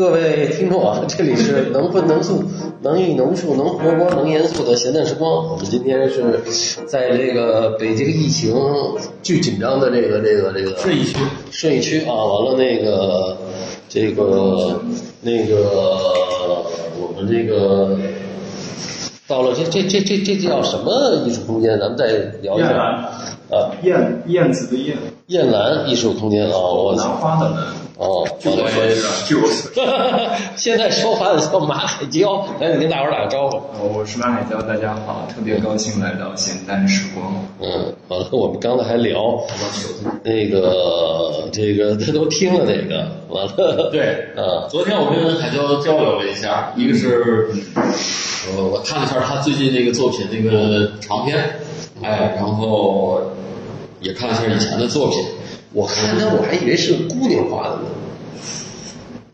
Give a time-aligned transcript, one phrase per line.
[0.00, 2.42] 各位听众啊，这里是能荤能素、
[2.80, 5.46] 能艺能术、能活泼能严肃的闲淡时光。
[5.46, 6.40] 我们今天是
[6.86, 8.56] 在这个北京疫情
[9.22, 11.18] 巨紧张的这个这个这个顺义区，
[11.50, 13.36] 顺义区啊，完了那个
[13.90, 14.80] 这个
[15.20, 15.98] 那个
[16.98, 17.94] 我们这个
[19.28, 21.78] 到了这这这这这叫什么艺术空间？
[21.78, 22.06] 咱们再
[22.40, 22.70] 聊一下
[23.50, 27.58] 啊，燕燕子的燕，燕兰艺术空间啊，我兰花的兰。
[28.00, 29.80] 哦，据我所知啊，据我所知，
[30.56, 33.58] 现在说话的叫马海娇，赶紧跟大伙儿打个招呼。
[33.58, 37.30] 呃我是马海娇，大家好，特别高兴来到咸淡时光。
[37.60, 39.38] 嗯，完了，我们刚才还聊
[40.24, 47.50] 那个这个，他 都听了那个，完了，对，嗯，昨天我跟海娇交流了一下，一个是，
[48.56, 51.36] 呃，我看了一下他最近那个作品那个长篇，
[52.02, 53.20] 哎，然后
[54.00, 55.22] 也看了一下以前的作品，
[55.72, 57.82] 我看他我还以为是个姑娘画的呢，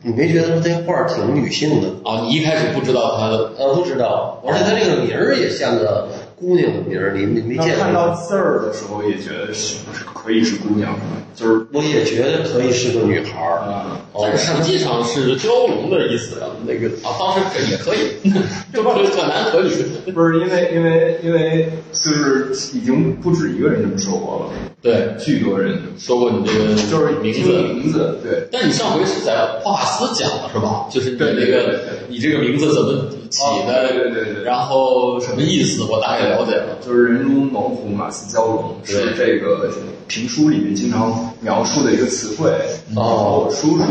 [0.03, 1.89] 你没觉得这画儿挺女性的？
[2.05, 7.85] 啊，你一开始不知道他的，呃，不知道，而且他这个名儿也像个姑娘的名儿，你没没见过？
[7.85, 10.95] 看到字儿的时候，也觉得是不是可以是姑娘，
[11.35, 13.57] 就是我也觉得可以是个女孩儿。
[13.61, 18.33] 啊，哦但是实际上是蛟龙的意思啊，那个啊，当时这也可以，
[18.73, 19.71] 这不是可 男可女，
[20.13, 27.63] 不是因为因为因为就是已经不止一个人这么说过了，对，巨多人说过你这个就是名字。
[27.63, 30.87] 名字，对，但你上回是在画画斯讲了是吧？
[30.91, 33.89] 就是你那个你这个名字怎么起的？
[33.93, 35.83] 对对对然后什么意思？
[35.85, 36.77] 我大概了解了。
[36.81, 39.71] 就是人如猛虎，马似蛟龙，是这个
[40.07, 42.51] 评书里面经常描述的一个词汇。
[42.95, 43.85] 然后我叔叔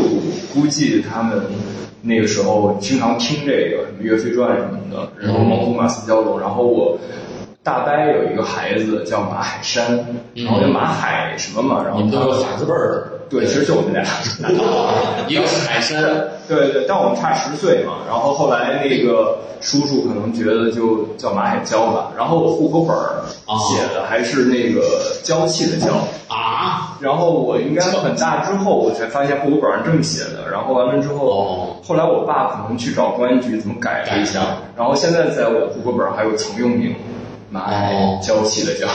[0.54, 1.40] 估计他们
[2.02, 6.38] 那个时候经常听这个什么《岳飞传》什么的，人如猛虎，马似蛟龙。
[6.40, 6.98] 然后我
[7.62, 14.04] 大伯有一个孩子叫马海山，然后叫马海什么嘛，然后你们都他有海字辈儿的，对，其实就我们俩。
[15.28, 16.02] 一个是海参，
[16.46, 17.94] 对对，但我们差十岁嘛。
[18.08, 22.12] 然后后来那个叔叔可能觉得就叫马海娇吧。
[22.16, 23.24] 然后我户口本儿
[23.58, 24.80] 写的还是那个
[25.24, 25.92] 娇气的娇。
[26.28, 30.48] 啊，然后我应该很大之后，我才发现户口本上这么写的。
[30.50, 34.40] 然后完了之后，哦后来我爸可能去找公安局怎么改了一下。
[34.76, 36.94] 然后现在在我户口本上还有曾用名，
[37.50, 38.86] 马海哦娇气的娇，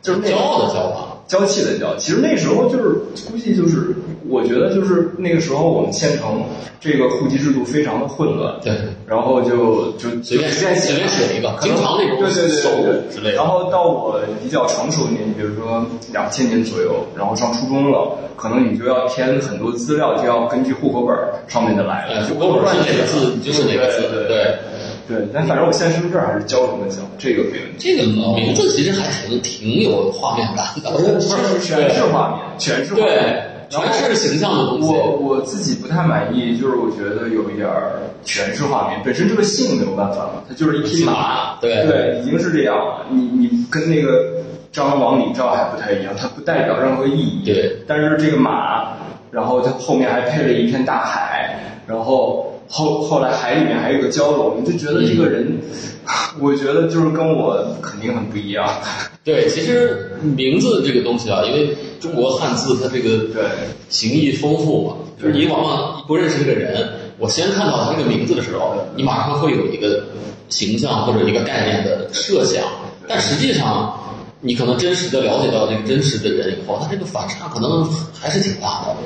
[0.00, 1.13] 就是那个骄傲的骄吧？
[1.26, 1.94] 娇气的娇。
[1.96, 2.90] 其实那时候就是
[3.30, 3.94] 估计就是，
[4.28, 6.44] 我觉得就是那个时候我们县城
[6.80, 8.72] 这个户籍制度非常的混乱，对，
[9.06, 12.48] 然后就就随便随便写一个经常那种对对
[12.82, 13.36] 对之类的。
[13.36, 21.16] 然后到我比较成熟的年纪，比如说两千年左右，然后上初中了，可能你就要填很多资料，就要根据户口本
[21.48, 24.58] 上面的来哎，了，就户口本是哪个字，就是哪个字，对
[25.06, 25.28] 对。
[25.32, 27.78] 但反正我现在身份证还是交什么交，这个没问题。
[27.78, 31.20] 这个名字其实还挺挺有画面感的，
[31.60, 34.88] 全是画面，全是画面对，全是形象的东西。
[34.92, 43.06] 我我自己不太满意，就是我觉得有一点儿全是画面，本身这个姓没有办法嘛，它就是一匹马，对对，已经是这样了。
[43.10, 47.44] 你你跟那个张王李赵还不太一样，它不代表任何意义。
[47.44, 48.96] 对，但是这个马，
[49.30, 55.60] 然后它后面还配了一片大海，然后后后来海里面还有个蛟龙，你就觉得这个人，
[56.40, 58.68] 我觉得就是跟我肯定很不一样。
[59.24, 63.44] 对，其实名字这个东西啊，因为中国汉字它这个对。
[63.90, 70.02] 形意丰富嘛，就是你往往不认识这个人，我先看到他这个名字的时候，你马上会有一个
[70.48, 72.64] 形象或者一个概念的设想，
[73.06, 73.96] 但实际上
[74.40, 77.88] 你可能真实的了解到这个真实的人以后，他这个反差可能
[78.18, 78.96] 还是挺大的。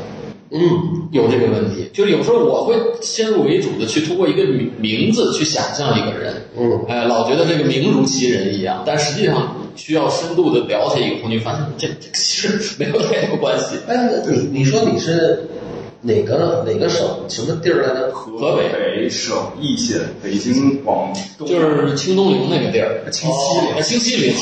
[0.51, 6.85] 嗯，有这个问题，就是有时候我会先入为主的去通过一个名名字去想象一个人，嗯。
[6.89, 13.77] 哎，老觉得这个名如其人一样，但实际上需要深度的了解以后，你会发现这这其实没有太多关系。
[13.87, 15.49] 哎，那你你说你是
[16.01, 18.11] 哪个哪个省什么地儿来着？
[18.13, 21.47] 河北北省易县，北京往东。
[21.47, 23.75] 就是清东陵那个地儿，清西陵。
[23.75, 24.35] 哎，清西陵，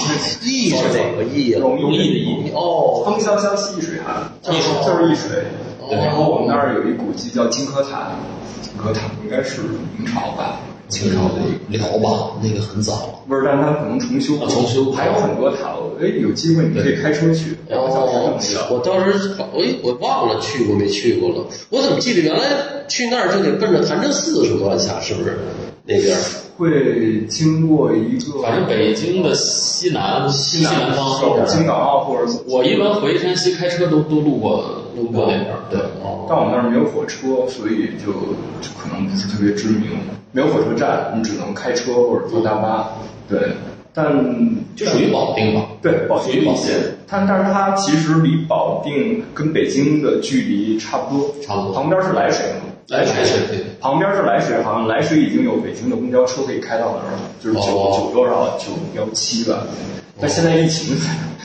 [0.44, 1.59] 易是哪个义呀？
[1.59, 2.50] 容容易的易。
[2.55, 5.44] 哦，风萧萧兮易水寒，就是易水就是易水。
[5.88, 8.12] 对然后我们那儿有一古迹叫金科塔，
[8.62, 9.62] 金科塔应该是
[9.97, 11.56] 明朝吧，清朝的一个。
[11.69, 13.09] 辽吧，那个很早了。
[13.29, 15.93] 不是，但是它可能重修过，啊重修还有很多塔楼。
[16.00, 18.38] 哎，有机会你可以开车去，哦。
[18.71, 22.41] 我当时我我忘了去过没去过了，我怎么记得原来
[22.88, 25.38] 去那儿就得奔着潭柘寺是关下，是不是
[25.85, 26.17] 那边？
[26.56, 35.81] 会经过一个，反正北京的西南西南方京港澳或者我一般回山西开车都都路过路过那边儿，对。
[36.28, 38.12] 但我们那儿没有火车，所以就
[38.60, 39.90] 就可能不是特别知名。
[40.32, 42.90] 没有火车站，你只能开车或者坐大巴。
[43.28, 43.52] 对，
[43.94, 44.12] 但
[44.75, 45.66] 就属于保定吧。
[45.81, 46.62] 对保属于保定
[47.06, 52.72] 它但是它其实离保定跟北京的距离差不多，差不多旁边是涞水嘛。
[52.88, 59.64] 来来水对旁边是涞水，好像涞水已经有北京的公交车可以开到那儿了，就是九哦九多少九幺七吧。
[60.20, 60.96] 但现在疫情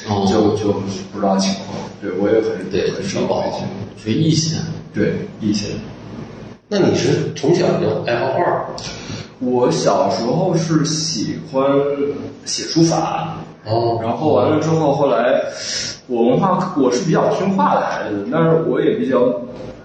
[0.10, 0.72] 哦就就
[1.14, 1.78] 不知道情况。
[2.02, 3.64] 对我也很对，很少回去。
[4.02, 4.60] 水一线，
[4.94, 5.70] 对疫情。
[6.68, 8.66] 那你是从小就爱画画？
[9.40, 11.64] 我小时候是喜欢
[12.46, 15.42] 写书法，哦，然后完了之后，后来
[16.08, 19.20] 我文化课我是比较听话的孩子，但是我也比较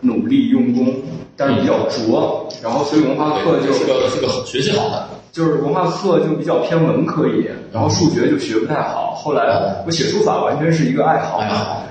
[0.01, 0.95] 努力用功，
[1.37, 9.06] 但是比较拙，然后所以文化课就是个是个学习好的，就是文化课就比较偏文科一点，然后数学就学不太好。
[9.27, 11.43] 后来我写书法完全是一个爱好，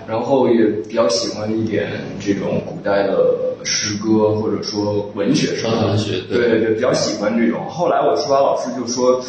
[0.08, 1.86] 然后也比较喜欢一点
[2.18, 3.36] 这种古代的
[3.66, 7.66] 诗歌或者说文学什么的文学对对对，比较喜欢这种。
[7.68, 9.22] 后来我书法老师就说，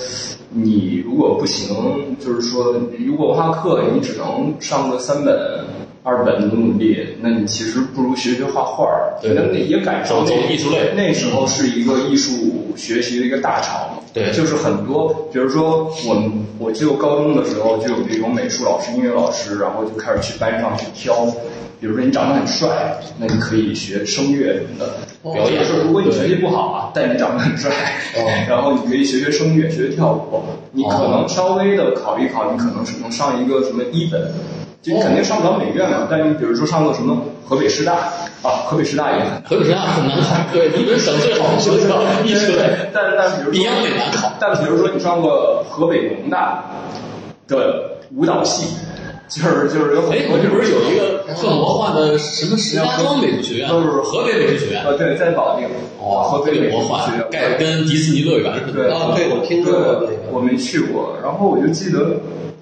[0.50, 5.34] 你如果不行，就是说如果文化课你只能上个三本。
[6.08, 9.18] 二本努努力，那你其实不如学学画画儿。
[9.20, 12.30] 对那那也赶上那艺术类那时候是一个艺术
[12.76, 13.95] 学习的一个大潮嘛。
[14.16, 21.26] 对就是很多，比如说我们，我记得高中的时候就有那种美术老师、音乐老师，然后就开始去班上去挑。
[21.78, 24.94] 比如说你长得很帅，那你可以学声乐什么的。
[25.34, 27.70] 表演说如果你学习不好啊，但你长得很帅，
[28.16, 30.42] 哦然后你可以学学声乐，学学跳舞。
[30.72, 34.32] 你可能稍微的考一考，你可能是能上一个什么一本，
[34.86, 36.06] 就你肯定上不了美院嘛。
[36.08, 37.94] 但你比如说上个什么河北师大
[38.42, 39.42] 啊，河北师大也很难。
[39.44, 43.66] 河北师大很难考，对，你们省最好的学校，艺术类，但但比如说。
[44.38, 46.62] 但比如说你上过河北农大
[47.48, 48.76] 的舞蹈系，
[49.28, 53.68] 就是就是有很哎，多这不是有一个特魔幻的什么石家庄美术学院？
[53.68, 54.84] 都是河北美术学院。
[54.84, 55.68] 呃对，在保定
[56.00, 58.94] 哦，河北美术学，院盖跟迪士尼乐园似对的。
[58.94, 62.20] 啊对我听说过这个对，我没去过，然后我就记得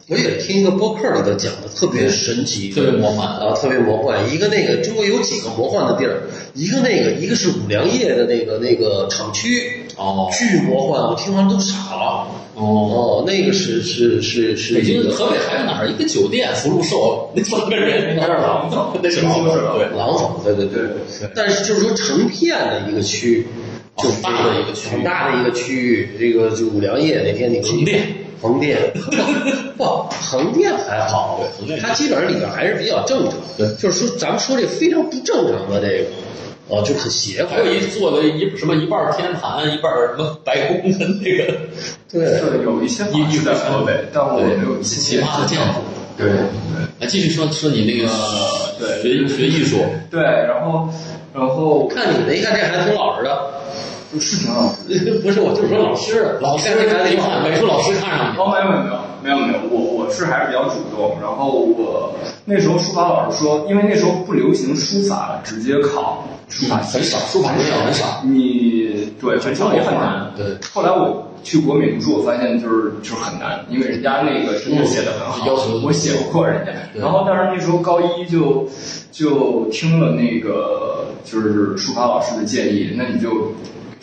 [0.08, 4.18] 我也听一个播客里头讲的特别神奇，特别魔幻啊，特别魔幻。
[4.32, 6.22] 一个那个中国有几个魔幻的地儿，
[6.54, 12.26] 一个那个一个是五粮液的那个那个厂区，哦巨魔幻，我听完都傻了。
[12.54, 15.88] 哦，哦，那个是是是是北京河北还有哪儿？
[15.88, 20.54] 一个酒店福禄寿，那三个人，那是廊坊那是廊坊，对。
[20.54, 21.30] 对对对对。
[21.34, 23.46] 但是就是说成片的一个区，
[23.98, 26.08] 就大的一个区域很大的一个区域。
[26.18, 28.06] 这个就五粮液那天你横店，
[28.40, 28.78] 横店，
[29.76, 33.34] 不，横店还好对横店，它基本上里边还是比较正常。
[33.58, 36.10] 对就是说咱们说这非常不正常的这个，
[36.68, 37.58] 哦，就很邪乎还。
[37.60, 41.54] 有一做的一什么一半天坛，一半什么白宫的那个，
[42.10, 45.80] 对，是有一些好像是在河北，但我没有奇亲眼葩的建筑。
[46.16, 46.38] 对对。
[47.00, 49.78] 来继续说说你那个呃对学学艺术，
[50.10, 50.88] 对，然后
[51.34, 53.36] 然后看你的，一看这孩子挺老实的。
[54.20, 54.72] 是挺好。
[55.24, 58.82] 不是，我就是说老师，老师看这孩子一挺好看美术老师看上你，哦，没有没有
[59.24, 61.18] 没有没有，我我是还是比较主动。
[61.20, 62.14] 然后我
[62.44, 68.22] 那时候书法老师说，因为那时候不流行书法直接考书法很少，书法很少很少。
[68.24, 70.32] 你对很少也很难。
[70.36, 76.72] 对，后来我去国美读书，我发现就是就是很难，因为人家那个真的写的很好，要求我写不过人家。
[76.94, 78.68] 然后但是那时候高一就
[79.10, 83.52] 就听了那个就是书法老师的建议，那你就。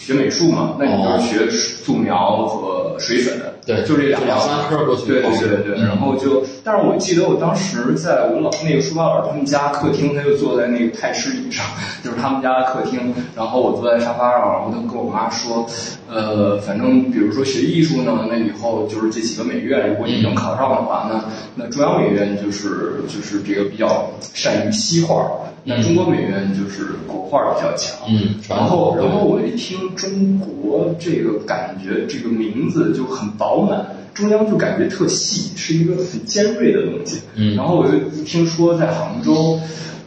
[0.01, 11.63] 学美术嘛，那你就是学素描和水粉，对就这两两三科过去对对对对然后就，但是我记得我当时在我老那个书法老师他们家客厅，他就坐在那个太师椅上，
[12.03, 15.67] 就是他们家的客厅，然后我坐在沙发上，然后他跟我妈说，
[16.10, 21.24] 呃，反正比如说学艺术呢，那以后就是这几个美院，如果你能考上的话，那
[21.55, 25.29] 那中央美院就是就是这个比较善于西画，
[25.63, 33.86] 那中国美院就是国画比较强，嗯然后然后我一听中国这个感觉这个名字就很饱满。
[34.13, 37.22] 中央就感觉特细，是一个很尖锐的东西。
[37.36, 39.58] 嗯然后我就听说在杭州，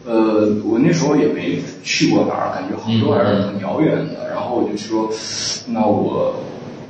[0.04, 4.28] 呃，我那时候也没去过哪儿，感觉杭州还是很遥远的。
[4.28, 5.08] 然后我就说，
[5.68, 6.34] 那我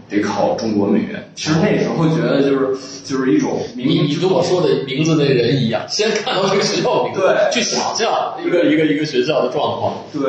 [0.08, 1.22] 得考中国美院。
[1.34, 9.94] 其实那时候觉得就是就是一种冥冥你你跟我说的名字那人一样，先看到这个学校名字，对去想象一个一个一个学校的状况。
[10.12, 10.22] 对，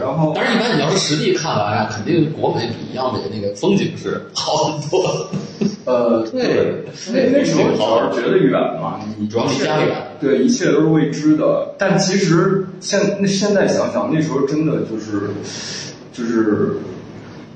[0.00, 5.28] 然后但是，一般你要是实地看完啊，肯定国美比央美那个风景是好很多。
[5.84, 11.74] 呃， 对那那时候主要是觉得远嘛，你主要离家远，对，一切都是未知的。
[11.78, 15.30] 但其实现那现在想想，那时候真的就是
[16.12, 16.78] 就是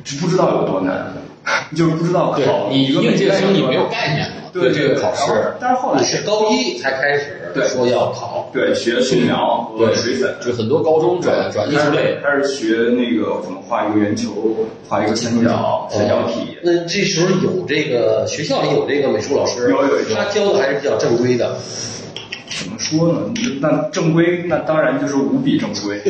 [0.03, 1.13] 就不知道有多难，
[1.77, 4.37] 就是不知道考你一个应届生你没有概念嘛？
[4.53, 14.31] 对这个考试，但是后来你是高一才开始对说要考，对学素描和水粉，就很多高中转转艺术类，开始学那个怎么画一个圆球，
[14.89, 16.59] 画一个三角三角体。
[16.63, 21.57] 那这时候有这个学校里有这个美术老师，有有有他教的还是比较正规的。
[22.59, 23.21] 怎么说呢？
[23.61, 26.01] 那正规那当然就是无比正规，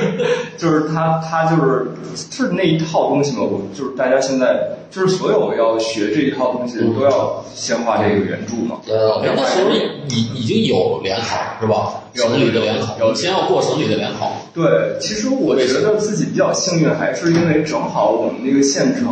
[0.58, 1.86] 就是他他就是
[2.30, 8.80] 就是那一套东西嘛，我就是大家现在就是所有要学这一套东西都要先画这个原著嘛。
[8.88, 9.70] 呃，那时候
[10.08, 11.94] 已已经有联考是吧？
[12.14, 14.32] 省里的联考，有先要过省里的联考。
[14.52, 19.06] 对，其实我觉得自己比较幸运，还是因为正好我们那个县城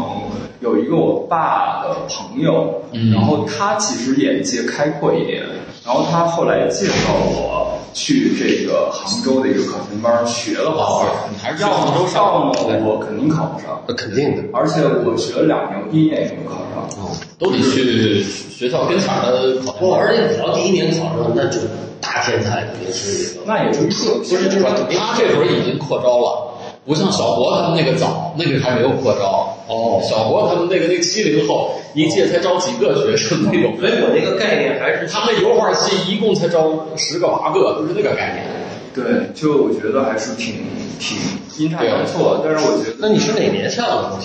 [0.61, 2.83] 有一个我爸的朋友，
[3.15, 5.43] 然后他其实眼界开阔一点，
[5.85, 14.43] 然后他后来介绍我去这个杭州的一个考前班学了画画，你还是去要杭上要么我肯定考不上，那肯定的。
[14.53, 16.85] 而且我学了两年，我第一年也没考上。
[17.03, 19.91] 哦，都得去学校跟前儿的考前。
[19.91, 21.59] 而且只要第一年考上，那就
[22.01, 23.41] 大天才肯定是一个。
[23.47, 26.53] 那也是，不是就是说他这会儿已经扩招了，
[26.87, 29.57] 不像小博他们那个早，那个还没有扩招。
[29.67, 33.77] 哦小博他们那个那个七零后，一届才招几个学生那种。
[33.79, 38.47] 所以我那个概念还是他们油画系一共才招十个八个，就是那个概念。
[38.93, 40.55] 对，就我觉得还是挺
[40.99, 41.17] 挺
[41.59, 44.19] 阴差阳错，但是我觉得那你是哪年上的？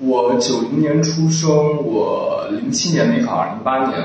[0.00, 3.98] 我九零年出生，我零七年没考上，零八年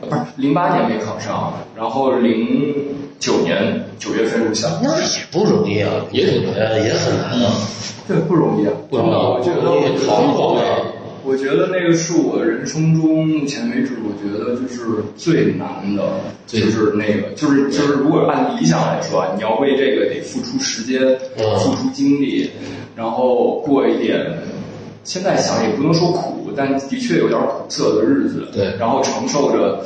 [0.00, 2.74] 呃不是零八年没考上，然后零
[3.18, 4.68] 九年九月份入校。
[4.82, 7.52] 那也不容易啊，也挺容易呃也很难啊。
[8.08, 10.62] 对，不容易啊，不容易我觉得，我觉得好好我的
[11.28, 16.02] 我觉得那个是我人生中目前为止，我觉得就是最难的，
[16.46, 21.02] 就是那个，就是就是，如果按理想来说啊，你要为这个得付出时间，
[21.36, 22.50] 嗯付出精力，
[22.96, 24.38] 然后过一点，
[25.04, 29.84] 现在想也不能说苦，但的确有点苦涩的日子，对然后承受着。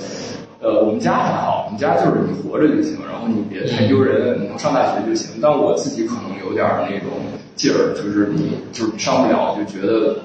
[0.65, 5.41] 呃，我们家还好，我们家就是你活着就行，然后你别太丢人，你能上大学就行。
[5.43, 7.09] 但我自己可能有点那种
[7.57, 10.21] 劲儿，就是你就是你上不了，就觉得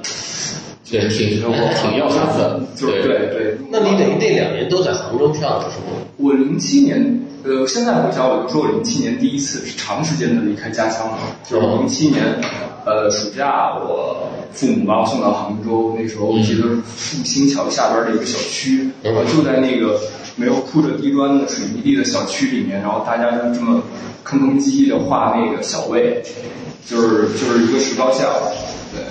[0.89, 3.58] 对，挺挺要啥子，就是对对。
[3.70, 5.98] 那你等于那两年都在杭州跳的是吗？
[6.15, 12.24] 我零七年，呃，现在回想我就说我零七年第一次是长时间的离开家乡嘛，就是零七年，
[12.86, 16.63] 呃，暑假我父母把我送到杭州，那时候我记得
[16.96, 20.00] 复兴桥下边的一个小区，然后就在那个
[20.38, 23.84] 没有铺着地砖的水泥地的小区里面，然后大家就这么
[24.24, 26.24] 吭吭唧唧的画那个小魏，
[26.86, 28.25] 就是就是一个石膏像，
[28.94, 29.03] 对。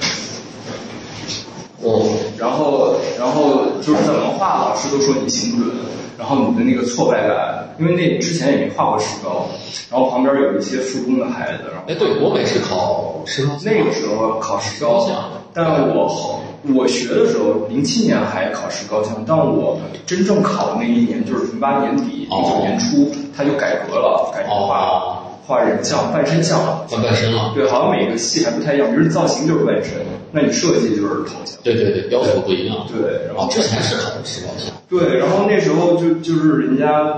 [1.85, 1.91] 嗯，
[2.39, 5.75] 然后，然后就是怎么画，老师都说你行不准，
[6.19, 9.47] 然后你的那个挫败感，因为那之前也没画过石膏，
[9.91, 16.41] 然后旁边有一些附中的孩子，然后哎，对，国美是考石膏那个时候考石膏像但我后
[16.75, 25.16] 我学的时候，零七年还考石膏像，但我真正考的那一年就是零八年底、零九年初，他就改革了，改革画、哦
[25.47, 26.87] 画人像、半身像了。
[26.89, 27.53] 换半身了。
[27.55, 29.93] 对，好像每个戏还不太一样，比如造型就是半身，
[30.33, 31.57] 那你设计就是头像。
[31.63, 32.77] 对对对，要求不一样。
[32.89, 34.75] 对，然后哦，之前是考的石膏像。
[34.89, 37.15] 对，然后那时候就就是人家，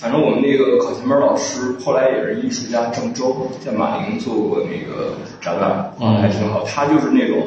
[0.00, 6.64] 反正我们那个考前班老师后来也是艺术家郑州，在马陵做过那个展览，画的还挺好。
[6.64, 7.46] 他就是那种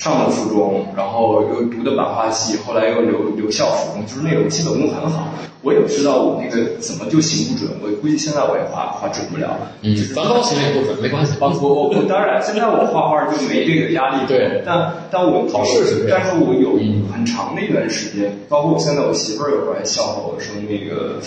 [0.00, 5.28] 上了初中，然后又读的版画系，后来又留留校附中，就是那种基本功很好。
[5.62, 9.58] 我也不知道我那个怎么就行不准，我估计现在我也画画准不了。
[9.82, 11.34] 嗯，梵高行也不准，没关系。
[11.38, 14.26] 我我我当然，现在我画画就没这个压力。
[14.26, 16.78] 对但但我考试是但是我有
[17.12, 21.20] 很长的一段时间，包括我现在我媳妇儿有时候还笑话我说那个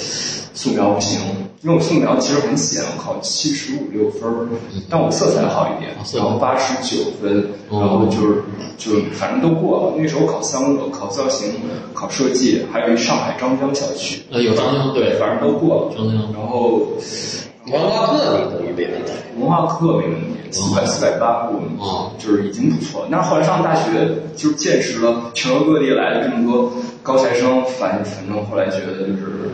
[0.53, 1.19] 素描不行，
[1.62, 4.48] 因为我素描其实很险，我考七十五六分儿，
[4.89, 8.43] 但我色彩好一点，然后八十九分，哦然后就是
[8.77, 9.93] 就反正都过了。
[9.98, 11.53] 那时候考三个，考造型，
[11.93, 15.95] 考设计，还有一上海张江小区，呃，有张江对，反正都过了。
[15.98, 16.88] 张江然后
[17.72, 19.12] 文化课你等于没问题。
[19.39, 23.07] 文化课没问题，四百四百八，我们哦就是已经不错。
[23.10, 23.89] 但是后来上大学，
[24.36, 29.50] 就是见识了全国各地来的这么多高材生，反反正后来觉得就是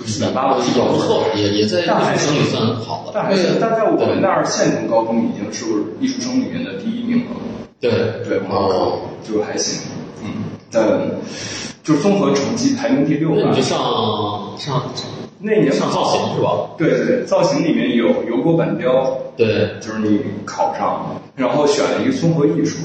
[0.00, 3.12] 就是四百八我也不错，也也在大学生里算好的。
[3.12, 5.66] 但还是但在我们那儿县城高中已经是
[6.00, 7.36] 艺术生里面的第一名了。
[7.78, 7.90] 对，
[8.24, 8.92] 对，文化课
[9.22, 9.82] 就还行，
[10.22, 10.82] 嗯，但
[11.84, 13.62] 就综合成绩排名第六吧那你就。
[13.62, 13.78] 上
[14.58, 14.82] 上
[15.42, 16.70] 那年上造型是吧？
[16.76, 22.76] 对对，造型里面有油锅板雕，对，就是你考上，然后选了一个综合艺术，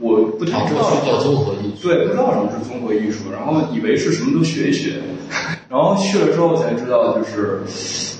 [0.00, 1.88] 我不知道什么叫综合艺术。
[1.88, 4.94] 对，不知道什么是综合艺术，然后以为是什么都学一学，
[5.68, 7.60] 然后去了之后才知道，就是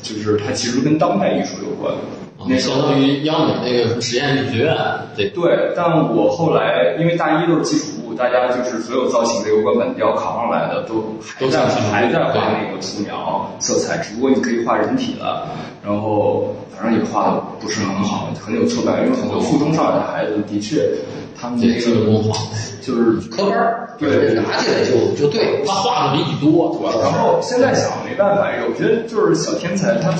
[0.02, 1.94] 就是它其实跟当代艺术有关。
[2.48, 4.76] 那相当于央美那个实验艺术学院，
[5.16, 15.48] 对，对，但我后来因为大一都是基础部，大家就是所有造型这个关本要考上来的都还在还在画那个素描色彩，只不过你可以画人体了，
[15.84, 20.88] 然后反正也画的不是很好，很有挫败感，因为很多附中上来的孩子的确
[21.36, 22.32] 他们这个工坊
[22.80, 30.14] 就是科班儿，对拿起来就就对，他画的比你多，主要是然后现在想没办法，我觉得就是小天才他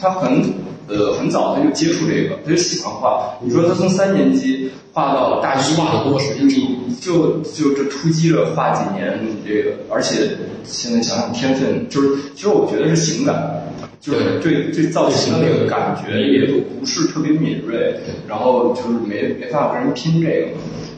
[0.00, 0.54] 他很
[0.86, 3.34] 呃很早他就接触这个，他就喜欢画。
[3.42, 10.30] 你说他从三年级画到大一，画得多时间长你就就这突击着画几年，你这个而且
[10.64, 13.64] 现在想想天分，就是其实我觉得是情感。
[14.00, 14.72] 就是对。
[14.72, 17.94] 对造型的那个感觉也都不是特别敏锐，
[18.28, 20.48] 然后就是没没办法跟人拼这个，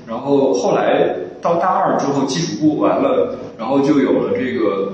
[0.07, 1.09] 然后后来
[1.41, 4.93] 到大二之后，基础部完了，然后就有了这个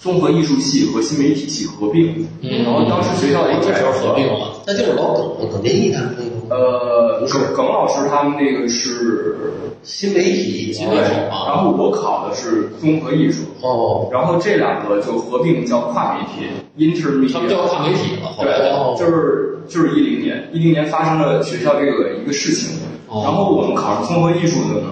[0.00, 2.64] 综合艺术系和新媒体系合并，嗯。
[2.64, 6.30] 然后当时学校也改革合并了，那就是老耿耿天一他们那个。
[6.50, 9.36] 呃，耿耿老师他们那个是
[9.82, 11.12] 新媒体，新媒体。
[11.30, 22.78] 啊然后我考的是综合艺术，哦，然后这两个就合并叫跨媒体 intermedia，他们叫跨媒体了，后来对，就是就是一零年，一零年发生了学校这个一个事情，
[23.08, 23.22] 哦。
[23.24, 24.88] 然后我们考上综合艺术的呢，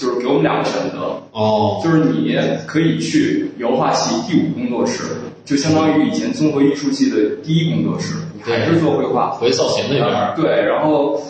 [0.00, 2.34] 就是给我们两个选择，哦，就是你
[2.66, 5.02] 可以去油画系第五工作室，
[5.44, 11.20] 就相当于以前综合艺术系的第一工作室，你还是做绘画，回造型那边儿，对，然后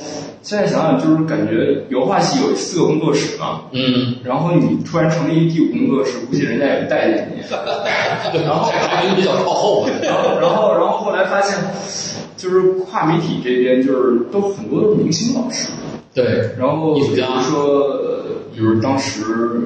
[0.43, 7.41] 现在想想就是感觉油画系有四个工作室嘛，嗯，然后你突然成立一第五工作室，估计人家也不待见你。
[8.47, 9.85] 然后排名比较靠后。
[9.85, 11.59] 的，然后，然后，然后后来发现，
[12.37, 15.67] 就是跨媒体这边就是都很多都是明星老师，
[16.13, 18.21] 对，然后比如说，呃
[18.53, 19.23] 比如当时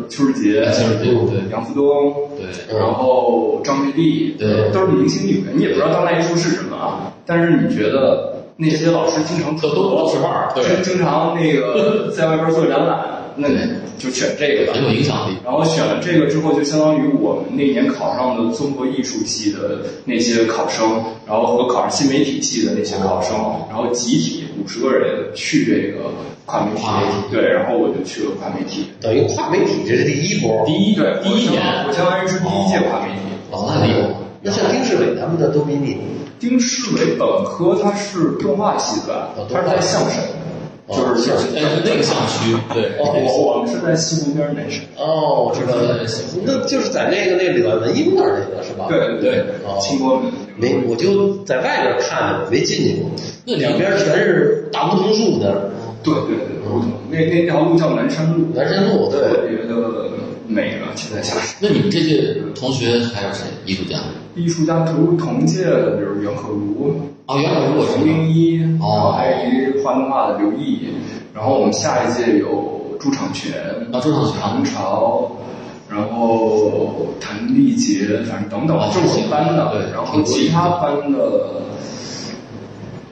[0.09, 1.51] 邱世杰、邱志杰对。
[1.51, 10.63] 杨福东，对，然后张培丽，对都是明星艺术家，你也不知道当代艺术是什么啊，但是你觉得那些老师经常都都老师范儿对。
[10.65, 13.59] 经经常那个在外边做展览，那你
[13.99, 14.85] 就选这个吧很。
[14.85, 15.37] 有影响力。
[15.45, 23.35] 然后选了这个之后，就相当于我们那年考上的综合艺术系的那些考生，然后和考上新媒体系的那些考生，
[23.69, 26.11] 然后集体五十个人去这个
[26.47, 26.87] 跨媒体，
[27.31, 28.87] 对，然后我就去了跨媒体。
[29.01, 30.65] 等于跨媒体这是第一波。
[30.67, 33.21] 第一对，第一年，我相当于是第一届跨媒体。
[33.51, 34.09] 哦，那厉害，
[34.43, 35.97] 那像丁世伟他们的都比你
[36.39, 40.44] 丁世伟本科他是动画系的他是在相声，哦
[40.89, 44.83] 就是象神哎，那个校区，对，哦我我们是在西湖边那是。
[44.99, 46.05] 哦，我知道了，
[46.45, 48.87] 那就是在那个那里边文英那儿那个是吧？
[48.89, 49.45] 对对
[49.81, 50.31] 清波门。
[50.57, 53.11] 没，我就在外边看着，没进去过。
[53.47, 55.71] 那两边全是大梧桐树的，
[56.03, 59.57] 对对对，梧桐那那条路叫南山路，南山路特对。
[59.57, 59.75] 别的
[60.47, 60.89] 美了。
[60.95, 63.47] 现在想想，那你们这届同学还有谁？
[63.65, 63.99] 艺术家？
[64.37, 70.89] 艺术家同同届的，比如袁可如、哦，原来我知道，冯冰一，然哦后还有一个画动画的刘毅，
[71.35, 73.53] 然后我们下一届有朱长全、
[73.93, 75.31] 啊朱长泉唐朝。
[75.87, 81.63] 然后谭丽杰，反正等等哦，这是我们班的，对然后其他班的，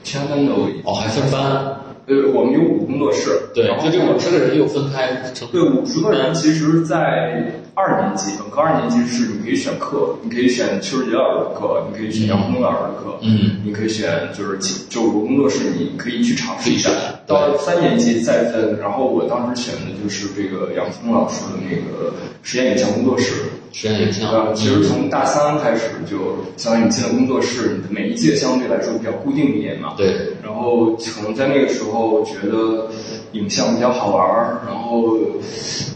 [0.02, 5.46] 其他班的我哦，还分班，对，我们有五个工作室，对，然后就这五十个人又分开成。
[5.52, 16.90] 对，五十个人，其实，在二年级，本科二年级是你可以选课，你可以选邱世杰老师的课，你可以选杨红老师的课，嗯，你可以选就是其就五个工作室，你可以去尝试一下。
[17.26, 23.32] 到三年级再分，然后我当时选的就是这个杨峰老师的那个实验影像工作室。
[23.72, 29.94] 实验影像呃，，其实从大三开始就相当于你进了工作室，你的每一届相对来说比较固定一点嘛。
[29.96, 32.90] 对，然后可能在那个时候觉得
[33.32, 35.18] 影像比较好玩儿，然后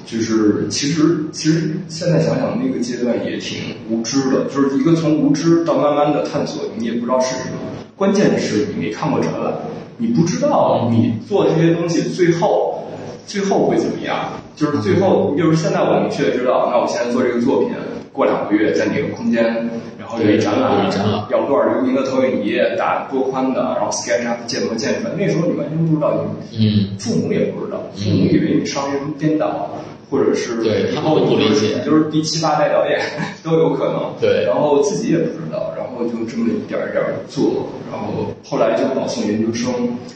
[0.07, 3.59] 就是其实其实现在想想那个阶段也挺
[3.90, 7.59] 无知的，就是一个从无知到慢慢的探索，你也不知道是什么。
[7.96, 9.53] 关键是你没看过展览，
[9.99, 12.87] 你不知道你做这些东西最后
[13.27, 14.33] 最后会怎么样。
[14.55, 17.68] 就是最后，就是现在我明确知道，那我现在做这个作品，
[18.11, 19.68] 过两个月在哪个空间，
[20.06, 21.24] 然后有一展览，有一展览。
[21.30, 25.14] 要多少流明的投影仪，打多宽的，然后 SketchUp 建模建出来。
[25.18, 26.14] 那时候你完全不知道，
[26.52, 29.68] 你嗯，父母也不知道，父母以为你商业编导，
[30.08, 31.82] 或者是对他们不理解。
[31.84, 33.00] 就是第七八代导演
[33.42, 34.12] 都有可能。
[34.20, 34.44] 对。
[34.46, 39.72] 然后自己也不知道，然后就这么一点儿一点儿做，然后后来就保送研究生，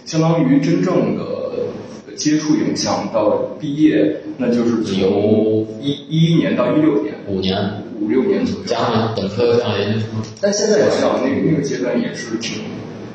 [0.06, 1.24] 相当于真正的
[2.14, 7.56] 接触影像到毕业，那就是从一一一年到一六年，五年
[8.00, 8.64] 五六年左右。
[8.66, 10.08] 加上本科加上研究生，
[10.40, 12.62] 但现在我知道，那个那个阶段也是挺，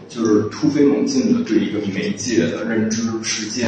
[0.08, 3.68] 就是突飞猛进的对一个媒介的认知、实践，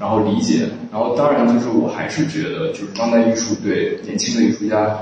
[0.00, 4.98] 然后理解，然后当然就是我还是觉得，就是当代艺术对年轻的艺术家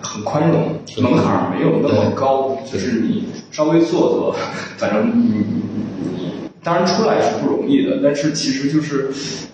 [0.00, 4.36] 很宽容，门槛没有那么高，就是你稍微做做，
[4.76, 5.62] 反正你你
[6.16, 6.25] 你
[6.66, 9.08] 当然出来是不容易的，但是其实就是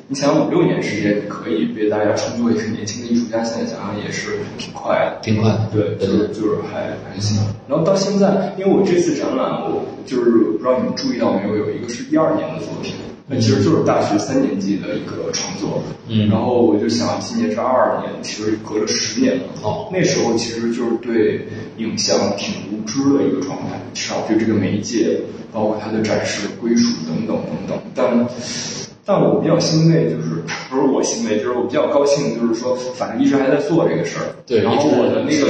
[0.09, 5.69] 你想五六年时间可以被大家称作一个年轻的艺术家，现在想想也是挺快的，挺快的。
[5.71, 7.39] 对，就是就是还还行。
[7.69, 12.95] 然后到现在，因为我这次展览，我就是不知道你们注意到没有，有一个是一二年的作品。
[13.33, 19.45] 那其实就是大学三年级的一个创作，嗯，然后我就想，今年是二二年，其实隔了十年了。
[19.63, 25.19] 哦，那时候其实就是对影像挺无知的一个状态，至少对这个媒介，
[25.51, 27.79] 包括它的展示归属等等等等。
[27.95, 28.27] 但，
[29.05, 34.27] 但我比较欣慰，就是不是我欣慰，就是我比较高兴，就是说，反正一直还在做这个事儿。
[34.47, 35.47] 对，然后我的那个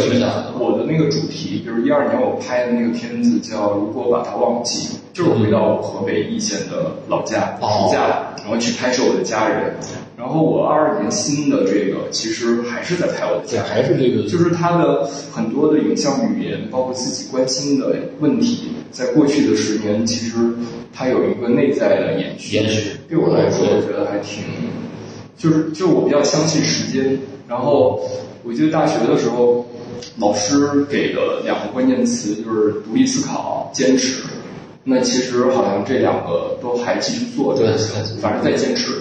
[0.59, 4.88] 我的那个主题，就是一二年我拍的那个片子叫《如果把它忘记》。
[5.12, 9.75] 就是回到我河北易县的老家暑假，然后去拍摄我的家人。
[10.17, 20.37] 然后我二二年新的这个其实还是在拍我的家，还是这个，就是他的很多的影像语言，包括自己关心的问题，在过去的十年，其实
[20.92, 22.57] 它有一个内在的延续。
[22.57, 24.44] 延续对我来说，我觉得还挺，
[25.37, 27.18] 就是就我比较相信时间。
[27.48, 28.00] 然后
[28.44, 29.66] 我记得大学的时候，
[30.18, 34.22] 老师给的两个关键词就是独立思考、坚持。
[34.85, 37.76] 那其实好像这两个都还继续做着，
[38.20, 38.92] 反正在坚持。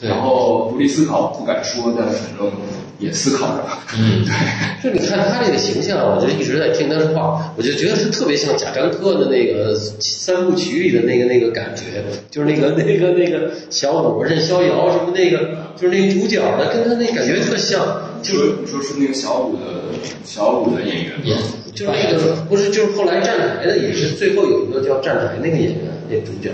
[0.00, 2.50] 然后独立思考不敢说，但反正
[2.98, 3.64] 也思考着。
[3.98, 4.24] 嗯，
[4.82, 4.90] 对。
[4.90, 15.38] 就你看他这个形象，我就一直在听他说话，我就觉得他特别像贾樟柯的那个三部曲里的那个那个感觉，就是那个那个那个小五任逍遥什么那个，
[15.76, 18.10] 就是那主角的，跟他那感觉特像。
[18.22, 19.60] 就是你说是那个小五的
[20.24, 21.42] 小五的演员吗？
[21.74, 26.50] 就是那个不是，就是后来站台的，也是最后有一个叫站台那个演员，那主角。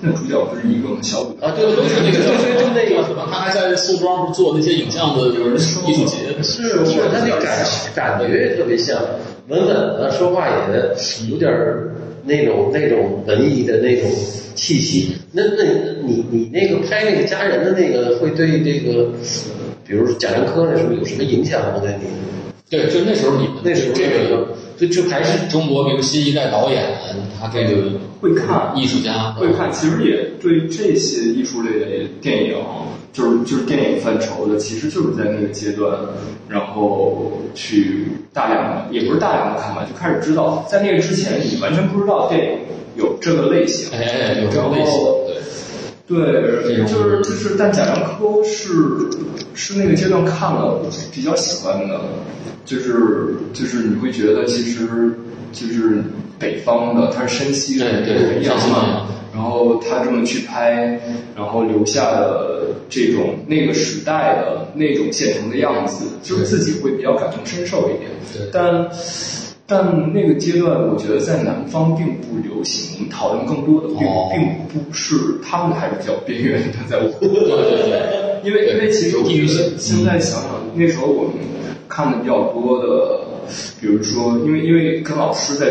[0.00, 1.52] 那主角不是一个小五啊？
[1.56, 3.28] 对对对，那个对对就那个是吧？
[3.30, 6.40] 他还在宋庄不做那些影像的艺术节。
[6.42, 9.00] 是，是他那感感觉特别像，
[9.48, 11.50] 稳稳的，说话也有点
[12.24, 14.08] 那种那种文艺的那种
[14.54, 15.14] 气息。
[15.32, 15.64] 那那
[16.06, 19.08] 你你那个拍那个家人的那个，会对这个，
[19.86, 21.80] 比如贾樟柯那时候有什么影响吗？
[21.80, 22.06] 对你？
[22.70, 24.46] 对，就那时候你那时候这个，
[24.78, 26.84] 就就还是中国，比如新一代导演，
[27.40, 32.54] 他这个会看艺术家，会看，其实也对这些艺术类的电影，
[33.12, 35.98] 就是就是电影范畴的，其实就是在那个阶段，
[36.48, 42.58] 然后去大量的，也不是大量的看吧，就开始知道，在那个之前你完全不知道电影
[42.96, 44.92] 有这个类型，哎，有这个类型，
[45.26, 45.36] 对，
[46.08, 49.08] 对，就是就是，但贾樟柯是
[49.54, 52.00] 是那个阶段看了比较喜欢的。
[52.64, 54.86] 就是就是你会觉得其实
[55.52, 56.02] 就是
[56.38, 61.00] 北方的，他是山西人，对阳嘛，然后他这么去拍，
[61.34, 68.10] 然后留下的这种那个时代的那种县城的样子，就是自己会比较感同身受一点。
[68.34, 68.86] 对，但
[69.68, 72.96] 但那个阶段，我觉得在南方并不流行。
[72.96, 73.98] 我们讨论更多的并
[74.32, 77.46] 并不是他们还是比较边缘的，在我 对对
[77.84, 81.32] 对，因为因为其实我觉得现在想想那时候我们。
[81.90, 83.20] 看的比较多的，
[83.80, 85.66] 比如说，因为因为跟老师在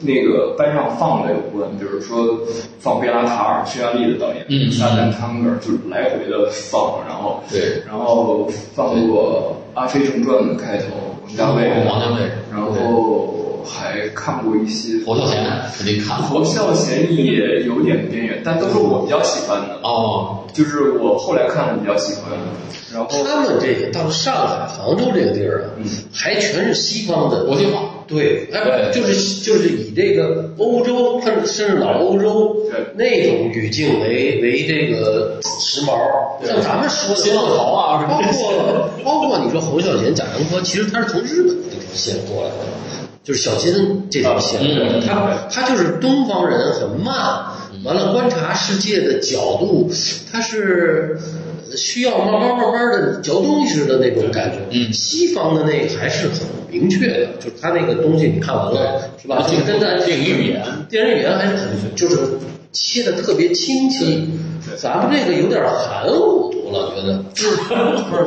[0.00, 2.40] 那个班上放的有关，比如说
[2.80, 10.84] 放贝拉塔尔、匈牙利的导演，嗯，萨丹汤格尔，就是来回的放，然后对，然后放过《阿飞正传》的开头，
[11.26, 15.44] 王家卫，王家卫，然后还看过一些侯孝贤，
[15.76, 19.80] 肯定看，侯孝贤也有点边缘，但都是我比较喜欢的。
[19.82, 22.24] 哦，就是我后来看的比较喜欢。
[22.90, 25.76] 然后他们这个到上海、杭州这个地儿啊，
[26.10, 32.56] 还全是西方的国际化，对，哎，就是就是以这个欧洲，甚至老欧洲
[32.94, 35.92] 那种语境为为这个时髦。
[36.46, 42.56] 像咱们说的新浪潮啊，包括包括你说侯孝贤、贾樟柯，其实他是从日本那条线过来的，
[43.28, 44.58] 就是小金这条线。
[45.06, 47.44] 他他就是东方人，很慢，
[47.84, 49.92] 完了观察世界的角度，
[50.32, 51.18] 他是。
[51.76, 54.56] 需要慢慢慢慢的嚼东西似的那种感觉。
[54.70, 56.38] 嗯，西方的那个还是很
[56.70, 59.46] 明确的，就是他那个东西你看完了是吧？
[59.46, 62.16] 电影语言，电影语言还是很就是
[62.72, 64.30] 切的特别清晰。
[64.78, 66.54] 咱们这个有点含糊。
[66.70, 68.24] 我老觉得就是不是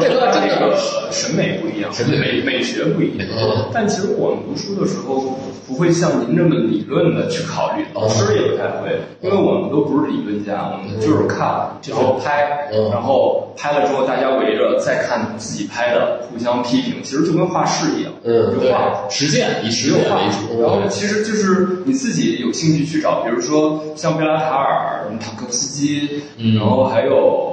[0.00, 0.76] 这个这个
[1.10, 3.26] 审美不一样，审美美美学不一样。
[3.72, 20.62] 但其实我们读书的时候不会像您这么理论的去考虑，老师也不太会，因为我们都不是理论家，我们就是看，然后拍，然后拍了之后大家围着再看自己拍的，互相批评，其实就跟画室一样，嗯，就画实践以实践为主。
[20.62, 26.22] 然后其实就是你自己有兴趣去找，比如说像贝拉塔尔、塔科夫斯基，
[26.56, 27.45] 然后还有。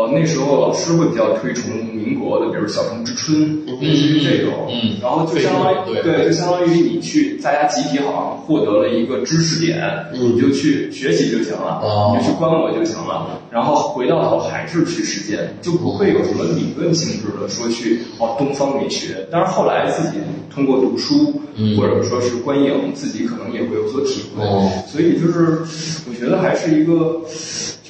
[0.00, 3.38] 哦，那时候老师会比较推崇民国的，比如《小城之春》
[3.80, 9.78] 类似于这种，嗯然后就相当于对对，就相当于你去大家集体好像获得了一个知识点，
[10.14, 20.16] 嗯你就去学习就行了，哦你就去观摩就行了，然后回到头还是去实践，就不会有什么理论性质的说去哦东方美学，但是后来自己
[20.52, 25.58] 通过读书、嗯或者说是观影，自己可能也会有所体会，哦所以就是
[26.08, 27.20] 我觉得还是一个。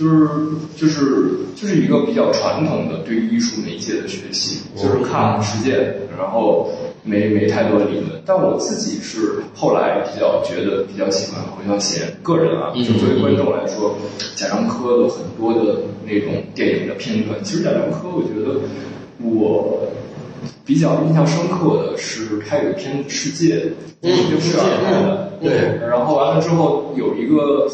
[0.00, 0.28] 就是
[0.76, 6.70] 就是就是一个比较传统的对于艺术媒介的学习，就是看实践，然后
[7.02, 8.22] 没没太多理论。
[8.24, 13.94] 但我自己是后来比较觉得比较喜欢侯孝贤，个人啊，嗯就作为观众来说，
[14.34, 18.58] 贾樟柯的很多的那种电影的片段，其实贾樟柯，我觉得
[19.22, 19.86] 我。
[20.64, 23.56] 比较印象深刻的是，他有一篇《世界》，
[24.02, 24.10] 嗯
[24.40, 24.56] 世界
[25.42, 27.68] 对然后完了之后有一个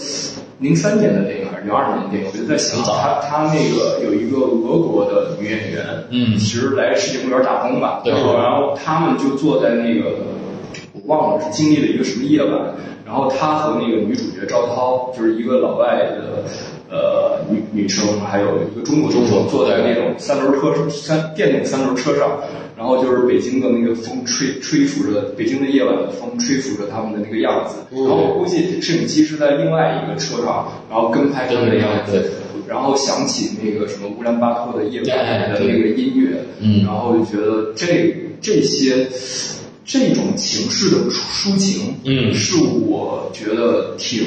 [0.59, 10.17] 零三年的电影还是零二年的电影，我就在想，他他那个有一个俄国的女演员，嗯其实来世界公园打工吧，对然后然后他们就坐在那个
[10.93, 16.45] 我忘了是经历了一个什么夜晚，然后他和那个女主角赵涛，就是一个老外的。
[16.89, 22.41] 呃，女女生还有一个中国坐在那种三轮车三电动三轮车上，
[22.77, 32.31] 然后就是北京的那个风吹吹拂着北京的夜晚的风吹拂着他们的那个样子，然后我估计摄影机是在另外一个车上，然后跟拍他们的样子，
[32.69, 36.85] 然后想起那个什么乌兰巴托的夜晚哎的那个音乐，嗯。
[36.85, 39.09] 然后就觉得这这些
[39.85, 42.33] 这种情绪的抒情，嗯。
[42.33, 42.57] 是
[42.89, 44.25] 我觉得挺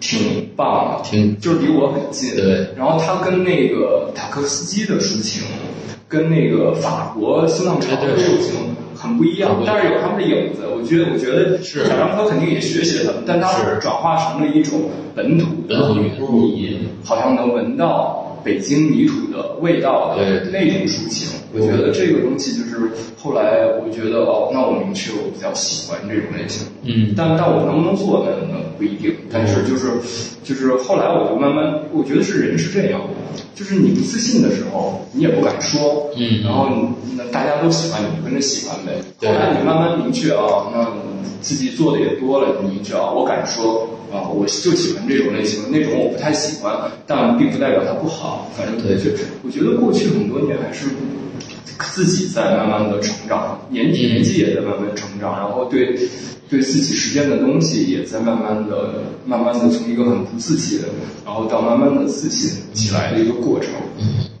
[0.00, 2.36] 挺棒的，挺就是离我很近。
[2.36, 5.42] 对，然后他跟那个塔科斯基的抒情，
[6.08, 8.54] 跟那个法国新浪潮的抒情
[8.94, 10.62] 很不一样但是有他们的影子。
[10.66, 11.84] 我觉得，我觉得是。
[11.86, 13.78] 贾樟柯肯定也学习了他们，但他是。
[13.80, 14.82] 转化成了一种
[15.14, 16.72] 本土的本土语言。
[16.74, 21.28] 你好像能闻到北京泥土的味道的那种抒情。
[21.52, 22.90] 我觉得这个东西就是
[23.22, 26.66] 后来我觉得哦，那我明确我比较喜欢这种类型。
[26.82, 28.30] 嗯但但我能不能做呢？
[28.48, 29.14] 那不一定。
[29.30, 29.88] 但是就是
[30.42, 33.02] 就是后来我就慢慢，我觉得是人是这样，
[33.54, 36.70] 就是你不自信的时候，你也不敢说，嗯然后
[37.18, 38.92] 那大家都喜欢，你就跟着喜欢呗。
[39.20, 40.90] 后来你慢慢明确啊，那
[41.42, 48.50] 自己做的也多了，你明确啊，我敢说啊，我就喜欢这种类型，那种我不太喜欢，但并不代表它不好。
[48.56, 49.10] 反正对就
[49.42, 50.86] 我觉得过去很多年还是
[51.94, 55.98] 自己在慢慢的成长，年年纪也在慢慢成长，然后对
[56.48, 60.80] 对自己实践的东西也在慢慢的、慢慢的从一个很不自信，
[61.24, 63.70] 然后到慢慢的自信起来的一个过程。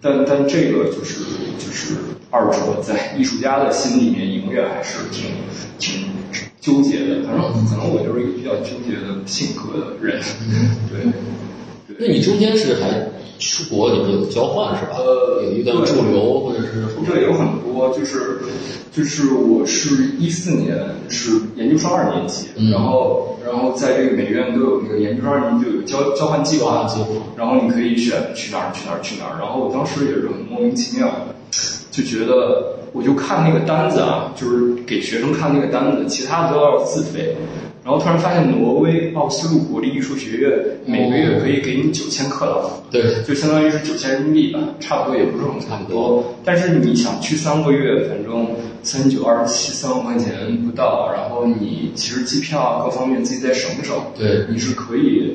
[0.00, 1.24] 但但这个就是
[1.58, 1.94] 就是
[2.30, 5.30] 二者在艺术家的心里面永远还是挺
[5.78, 6.04] 挺
[6.60, 7.22] 纠结的。
[7.24, 10.20] 反正可能我就是一个比较纠结的性格的人，
[10.90, 11.12] 对。
[12.00, 13.08] 那你中间是还
[13.40, 14.98] 出国，你们有交换是吧？
[14.98, 18.38] 呃有一段驻留或者是对，有很多，就是
[18.92, 31.34] 就是我是一四年是研究生二年级，嗯然后然后在这个美院都有那个研究生二年级就有交交换计划，交换计划然后你可以选去哪儿去哪儿去哪儿，然后我当时也是很莫名其妙的，
[31.98, 37.34] 就觉得我就看那个单子啊，就是给学生看那个单子，其他的都要自费。
[37.84, 40.52] 然后突然发现挪威奥斯陆国立艺术学院
[40.84, 46.34] 每个月可以给你九千克朗，对就相当于是九千人民币吧，差不多也不是很差不多。
[46.44, 48.46] 但是你想去三个月，反正
[48.82, 55.27] 三九二十七三万块钱不到，然后你其实机票啊各方面自己再省省，对你是可以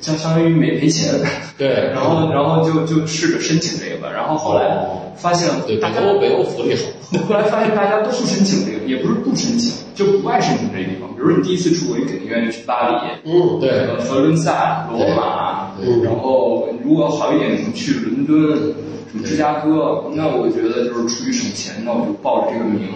[0.00, 1.12] 相相当于没赔钱。
[1.56, 1.68] 对。
[1.94, 4.76] 然后然后就就试着申请这个吧，然后后来
[5.16, 11.08] 发现对大家北欧北欧福利好， 后来发现大家都不申请这个，也不是不申请，就不爱申请这个地方。
[11.14, 13.70] 比如说你第一次出国，你肯定愿意去巴黎，嗯，对。
[13.70, 18.74] 呃，佛罗伦萨、罗马，对然后如果好一点，你去伦敦、
[19.10, 20.04] 什么芝加哥。
[20.14, 22.88] 那我觉得就是出于省钱，那我就报了这个名，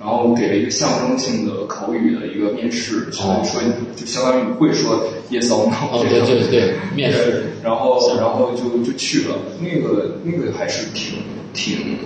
[0.00, 3.60] 然后给了一个象征性的口语的一个面试，所以说
[3.96, 6.26] 就相当于你会说 yes or no 哦这种。
[6.26, 11.18] 对对对，面试，然后然后就就去了，那个那个还是挺
[11.52, 11.96] 挺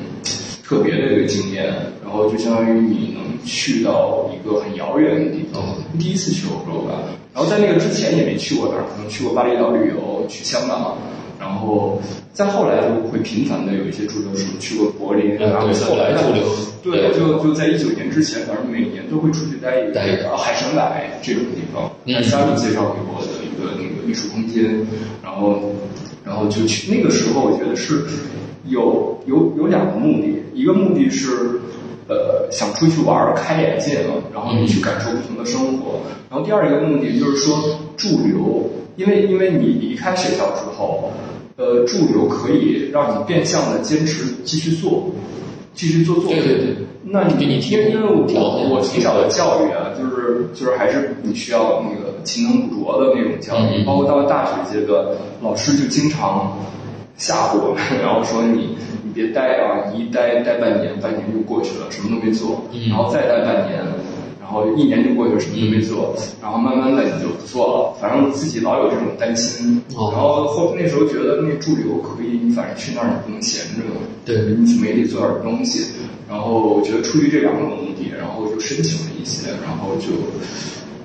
[0.68, 1.64] 特别的一个经验，
[2.04, 5.62] 然后就相当于你能去到一个很遥远的地方，
[5.98, 6.92] 第一次去欧洲吧，
[7.32, 10.98] 然后在那个之前也没去过哪儿，可能去过巴厘岛旅游，去香港，
[11.40, 11.98] 然后
[12.34, 16.44] 再后来就会频繁的有一些驻留，什么去过柏林、嗯对阿姆斯特后来丹驻留
[16.82, 22.14] 对，就就在一九年之前，反正每年都会出去待一待一个啊海参崴这种地方，嗯。
[22.14, 24.86] 还家里介绍给我的一个那个艺术空间，
[25.24, 25.72] 然后
[26.26, 28.04] 然后就去那个时候，我觉得是
[28.68, 31.60] 有有有两个目的，一个目的是
[32.08, 36.00] 呃想出去玩儿开眼界嘛，然后你去感受不同的生活，
[36.30, 37.56] 然后第二一个目的就是说
[37.96, 38.70] 驻留。
[38.96, 41.12] 因为因为你离开学校之后，
[41.54, 45.04] 呃，驻留可以让你变相的坚持继续做，
[45.72, 46.42] 继续做作品。
[46.42, 46.74] 对对对。
[47.04, 55.00] 那你因为因为我我从小的教育啊，就是就是还是你需要那个勤能补拙的那种教育，嗯包括到了大学阶段，
[55.40, 56.58] 老师就经常
[57.18, 63.82] 吓唬我们，然后说你你别待啊，你一待待半年，半年就过去了，什么都没做，嗯然后再待半年。
[64.40, 69.76] 然后一年就过去了，什么都没做，然后慢慢的你就不做了，反正自己老有这种担心。
[69.94, 75.92] 哦然后后那时候觉得那驻留可以，你反正去那儿你不能闲着嘛，对你怎么也得做点东西。
[76.30, 80.16] 然后我觉得出于这两种目的，然后就申请了一些，然后就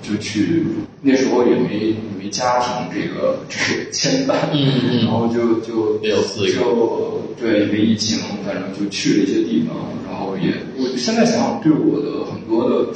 [0.03, 0.63] 就去
[1.01, 9.75] 那时候也没没家庭这个这个牵绊，嗯嗯然后就就也有自由就对因为疫情，反正就去了一些地方，
[10.07, 12.87] 然后也我现在想想对我的很多的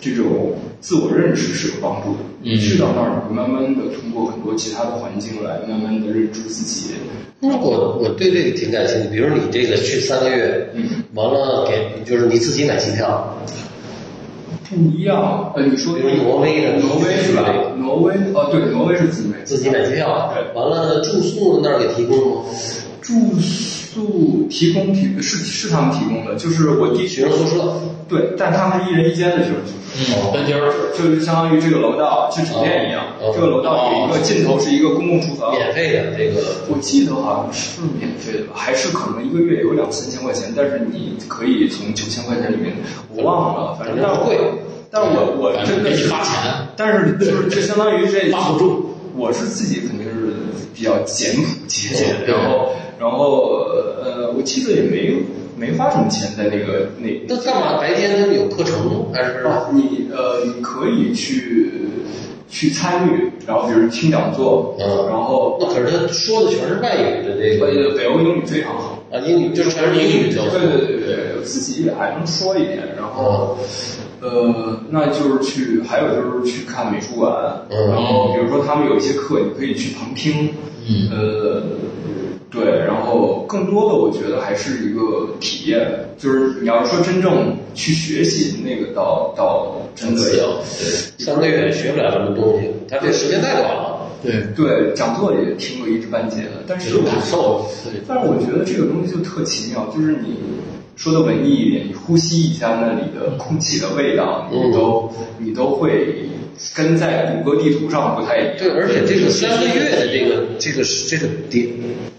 [0.00, 2.20] 这种自我认识是有帮助的。
[2.46, 6.90] 嗯去到那儿，你会慢慢的通过很多其他的环境来慢慢的认出自己。
[7.40, 13.34] 那我我对这个挺感兴趣，比如你这个去三个月，嗯，完了给就是你自己买机票，
[14.70, 17.52] 不一样，呃，你说比如挪威的挪威是吧？
[17.76, 22.42] 挪威哦，对，挪威是自己买自己买机票对，完了住宿那儿给提供吗？
[23.04, 29.74] 住宿提供提是是他们提供的，就是我第一学生宿舍，对，但他们是一人一间的学生宿舍。
[29.96, 30.56] 嗯，单间。
[30.56, 42.72] 儿就是相当于这个楼道，就酒店一样，哦这个楼道有一个尽头是一个公共厨房，免费的这个，我记得好像是免费的吧，还是可能一个月有两三千块钱，但是你可以从九千块钱里面，
[43.14, 44.38] 我忘了，反正但是贵，
[44.90, 46.32] 但是我我真的是发钱，
[46.74, 48.90] 但是就是就相当于这发补助。
[49.16, 50.34] 我是自己肯定是
[50.74, 52.34] 比较简朴节俭，对。
[52.34, 53.66] 然后然后
[54.02, 55.14] 呃，我记得也没
[55.56, 57.78] 没花什么钱在那个那那干嘛？
[57.78, 59.06] 白天他们有课程吗？
[59.12, 61.70] 还是哦，你呃，你可以去
[62.48, 70.60] 去参与，然后比如听讲座，嗯然后那可是他说的全是外语的这个呃，北欧英语非常好，啊，英语就是全是英语教对。
[70.60, 73.56] 对对对，我自己也还能说一点，然后。
[74.20, 77.30] 呃，那就是去，还有就是去看美术馆，
[77.68, 80.48] 嗯然后比如说他们有一些课，你可以去旁听，
[80.88, 81.62] 嗯呃，
[82.50, 90.60] 对，然后更多的我觉得还是一个体验，就是你要是说真正去学习，那个倒倒真的自由，
[91.18, 93.90] 三个月学不了什么东西，它这时间太短了。
[94.22, 100.38] 对对，讲座也听过一知半解的，但是我感受，对，但是我觉得这个东西就特奇妙，就是你
[100.96, 106.28] 说的文艺一点，你呼吸一下那里的空气的味道，嗯你都你都会
[106.74, 108.54] 跟在谷歌地图上不太一样。
[108.58, 111.68] 对，而且这个三个月的这个这个这个点，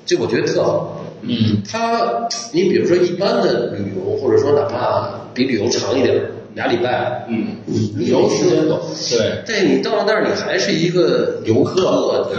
[0.05, 1.01] 这我觉得特好。
[1.21, 12.31] 嗯，它，你比如说一般的旅游，或者说哪怕比旅游长一点儿，俩礼拜，嗯，你旅游时间短，对，但你到了那儿，你还是一个游客，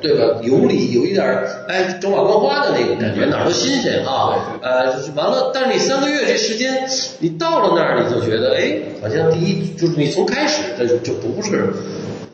[0.00, 0.18] 对对。
[0.18, 0.40] 吧？
[0.42, 4.58] 游里有一点儿哎走马观花的那个感觉，哪儿都新鲜啊。
[4.62, 11.70] 呃，就是完了，但是你三个月这时间，你到了那儿，你就觉得哎，好像第一就是你从开始这就不是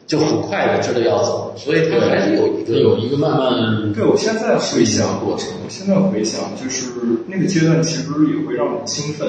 [0.07, 6.87] 就很快的知道要走，所以它还是有一个有一个慢慢对，我现在回想过程，我现在回想就是
[7.27, 9.29] 那个阶段，其实也会让我兴奋，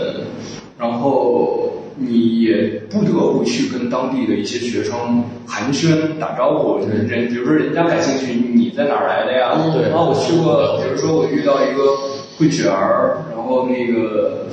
[0.78, 6.78] 然后你也不得不去跟当地的一些学生寒暄打招呼。
[6.86, 9.54] 人，比如说人家感兴趣，你在哪儿来的呀？
[9.56, 11.82] 嗯对然后我去过，比如说我遇到一个
[12.38, 14.46] 会卷儿，然后那个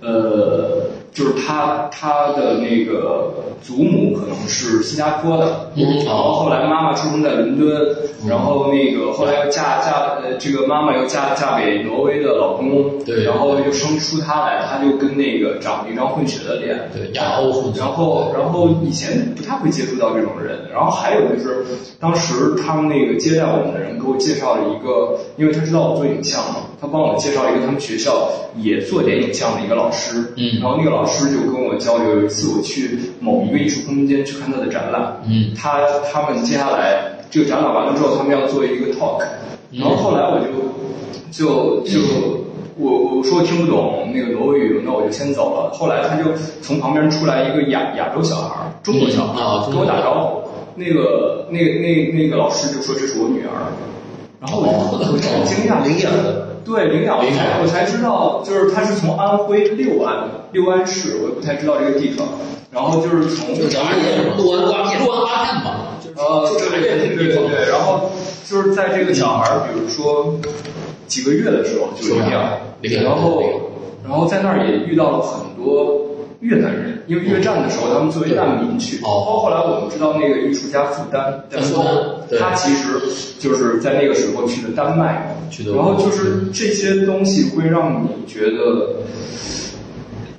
[0.00, 0.82] 呃，
[1.16, 7.96] 就是他他的那个祖母可能是新加坡的，嗯然后后来妈妈出生在伦敦，
[8.28, 21.64] 然后那个后来又嫁嫁呃这个妈妈又嫁嫁给挪威的老公，对然后又生出他来，他就跟那个长了一张混血的脸，对亚欧混血然后然后以前不太会接触到这种人，然后还有就是
[21.98, 35.52] 当时他们那个接待我们的人给我介绍了一个，因为他知道我做影像嘛，他帮我介绍一个他们学校也做点影像的一个老师，嗯然后那个老师就跟我交流，有一次我去某一个艺术空间去看他的展览，嗯。
[35.56, 35.80] 他
[36.12, 39.22] 他们接下来这个展览完了之后，他们要做一个 talk，
[39.72, 40.46] 然后后来我就
[41.30, 42.00] 就就
[42.78, 45.72] 我我说听不懂那个挪威语，那我就先走了。
[45.72, 46.24] 后来他就
[46.60, 50.46] 从旁边出来一个亚亚洲小孩，中国小孩，跟我打招呼。
[50.78, 53.72] 那个那个那那个老师就说这是我女儿，
[54.38, 54.72] 然后我就
[55.12, 62.26] 我就很惊讶，领养的，对，领养，我才我才知道，就是他是从安徽六安六安市，我也不太知道这个地方。
[62.72, 68.10] 然后就是从就咱们录完刮片，录完发现嘛，就是呃，就对对对对对，然后
[68.44, 70.38] 就是在这个小孩，比如说
[71.06, 73.42] 几个月的时候就领养，领养然后
[74.04, 76.06] 然后在那儿也遇到了很多
[76.40, 78.98] 越南人，因为越战的时候他们作为难民去。
[78.98, 79.04] 哦。
[79.04, 83.00] 包括后来我们知道那个艺术家傅丹，傅丹，他其实
[83.38, 85.34] 就是在那个时候去的丹麦。
[85.50, 85.72] 去的。
[85.72, 88.96] 然后就是这些东西会让你觉得，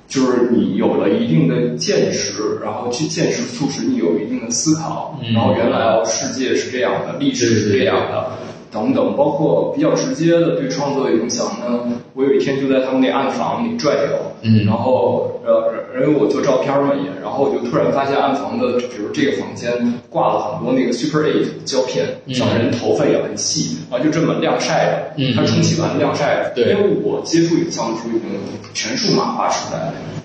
[0.08, 5.20] 就是你有了一定的见识，然后去见识促使你有一定的思考。
[5.22, 5.34] 嗯。
[5.34, 8.32] 然后原来哦，世界是这样的，历史是这样的。
[8.70, 11.80] 等等，包括比较直接的对创作的影响呢。
[12.14, 19.70] 我有一天就在他们那暗房里转悠，嗯，然后呃，因为我做照片嘛也，然后我就突然发现暗房的，比如这个房间
[20.10, 28.28] 挂了很多那个 Super Eight 胶片，像人头发也很细，啊，就这么晾晒着，嗯，它冲洗完晾晒着，对，因为我接触影像的时候已经
[28.74, 29.78] 全数码化时代，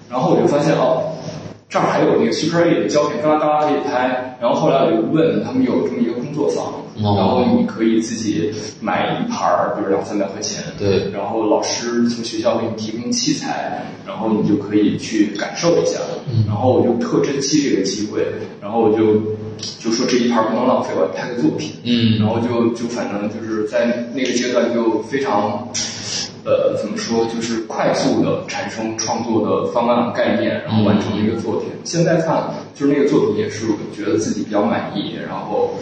[0.09, 1.09] 然后我就发现哦。
[1.69, 4.37] 这儿还有那个 Super 8的胶片，嘎啦嘎啦可以拍。
[4.39, 6.71] 然后后来我就问他们有这么一个工作坊，
[7.01, 10.63] 然后你可以自己买一盘儿，比如两三百块钱。
[10.77, 11.09] 对。
[11.11, 15.99] 然后老师从学校给你提供器材，然后你就可以去感受一下。
[16.29, 16.43] 嗯。
[16.47, 18.25] 然后我就特珍惜这个机会，
[18.61, 19.15] 然后我就
[19.79, 21.71] 就说这一盘不能浪费，我要拍个作品。
[21.83, 22.19] 嗯。
[22.19, 25.67] 然后就就反正就是在那个阶段就非常。
[26.45, 27.25] 呃，怎么说？
[27.33, 31.69] 就是快速的产生创作的方案概念，然后完成一个作品。
[31.85, 32.43] 现在看，
[32.75, 33.65] 就是那个作品也是
[33.95, 35.15] 觉得自己比较满意。
[35.25, 35.75] 然后，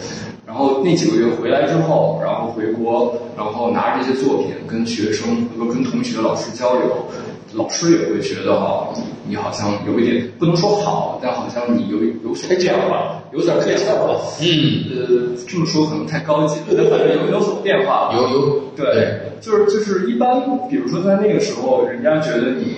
[0.46, 7.06] 然后那几个月回来之后，然后回国，然后拿着这些作品跟学生呃跟同学、老师交流，
[7.54, 11.98] 老师也会觉得哈，你你好像有一点不能说好，但好像你有
[12.28, 14.20] 有所变化，有点变化。
[14.40, 18.12] 嗯，呃，这么说可能太高级了，但反正有有所变化。
[18.16, 19.18] 有有对。
[19.42, 20.40] 就是就是一般，
[20.70, 22.76] 比如说在那个时候，人家觉得你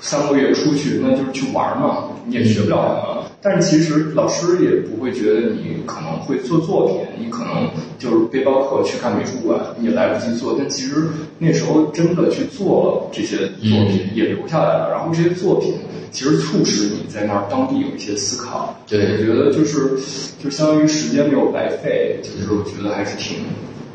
[0.00, 3.22] 三个月出去，那就是去玩嘛，你也学不了什么。
[3.42, 10.56] 但是其实老师也不会觉得你可能会做作品，你可能就是背包客去看美术馆，你也来不及做。
[10.58, 14.90] 但其实那时候真的去做了这些作品，也留下来了。
[14.90, 15.74] 然后这些作品
[16.10, 18.76] 其实促使你在那儿当地有一些思考。
[18.88, 19.96] 对，我觉得就是
[20.42, 23.38] 就相当于时间没有白费，就是我觉得还是挺。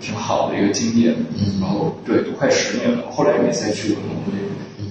[0.04, 1.16] 挺好的一个经验，
[1.62, 4.34] 然后对，都快十年了，后来也没再去过挪威，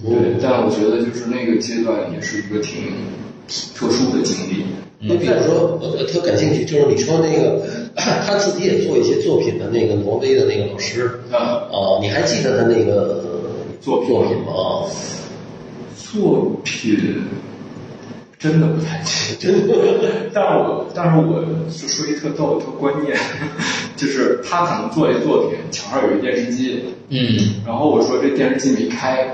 [0.04, 2.82] 对，但我觉得就是那个阶段也是一个挺
[3.74, 4.64] 特殊的经历。
[5.02, 7.62] 那比如说，我特感兴趣，就是你说那个
[7.96, 13.24] 他自己也做一些作品的那个挪威的那个老师，啊，哦，你还记得他那个
[13.80, 14.86] 作作品吗？
[15.96, 16.96] 作品。
[18.38, 23.14] 真的不太记得，但是我但是我就说一特逗、特关键，
[23.98, 29.28] 就是他可能做一作品，墙上有一电视机，嗯，然后我说这电视机没开，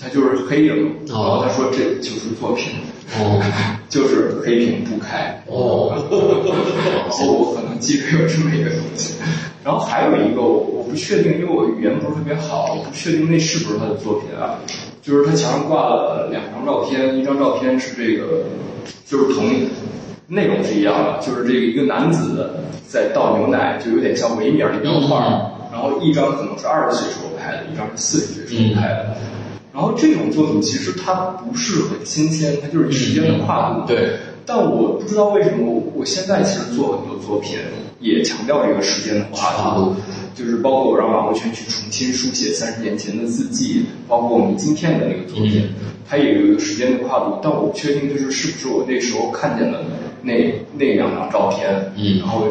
[0.00, 2.72] 它就是黑影，然后他说这就是作品，
[3.18, 3.42] 哦，
[3.90, 9.14] 就是黑屏不开，哦，然后我可能记得有这么一个东西，
[9.64, 14.60] 然后还有一个我我不确定，因为我语言不是特别好，我不确定那是不是他的作品啊。
[15.02, 18.44] 就是他墙上挂了两张照片，一张照片是这个，
[19.06, 19.44] 就是同
[20.26, 22.50] 内容是一样的，就是这个一个男子
[22.86, 25.50] 在倒牛奶，就有点像维米尔的标画。
[25.72, 29.16] 然后一张可能是二十岁时候拍的，一张是四十岁时候拍的。
[29.78, 33.86] 然后这种作品其实它不是很新鲜，它就是时间的跨度。
[33.86, 34.16] 对。
[34.44, 37.58] 但我不知道为什么，我现在其实做很多作品
[38.00, 39.94] 也强调这个时间的跨度。
[40.34, 45.68] 就是包括我让马国权去重新书写三十年前的字迹，包括我们今天的那个作品，
[46.08, 49.84] 它也有一个时间的跨度，但我不确定就是是不是我那时候看见的
[50.22, 52.44] 那那两张照片，嗯，然后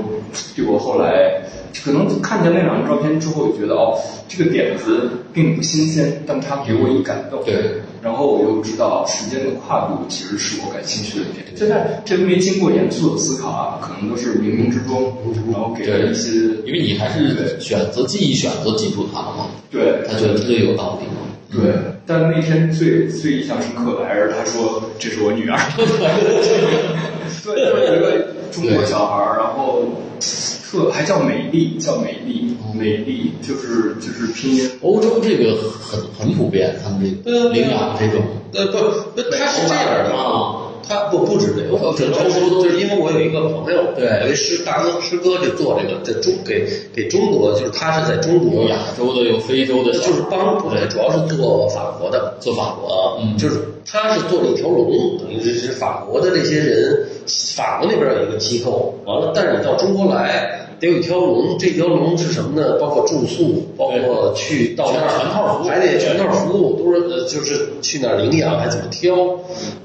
[0.55, 1.41] 对我后来
[1.83, 3.97] 可能看见那两张照片之后，觉得哦，
[4.27, 7.55] 这个点子并不新鲜，但它给我以感动，对，
[8.01, 15.13] 然后我又知道时间的跨度其实是我感兴趣的点，现在这没经过严肃的思考啊，可能都是冥冥之中，
[15.51, 16.31] 然后给了一些，
[16.65, 21.73] 因为你还是选择记忆选择记住它了嘛，对，他觉得这个有道理嘛，对，
[22.05, 25.57] 但那天最最印象深刻的还是他说这是我女儿，
[27.55, 29.83] 对，一个中国小孩然后
[30.69, 34.69] 特还叫美丽，叫美丽，美丽就是就是拼音。
[34.81, 38.21] 欧洲这个很很普遍，他们这个领养这种，
[38.53, 38.77] 呃不
[39.15, 40.66] 不，他是这样的啊。
[40.87, 57.05] 他不不止这个，整个欧洲都是因为我有一个朋友，对，有一师大哥师哥就做这个，在中给给中国，就是他是在中国，有亚洲的，有非洲的，就是帮助，主要是做法国的，做法国，嗯，就是他是做了一条龙，等于是法国的这些人，
[57.55, 62.77] 法国那边有一个机构，完了，但是你到中国来，得有一条龙，这条龙是什么呢？
[62.79, 65.67] 包括住宿，包括去到那儿全套服务。
[65.67, 69.15] 还得全套服务，都是呃就是去哪儿领养，还怎么挑，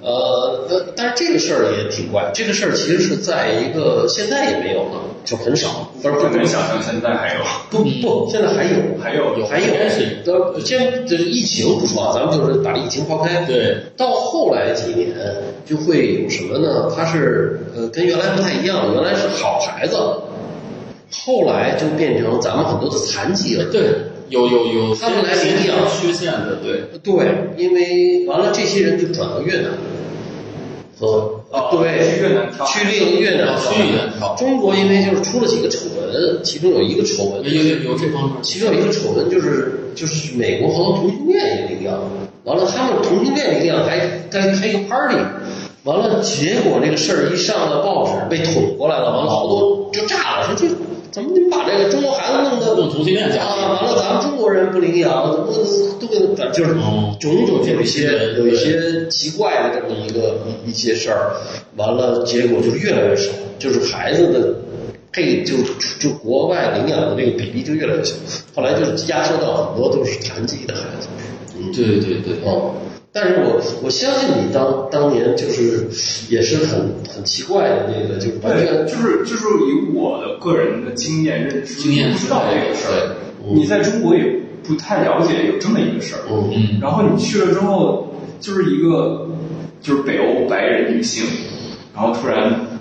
[0.03, 7.40] 呃，呃但是这个事儿也挺怪，这个事儿其实是在一个现在也没有了，就很少，不是不能想象现在还有，
[7.70, 8.70] 不不，现在还有
[9.03, 9.66] 还有有还有。
[9.66, 15.09] 应该是，呃，先这疫情不说啊，咱们就是把疫情抛开，对，到后来几年
[15.64, 16.93] 就会有什么呢？
[16.95, 19.97] 它是呃跟原来不太一样，原来是好孩子，
[21.13, 23.65] 后来就变成咱们很多的残疾了。
[23.71, 23.83] 对，
[24.29, 25.77] 有有有他们来领养。
[25.89, 29.71] 缺陷的，对，对，因为完了这些人就转到越南
[30.99, 41.99] 和哦对去越南跳去另越南去越南跳中国因为就是出了几个丑闻，其中有一个丑闻有有有这方面，其中有一个丑闻就是就是美国好多同性恋也领养，
[42.45, 43.99] 完了他们同性恋领养还
[44.31, 45.17] 还开一个 party，
[45.85, 50.73] 完了结果这个事儿一上了报纸被捅过来了，完了好多就炸了，说这
[51.13, 55.47] 怎么你把这个中国孩子弄得用同性恋家啊，完了咱们中国人不领养，怎么
[56.01, 56.19] 都给
[56.53, 61.37] 就是哦种种有一些有一些奇怪的这么一个一一些事儿，
[61.77, 64.55] 完了结果就是越来越少，就是孩子的。
[65.15, 65.57] 配就
[66.01, 68.15] 就国外领养的这个比例就越来越小，
[68.55, 71.09] 后来就是压缩到很多都是残疾的孩子。
[71.55, 72.73] 嗯，对对对，哦，
[73.13, 75.87] 但是我我相信你当当年就是
[76.31, 83.17] 也是很很奇怪的那个，就是完对，全就是就是以我的个人的经验认知，经验不知道这个事儿，
[83.55, 84.25] 你在中国也
[84.63, 86.21] 不太了解有这么一个事儿，
[86.81, 89.29] 然后你去了之后，就是一个
[89.83, 91.25] 就是北欧白人女性，
[91.95, 92.72] 然后突然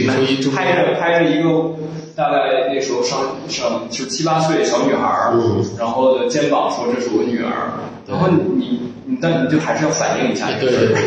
[0.00, 1.74] 领出一中拍着拍着一个
[2.14, 3.18] 大概那时候上
[3.48, 7.50] 上就七八岁小女孩儿，嗯然后的肩膀说这是我女儿，
[8.06, 11.02] 然后你你你但你就还是要反映一下这个事儿对对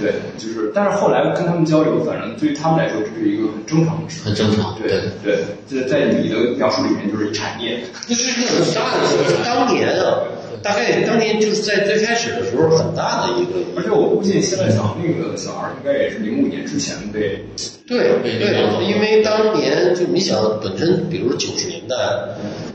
[0.00, 0.12] 对。
[0.36, 4.24] 就是，但是后来跟他们交流，反正对于他们来说，这是一个很正常的事。
[4.24, 4.88] 很正常，对
[5.22, 5.38] 对，
[5.70, 7.80] 这在你的描述里面就是产业。
[8.06, 9.44] 这是一个很大的事儿。
[9.44, 10.18] 当年啊，
[10.64, 17.38] 大概当年就是在最开始的时候很大的一个，而且我估计现在想那个小孩儿应该也是零五年之前被，
[17.86, 21.94] 对对，因为当年就你想本身，比如九十年代，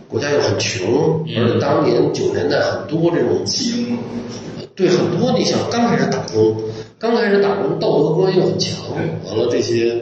[0.07, 3.97] 国家又很穷，嗯而且当年九十年代很多这种弃婴嘛，
[4.75, 6.55] 对很多你想刚开始打工，
[6.99, 9.95] 刚开始打工道德观又很强，对完了这些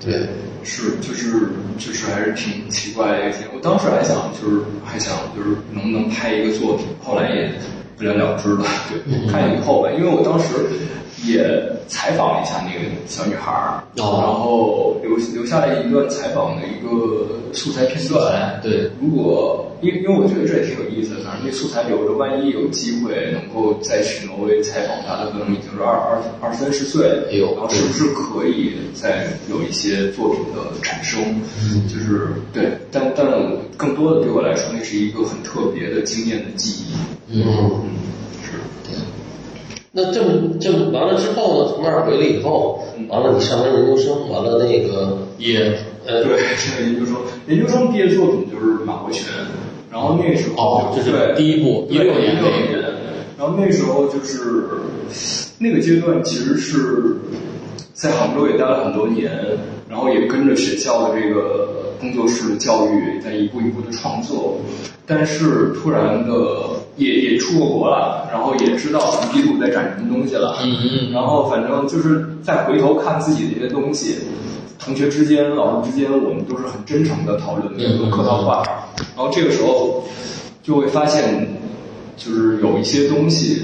[0.00, 0.28] 对，对。
[0.66, 3.50] 是就是就是还是挺奇怪的一个点。
[3.54, 7.52] 我当时还想就是还想就是能不能拍一个作品，后来也
[7.98, 8.64] 不了了之了。
[8.88, 10.46] 对，看以后吧，因为我当时
[11.26, 11.44] 也
[11.88, 18.60] 采访了一下那个小女孩儿，哦然后留留下了一段采访的一个素材片段。
[18.62, 31.22] 对，如果因为因为我觉得这也挺有意思的，反正那素材留着，万一有机会能够再去挪威采访她，她可能已经是二二二三十岁，然后是不是可以再有一些作品的产生？
[31.88, 33.26] 就是对，但但
[33.76, 36.94] 更多的对我来说，那是一个很特别的经验的记忆。
[37.30, 37.90] 嗯，嗯，
[38.32, 38.33] 是。
[39.96, 41.72] 那这么这么完了之后呢？
[41.72, 47.14] 从那儿回来以后，完了你上完研究生，完了那个也呃，对， 这个研究生，
[47.46, 49.26] 研究生毕业作品就是马国权，
[49.92, 52.82] 然后那时候哦就是对第一部一六年16年，
[53.38, 54.66] 然后那时候就是
[55.58, 57.16] 那个阶段，其实是
[57.92, 59.30] 在杭州也待了很多年，
[59.88, 64.56] 然后也跟着学校的这个工作室的教育，在一步一步的创作，
[65.06, 66.32] 但是突然的
[66.96, 74.16] 也也出过国了，然后也知道咱们 B 组在展什么东西了，嗯嗯然后反正就是再回头看自己的一些东西，
[74.78, 78.62] 同学之间、老师之间，我们都是很真诚的讨论，没有说客套话。
[79.16, 80.04] 然后这个时候
[80.62, 81.48] 就会发现，
[82.16, 83.62] 就是有一些东西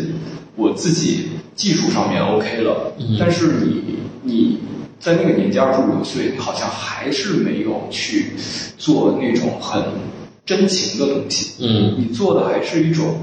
[0.57, 4.59] 我自己技术上面 OK 了，但是你你
[4.99, 8.33] 在那个年纪二十五六岁，你好像还是没有去
[8.77, 9.83] 做那种很
[10.51, 11.53] 真情的东西。
[11.61, 11.95] 嗯。
[11.97, 13.15] 你做的还是一种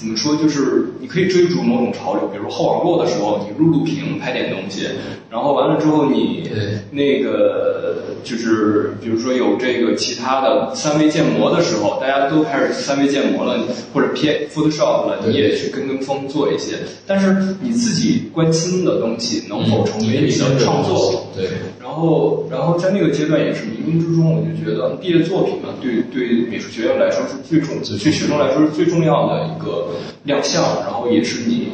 [0.00, 4.88] 怎么说，就是你可以追逐某种潮流，比如后网络的时候，你录录屏拍点东西，
[5.30, 6.78] 然后完了之后你对。
[6.90, 13.58] 那个就是比如说有这个其他的三维建模的时候，大家都开始三维建模了，
[13.92, 21.26] 或者 P Photoshop 了，你也去跟跟风做一些，但是你自己关心的东西能否成为你的创作？
[21.36, 21.48] 对，
[21.84, 29.88] 然后，然后在那个阶段也是冥冥之中，我就觉得毕业作品嘛，对对美术学院来说是最重，对学生来说是最重要的一个
[30.22, 31.68] 亮相，然后也是你，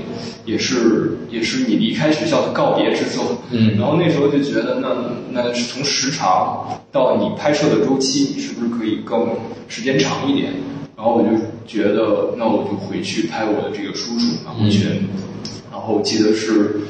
[0.45, 3.39] 也是也是你离开学校的告别之作。
[3.53, 4.89] 嗯然后那时候就觉得，那
[5.31, 9.29] 那是从时长到你拍摄的周期，你是不是可以更
[9.69, 10.53] 时间长一点？
[10.97, 11.29] 然后我就
[11.69, 14.91] 觉得，那我就回去拍我的这个叔叔马国权。
[15.71, 16.81] 然后我记得是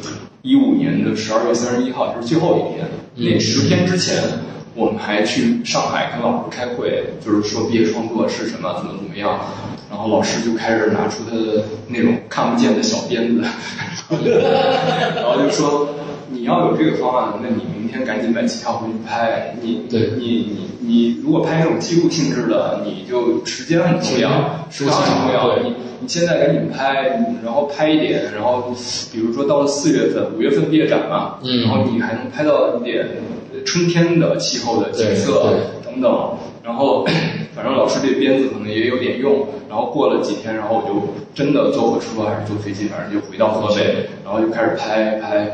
[0.43, 2.89] 一五年的十二月三十一号，就是最后一天。
[3.15, 4.17] 那十天之前，
[4.75, 9.39] 我们还去上海跟老师开会，就是说毕业创作是什么，怎么怎么样。
[9.91, 13.43] 然后老师就开始拿出他的那种看不见的小鞭子，
[15.17, 15.89] 然后就说
[16.33, 19.55] 你要有这个方案，那你明天赶紧买机票回去拍。
[19.61, 24.31] 你对你你你如果拍这种记录性质的，你就时间很重要，
[24.71, 25.55] 时长很重要。
[25.55, 28.73] 对你你现在赶紧拍，然后拍一点，然后
[29.13, 33.07] 比如说到了四月份、五月份毕业展嘛，嗯然后你还能拍到一点
[33.67, 36.31] 春天的气候的景色对等等。
[36.63, 37.05] 然后
[37.57, 45.51] 反正老师这鞭子可能也有点用，然后过了几天，然后我就真的坐火车还是坐飞机，反正就回到河北，然后就开始拍拍，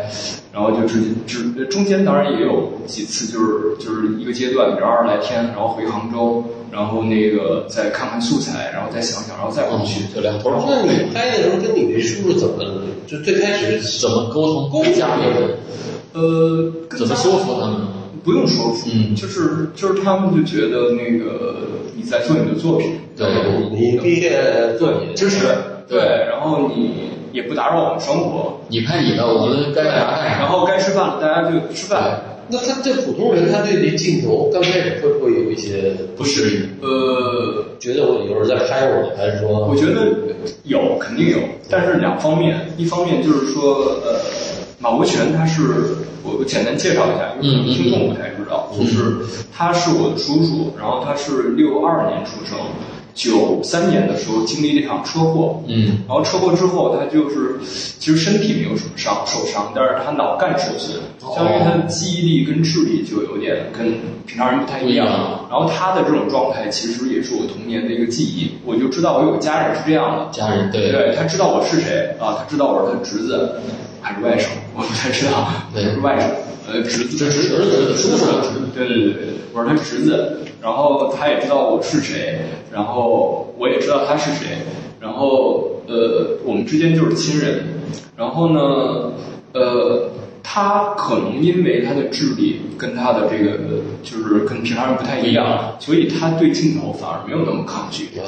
[0.56, 6.42] 然后就直接只中间当然也有几次就是就是一个阶段，比如二十来天，然后回杭州，
[6.72, 10.04] 然后那个再看看素材，然后再想想，然后再回去。
[10.14, 10.64] 就两头跑。
[10.66, 12.64] 那你拍的时候跟你那叔叔怎么
[13.06, 14.70] 就最开始怎么沟通？
[14.70, 15.58] 沟家里人
[16.14, 17.80] 呃，怎么家说服他们？
[18.24, 21.56] 不用说服，嗯就是就是他们就觉得那个
[21.94, 23.28] 你在做你的作品，对
[23.70, 25.44] 你毕业做你的支持，
[25.86, 30.38] 对对，然后你也不打扰我们生活，你拍你的，我们该干啥干啥。
[30.38, 32.18] 然后该吃饭了大家就吃饭，
[32.48, 36.70] 那他这普通人，他对这镜头刚开始会不会有一些不适应。
[36.80, 40.16] 呃，觉得我有人在拍我，还是说我觉得
[40.64, 41.36] 有肯定有，
[41.68, 44.18] 但是两方面，一方面就是说，呃，
[44.78, 45.60] 马国权他是
[46.24, 49.18] 我我简单介绍一下，因为可能听众不太知道，就是
[49.52, 52.56] 他是我的叔叔，然后他是六二年出生，
[53.16, 56.04] 九三年的时候经历了一场车祸，嗯。
[56.06, 57.58] 然后车祸之后，他就是
[57.98, 61.00] 其实身体没有什么伤受伤，但是他脑干受损，
[61.34, 63.94] 相当于他的记忆力跟智力就有点跟
[64.26, 65.06] 平常人不太一样。
[65.50, 70.92] 然后他的这种状态其实也是我童年的一个记忆，我就知道我有个家人是这样的，家人对。
[70.92, 73.60] 对他知道我是谁啊，他知道我是他侄子
[74.02, 75.84] 还是外甥，我不太知道，对。
[75.84, 76.24] 是外甥，
[76.68, 78.26] 呃，侄子，侄侄子叔叔
[78.74, 82.40] 对对对对，我是他侄子，然后他也知道我是谁，
[82.72, 84.58] 然后我也知道他是谁，
[85.00, 87.64] 然后呃，我们之间就是亲人，
[88.16, 89.12] 然后呢，
[89.52, 90.10] 呃，
[90.48, 93.58] 他可能因为他的智力跟他的这个
[94.04, 98.06] 就是跟平常人不太一样，所以他对镜头反而没有那么抗拒。
[98.14, 98.22] 对，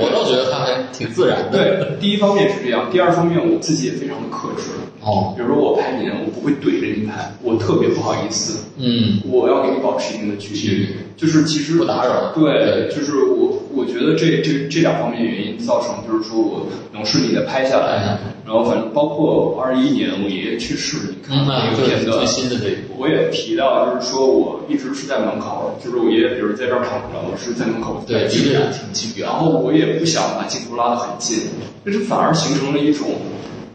[0.00, 1.58] 我倒觉得他还挺自然的。
[1.58, 4.70] 对，第一方面是这样，第二方面我自己也非常的克制。
[5.02, 10.60] 哦，比如说我拍您，我不会怼着您拍，我特别不好意思，嗯，我要给你保持一定的距离。
[10.60, 12.32] 距离，就是其实不打扰。
[12.32, 13.53] 对，就是我
[13.84, 18.16] 我觉得这这这两方面原因造成，就是说我能顺利的拍下来，
[18.46, 22.94] 然后反正包括二一年我爷爷去世，你看嗯，那个片段最，新的这一部。
[22.96, 31.38] 我也提到，就是说我一直是在门口，就是我爷爷比如在这儿躺着，我是在门口对，离得挺近然后我也不想把镜头拉得很近，
[31.84, 33.08] 就是反而形成了一种，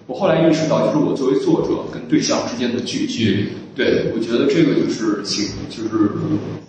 [0.08, 2.80] 我后来意识到，就是我作为作者跟对象之间的。
[2.82, 3.48] 距离。
[3.80, 6.12] 对，我觉得这个就是形，就是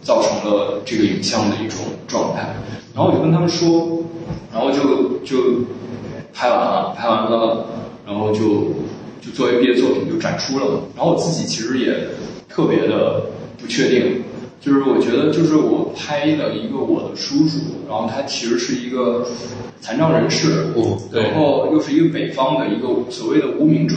[0.00, 2.54] 造成了这个影像的一种状态。
[2.94, 3.98] 然后我就跟他们说，
[4.52, 5.64] 然后就就
[6.32, 7.66] 拍完了，拍完了，
[8.06, 8.38] 然后就
[9.20, 10.82] 就作为毕业作品就展出了。
[10.94, 11.92] 然后我自己其实也
[12.48, 13.22] 特别的
[13.58, 14.22] 不确定，
[14.60, 17.58] 就是我觉得就是我拍了一个我的叔叔，
[17.88, 19.26] 然后他其实是一个
[19.80, 23.96] 残障人士，嗯对然后又是一个北方的一个所谓的无名者。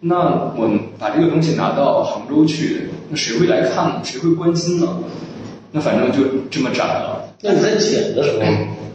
[0.00, 4.00] 那我把这个东西拿到杭州去，那谁会来看呢？
[4.04, 4.98] 谁会关心呢？
[5.72, 7.34] 那反正就这么展了。
[7.42, 8.44] 那你在剪的时候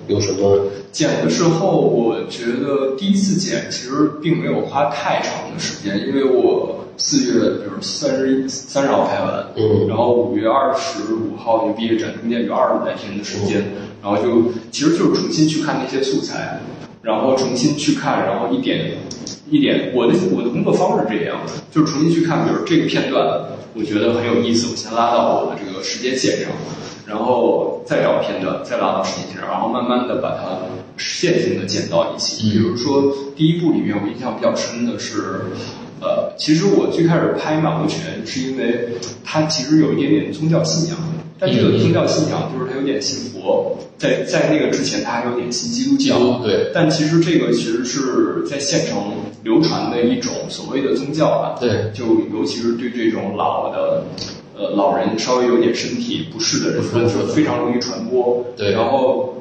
[0.07, 0.65] 有什么？
[0.91, 13.63] 剪的时候，我觉得第一次剪其实并没有花太长的时间，因为我四月比如三十三十号拍完，嗯然后五月二十五号就毕业展，中间有二十来天的时间，
[14.01, 16.59] 然后就其实就是重新去看那些素材，
[17.01, 18.97] 然后重新去看，然后一点
[19.49, 21.37] 一点，我的我的工作方式是这样，
[21.71, 23.41] 就是重新去看，比如这个片段，
[23.75, 26.49] 我觉得很有意思，我先拉到我的这个时间线上，
[27.05, 30.59] 然后再找片段，再拉到时间线上，然后慢慢的把它
[30.97, 32.49] 线性的剪到一起。
[32.49, 35.41] 比如说第一部里面，我印象比较深的是。
[36.03, 38.89] 呃，其实我最开始拍马国权，是因为
[39.23, 40.97] 他其实有一点点宗教信仰，
[41.39, 48.97] 但这个宗教信仰就是他有点信佛，在在那个之前他还有点信基督教，对但其实这个其实是在县城
[49.43, 52.05] 流传的一种所谓的宗教吧，对就
[52.37, 54.03] 尤其是对这种老的。
[54.55, 56.83] 呃，老人稍微有点身体不适的人，
[57.29, 58.45] 非常容易传播。
[58.55, 59.33] 对然后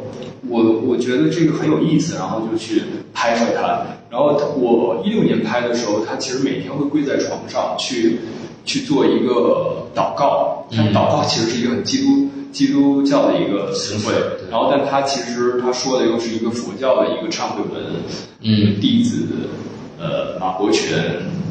[0.49, 2.83] 我我觉得这个很有意思，然后就去
[3.15, 3.83] 拍摄它。
[4.11, 8.21] 然后我一六年拍的时候，他其实每天会跪在床上去
[8.65, 10.67] 去做一个祷告。
[10.71, 17.83] 他嗯祷告其实是一个很基督基督教的一个词汇对，然后但他其实他说的又是一个佛教的一个忏悔文。
[18.45, 19.27] 嗯弟子
[20.01, 20.99] 呃马伯权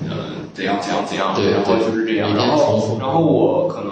[0.09, 0.15] 呃
[0.53, 2.35] 怎样怎样怎样，对然后就是这样。
[2.35, 3.91] 然后然后我可能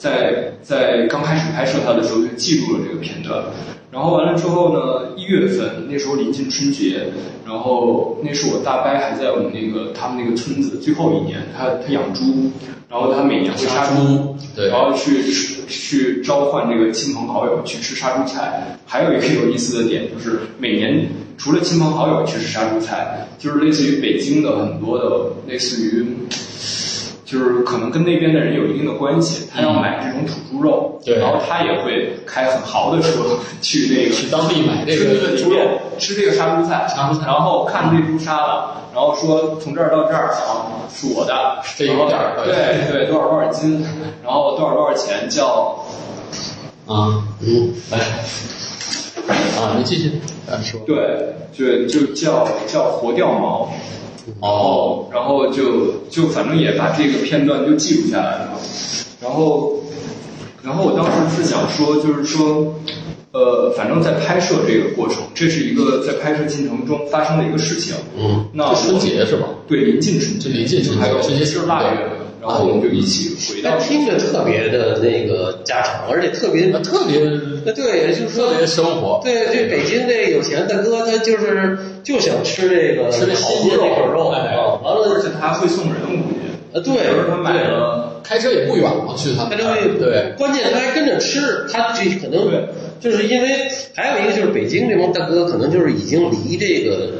[0.00, 3.44] 在在刚开始拍摄它的时候就记录了这个片段。
[3.92, 7.02] 然后完了之后呢，一月份那时候临近春节，
[7.44, 12.50] 然后那是我大伯还在我们那个他们那个村子最后一年，他他养猪，
[12.88, 15.22] 然后他每年会杀猪，对然后去
[15.68, 18.78] 去召唤这个亲朋好友去吃杀猪菜。
[18.86, 25.04] 还有一个有意思的点就是每年除了亲朋好友去吃杀猪菜，就是类似于北京的很多的
[25.46, 26.06] 类似于。
[27.30, 31.18] 就是可能跟那边的人有一定的关系，他要买这种土猪肉，对。
[31.18, 35.58] 然后他也会开很豪的车去那个 去当地买这村个猪肉。
[35.98, 37.26] 吃这个杀猪菜，杀猪菜。
[37.26, 43.86] 然后看这猪杀了，然后说从这儿到这儿啊是我的，这有点儿对对多少多少斤，
[44.24, 45.78] 然后多少多少钱叫
[46.86, 47.98] 啊，嗯，来，
[49.60, 50.20] 啊，你继续，
[50.50, 53.70] 啊，说，对就就叫叫活掉毛，
[54.40, 58.50] 哦，然后就就反正也把这个片段就记录下来了，
[59.20, 59.80] 然后
[60.62, 62.74] 然后我当时是想说，就是说，
[63.32, 67.94] 呃，反正在拍摄这个过程，这是一个在拍摄进程中发生的一个事情。
[68.18, 69.48] 嗯，那这春节是吧？
[69.66, 72.08] 对，临近春节，这临近春节还有春节是腊月，
[72.40, 77.20] 然后我们就一起回到但听着特别的那个家常，而且特别啊，特别
[77.64, 86.40] 那对，也就是说特别生活，对，这北京这有钱大哥，他就是就想吃这个吃这好新鲜肉这口肉完了而且他还会送人，我估计。
[86.72, 86.94] 呃对
[87.28, 92.48] 他买了，开车也不远嘛，去他们那儿他就会对，关键他还跟着吃，他这可能
[93.00, 93.48] 就是因为
[93.96, 97.10] 还有一个就是北京这帮大哥可能就是已经离这个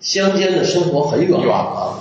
[0.00, 1.96] 乡间的生活很远远了。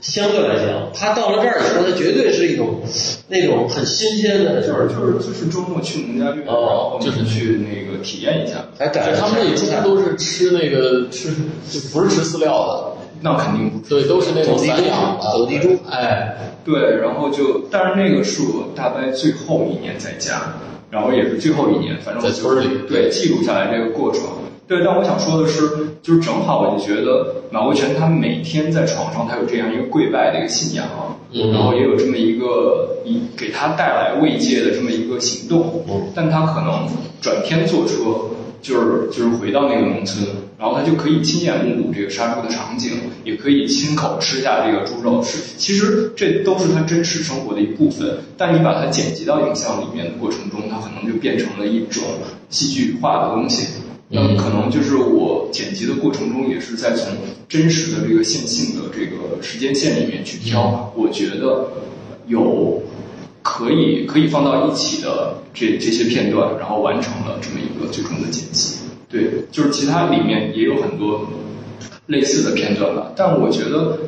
[0.00, 2.80] 相对来讲，他到了这儿以后，他绝对是一种
[3.28, 8.64] 那种很新鲜的，就是就是就是周末去农家乐，然哦后就是去那个体验一下。
[8.78, 11.28] 哎，感觉他们那猪都是吃那个吃，
[11.70, 16.34] 就不是吃饲料的，那肯定不对，都是那种散养的走地猪哎，
[16.64, 20.54] 对，然后就，但是那个是我大概最后一年在家，
[20.90, 24.22] 然后也是最后一年，反正我就在村里对记录下来这个过程。
[24.70, 25.68] 对，但我想说的是，
[26.00, 30.86] 就是正好我就觉得马国权他每天在床上他有这样一个跪拜的一个信仰，
[31.32, 36.86] 嗯然后也有这么一个一给他带来慰藉的这么一个行动，嗯但他可能
[37.20, 37.96] 转天坐车
[38.62, 40.24] 就是就是回到那个农村，
[40.56, 42.92] 然后他就可以亲眼目睹这个杀猪的场景，
[43.24, 45.20] 也可以亲口吃下这个猪肉。
[45.20, 48.18] 是，其实这都是他真实生活的一部分。
[48.36, 52.04] 但你把它剪辑到影像里面的过程中，它可能就变成了一种
[52.50, 53.79] 戏剧化的东西。
[54.12, 57.12] 那嗯可能就是我剪辑的过程中，也是在从
[57.48, 61.70] 真实的这个线性的这个时间线里面去挑，我觉得
[62.26, 62.82] 有
[63.42, 68.78] 可以可以放到一起的这这些片段，然后完成了这么一个最终的剪辑。
[69.08, 71.26] 对，就是其他里面也有很多
[72.06, 73.98] 类似的片段吧，但我觉得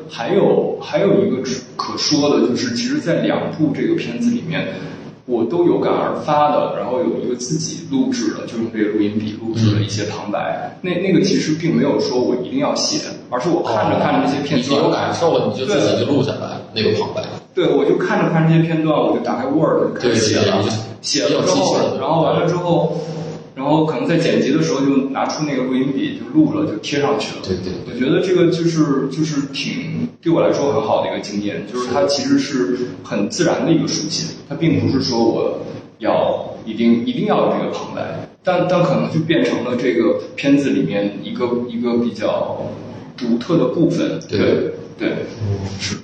[5.24, 10.76] 我都有感而发的，然后有一个自己录制的，就用这个录音笔录制了一些旁白。
[10.82, 17.22] 那那个其实并没有说我一定要写，而是我看着看着那些片段你有，感受了，你就自己就录下来那个旁白。
[17.54, 20.64] 对，我就看着看着这些片段，我就打开 Word 就开始写了
[21.00, 22.96] 写了之后，然后完了之后，
[23.54, 27.42] 然后可能在剪辑的时候就拿出那个录音笔就录了，就贴上去了。
[27.44, 35.60] 对对我觉得这个就是就是挺对我来说很好的一个经验，就是它其实是很自然的一个属性，它并不是说我
[35.98, 42.70] 要一定一定要有这个旁白，但但可能就变成了这个片子里面一个一个比较
[43.16, 44.18] 独特的部分。
[44.28, 45.08] 对对对，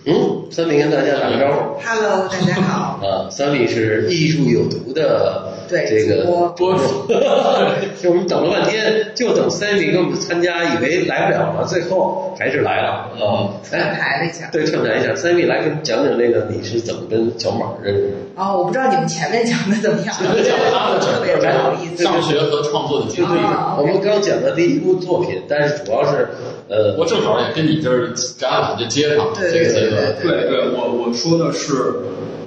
[0.07, 1.80] 嗯，三米跟大家打个招呼。
[1.84, 2.99] Hello，大家好。
[3.07, 7.07] 啊，三米是艺术有毒的这个主播播主，
[8.03, 12.89] 就我们等了半天，就等三米跟我们参加，以为来不了了，最后还是来了
[13.20, 13.51] 啊！
[13.62, 14.49] 串台了一下。
[14.51, 18.09] 对，串台一下，三米来给我们讲讲那个你是怎么跟小马认识的？
[18.36, 22.03] 哦，我不知道你们前面讲的怎么样，特别不好意思。
[22.03, 23.39] 上学和创作的经历。
[23.39, 26.28] 啊我们刚讲的第一部作品，但是主要是
[26.69, 30.14] 呃，我正好也跟你这儿展览就接上对这个阶对段。
[30.21, 31.95] 对对，我我说的是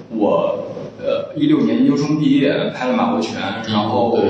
[0.09, 0.65] 我
[0.99, 3.33] 呃一六年研究生毕业拍了马国权，
[3.67, 4.23] 然后对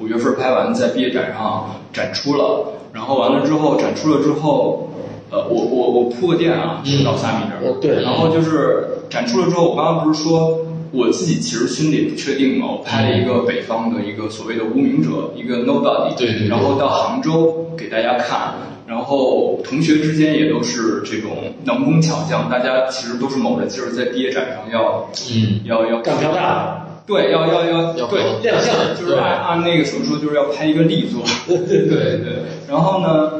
[0.00, 4.88] 五月份拍完，在毕业展上展出了，然后完了之后展出了之后，
[5.30, 10.58] 呃我我我铺个垫啊，嗯到三米这儿，呃对然后就是展出了之后，我刚刚不是说。
[10.96, 18.54] 我自己其实心里不确定嘛，我拍了一个北方的一个所谓的无名者，一个 nobody，对对对然后到杭州给大家看，
[18.86, 32.42] 然后同学之间也都是这种能工巧匠，大家其实都是卯着劲儿在毕业展上要，嗯要要干票大，对，要要要要对搞亮相就是按按那个什么说，就是要拍一个力作， 对对。
[32.68, 33.32] 然后呢，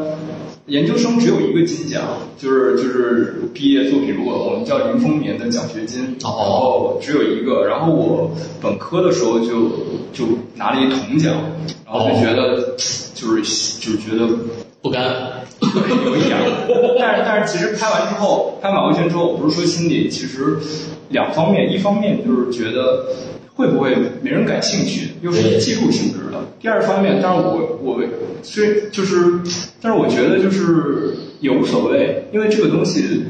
[0.67, 2.03] 研究生只有一个金奖，
[2.39, 7.67] 就是就是毕业作品，如果我们叫林风眠的奖学金，然后只有一个。
[7.67, 8.31] 然后我
[8.63, 9.71] 本科的时候就
[10.13, 10.25] 就
[10.55, 11.35] 拿了一铜奖，
[11.85, 12.75] 然后就觉得
[13.15, 14.27] 就是就是觉得
[14.85, 15.03] 不甘，
[16.05, 16.37] 有一点。
[17.01, 20.59] 但是但是其实拍完之后，拍马国轩之后，我不是说心里其实
[21.09, 23.07] 两方面，一方面就是觉得。
[23.57, 25.11] 会不会没人感兴趣？
[25.23, 26.43] 又是技术性质的。
[26.59, 28.03] 第二方面，但是我我
[28.43, 29.39] 虽就是，
[29.81, 33.27] 但是我觉得就是也无所谓，因为这个东西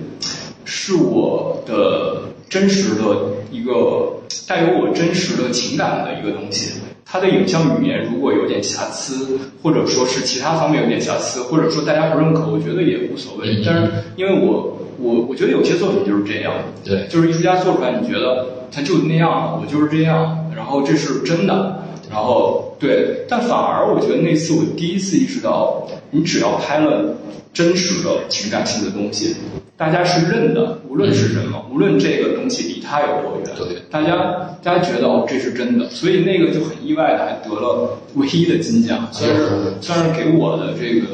[0.65, 3.03] 是我的真实的
[3.51, 4.15] 一个
[4.49, 6.71] 带有我真实的情感的一个东西。
[7.05, 13.63] 它的影像语言如果有点瑕疵，或者说是其他方面有点瑕疵，或者说大家不认可，我觉得也无所谓。
[13.65, 18.47] 但是因为我我我觉得有些作品就是这样，对，就是艺术家做出来，你觉得。
[18.77, 21.81] 他就那样，我就是这样，然后这是真的，
[22.11, 27.15] 然后对，但反而我觉得那次我第一次意识到，你只要拍了
[27.53, 29.37] 真实的情感性的东西，
[29.85, 41.07] 大家是认的，无论是什么，无论这个东西离他有多远，对，大家大家觉得哦这是真的，所以那个就很意外的还得了唯一的金奖，算是算是给我的这个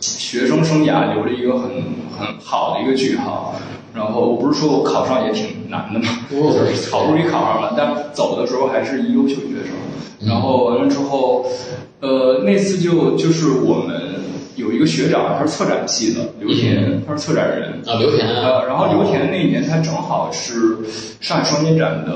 [0.00, 1.70] 学生生涯留了一个很
[2.18, 3.54] 很好的一个句号。
[3.94, 10.26] 然后我不是说我考上也挺难的嘛，就是好不容易考上了，但走的时候还是一优秀学生。
[10.26, 11.46] 然后完了之后，
[12.00, 14.00] 呃，那次就就是我们
[14.56, 17.72] 有一个学长，他是策展系的，刘田，他是策展人。
[17.86, 18.26] 啊，刘田。
[18.28, 20.76] 呃，然后刘田那一年他正好是
[21.20, 22.12] 上海双年展的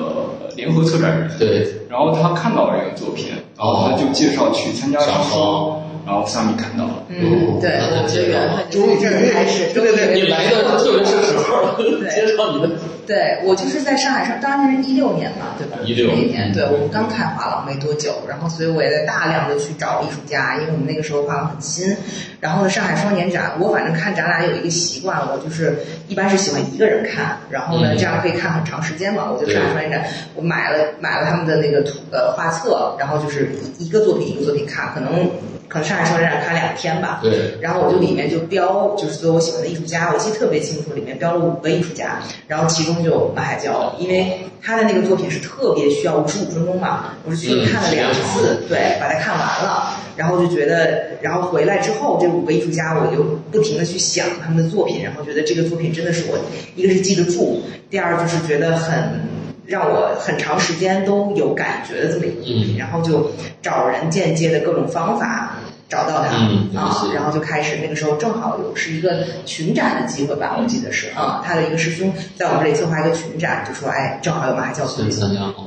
[0.57, 1.67] 联合策展人，对。
[1.89, 5.83] 然后他看到了这个作品，然后他就介绍去参加上双。
[6.07, 12.71] 然后萨米看到了，嗯，对，我觉得缘分从这儿开始，对对对，你来的特别是时候， 介绍你的。
[13.07, 15.79] 对我就是在上海上，当年是一六年嘛，对吧？
[15.85, 21.97] 一六年，对我们刚开画廊没多久，然后所以我也在大量的去找艺术家，因为我们那个时候画廊很新。
[22.41, 25.79] 然后呢，上海双年展，我反正看展览有一个习惯，我就是
[26.09, 29.31] 一般是喜欢一个人看，然后呢，这样可以看很长时间嘛。
[29.31, 30.05] 我就上海双年展，
[30.35, 35.31] 我买了买了他们的那个图呃画册，然后就是一个作品一个作品看，可能。
[35.69, 37.59] 可能上海双年展看两天吧，对。
[37.61, 56.39] 然后我就里面就标，就是所有我喜欢的艺术家，我记得特别清楚，里面标了五个艺术家，然后其中就马海娇，因为他的那个作品是特别需要五十五分钟嘛，我是去看了两次，对，把它看完了，然后就觉得，然后回来之后这五个艺术家，我就不停的去想他们的作品，然后觉得这个作品真的是我，
[56.75, 59.37] 一个是记得住，第二就是觉得很。
[59.67, 65.57] 让我很长时间都有感觉的这么一个作品，然后就找人间接的各种方法。
[65.89, 66.35] 找到他
[66.79, 75.17] 啊，然后就开始那个时候正好有是一个群展的机会吧，我记得是啊，他的一个师兄在我们这里策划一个群展，就说哎，正好有马海教作品，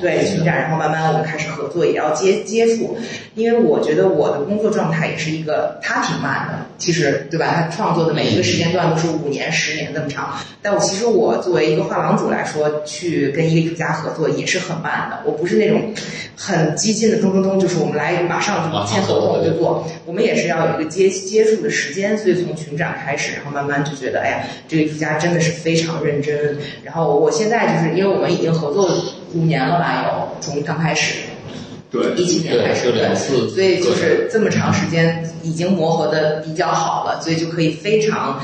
[0.02, 2.98] 对群展，然后慢慢我们开始合作，也要接接触，
[3.36, 7.48] 因为我觉得我的工作状态也是一个，他挺慢的，其实对吧？
[7.50, 15.94] 他创作的每一个时间段都是五年、十年这么长，但我其实我作为一个画廊主来说，去跟一个艺术家合作也是很慢的，我不是那种
[16.36, 19.88] 很激进的咚咚咚，就是我们来马上就签合同就做。
[20.10, 26.58] 我们也是要有一个接接触的时间，所以从群展开始，然后慢慢就觉得，哎呀，这个艺术家真的是非常认真。
[26.84, 28.90] 然后我现在就是因为我们已经合作
[29.36, 31.20] 五年了吧，有从刚开始，
[31.92, 33.16] 对，一七年开始，对，
[33.50, 38.40] 所以就是这么长时间已经磨合的比较好了，所以就可以非常。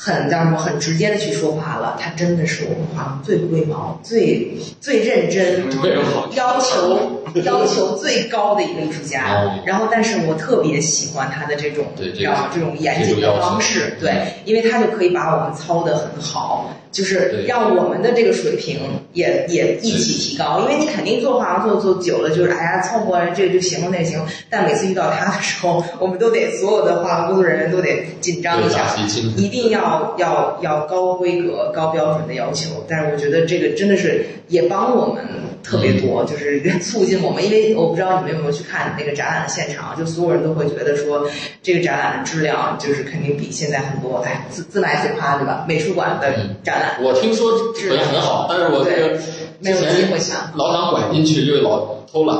[0.00, 0.56] 很叫什么？
[0.56, 1.98] 很直接的去说话了。
[2.00, 5.64] 他真的是我们画廊最龟毛、最最认真、
[6.36, 9.60] 要求要求最高的一个艺术家。
[9.66, 11.84] 然后，但是我特别喜欢他的这种
[12.16, 16.72] 叫这种严谨的方式，对，因为他就可以把我们操得很好。
[16.90, 18.80] 就是让我们的这个水平
[19.12, 24.20] 也也一起提高，因为你肯定做画廊做做久了，就是哎呀凑合这个就行了那行。
[24.48, 28.96] 但每次遇到他的时候，我们都得所有的画廊工作人员都得紧张一下，
[29.36, 32.84] 一定要要要高规格、高标准的要求。
[32.88, 35.24] 但是我觉得这个真的是也帮我们
[35.62, 37.44] 特别多， 就是 促进我们。
[37.44, 41.28] 因为我不知道你们有没有去看那个展览的现场，就所有人都会觉得说
[41.62, 45.66] 这个展览的质量就是肯定比现在很多哎自自来自夸对吧？
[45.68, 46.32] 美术馆的
[46.64, 46.77] 展。
[47.02, 49.16] 我听说质量很好，但是我这个
[49.62, 50.08] 之前
[50.54, 52.36] 老想拐进去，又老偷懒。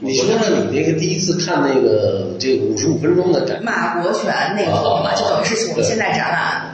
[0.00, 3.62] 你说说你那个第一次看那个这五十五分钟的展？
[3.62, 4.72] 马国权那个
[5.02, 6.11] 嘛，就等于是我们现在。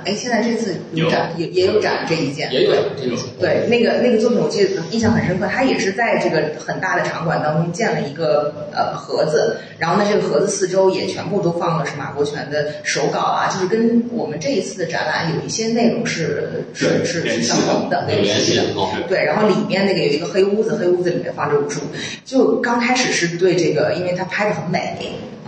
[0.09, 2.51] 哎，现在这次有展也也有展这一件。
[2.51, 3.19] 也有这种。
[3.39, 18.65] 对，那个那个作品我记得印象很深刻，他也是在这个很大的场馆当中建了一个呃盒子，然后呢这个盒子四周也全部都放的是马国权的手稿啊，就是跟我们这一次的展览有一些内容是是是是相同的，有联系的。
[19.07, 21.81] 对，然后里面那个有一个黑屋子，黑屋子里面放着武术，
[22.25, 23.09] 就刚开始。
[23.19, 24.95] 是对这个，因为他拍的很美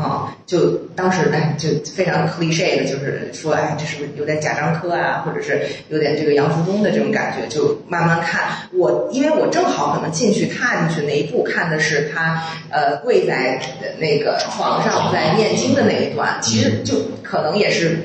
[0.01, 8.68] 啊，就当时哎就非常 cliche 的，就是说哎这是不是有点贾樟柯啊，或者是有点这个杨福东的这种感觉，就慢慢看。
[8.72, 13.61] 我因为我正好可能进去踏进去那一步看的是他呃跪在
[13.98, 17.98] 那个床上在念经的那一段，其实就可能也是。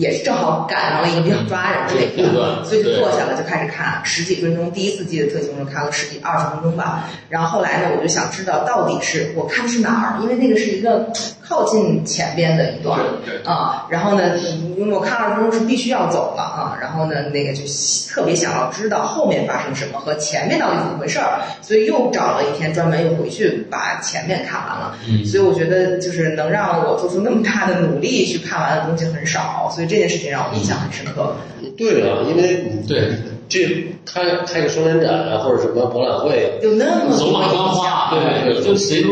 [0.00, 4.72] 也是正好赶上了一个比较抓人的那一段，所以就坐下了就开始看十几分钟。
[4.72, 7.08] 第一次记得特清楚，看了十几二十分钟吧。
[7.28, 11.12] 然后后来呢，我就想知道到底是我看的是哪儿，因为那个是一个
[11.50, 12.98] 靠近前边的一段
[13.44, 13.86] 啊。
[13.90, 14.38] 然后呢，
[14.78, 16.78] 因为我看二十分钟是必须要走了啊。
[16.80, 17.62] 然后呢，那个就
[18.08, 24.96] 特别想要知道后面发生什么和前面到底怎么回事儿，所以又找了一天专门又回去把前面看完了。
[25.06, 29.90] 嗯所以我觉得就是能让我做出那么大的努力去看完的东西很少，所以。
[29.90, 31.34] 这件事情让我印象很深刻。
[31.76, 33.10] 对啊，因为对
[33.48, 39.08] 这开开个双年展啊，或者什么博览会，有那么走马观花，对，就谁都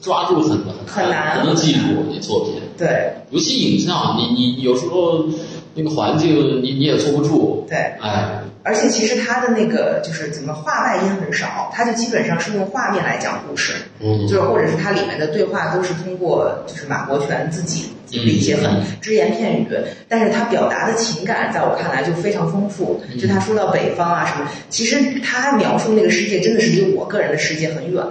[0.00, 1.80] 抓住很很难，能记住
[2.10, 2.54] 你作品。
[2.76, 5.24] 对，尤其影像，你你有时候
[5.74, 7.66] 那个环境你你也坐不住。
[7.68, 8.43] 对，哎。
[8.64, 19.68] 而且其实他的那个就是怎么话外音很少，他就基本上是用画面来讲故事，嗯，就是或者是他里面的对话都是通过就是马国权自己的一些很只言片语，
[20.08, 23.02] 但是他表达的情感在我看来就非常丰富。
[23.20, 28.02] 就他说到北方啊什么，其实他描述那个世界真的是离我个人的世界很远，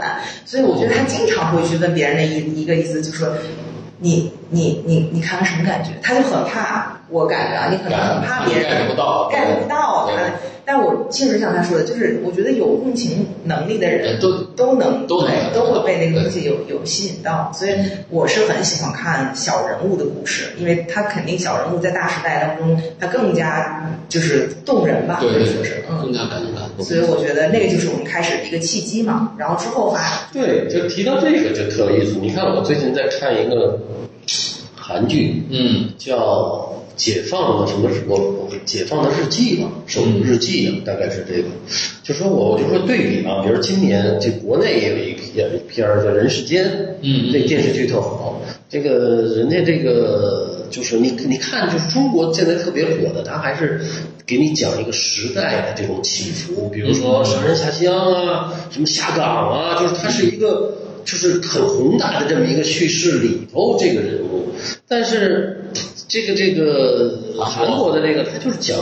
[0.45, 3.35] 所以我觉得他经常会去问别人的一一个意思，就说
[3.97, 5.89] 你你你你看了什么感觉？
[6.03, 6.92] 他就很怕。
[7.13, 10.13] 我感觉啊，你可能很怕别人 get 不到，get 不到他。
[10.65, 15.21] 但我确实像他说的，就是我觉得有共情能力的人都都能都
[15.53, 17.51] 都会被那个东西有有吸引到。
[17.53, 17.71] 所以
[18.09, 26.85] 我是很喜欢看小人物的故事，因为他肯定小人物在大时代当中，他更加就是动人吧，对对说是嗯，更加感人。
[26.85, 29.33] 所以我觉得那个就是我们开始的一个契机嘛。
[29.37, 29.99] 然后之后发
[30.31, 32.17] 对，就提到这个就特有意思。
[32.21, 33.77] 你看我最近在看一个
[34.77, 36.69] 韩剧，嗯，叫。
[36.95, 38.39] 解放的什么什么？
[38.65, 41.49] 解放的日记吧，手日记啊，大概是这个。
[42.03, 46.65] 就说我我就说对比啊，比如今年这国内也有一片片儿叫《人世间》，
[47.01, 48.41] 嗯，这电视剧特好。
[48.69, 53.81] 这个人家这个就是你你看，就是中国现在特别火的，他还是
[54.25, 64.49] 给你讲一个时代的这种起伏，比如说上山下乡啊，什么下岗啊，就是它是一个就是很宏大的这么一个叙事里头这个人物，
[64.87, 65.59] 但是。
[66.07, 68.77] 这个这个韩国的这个，他就是讲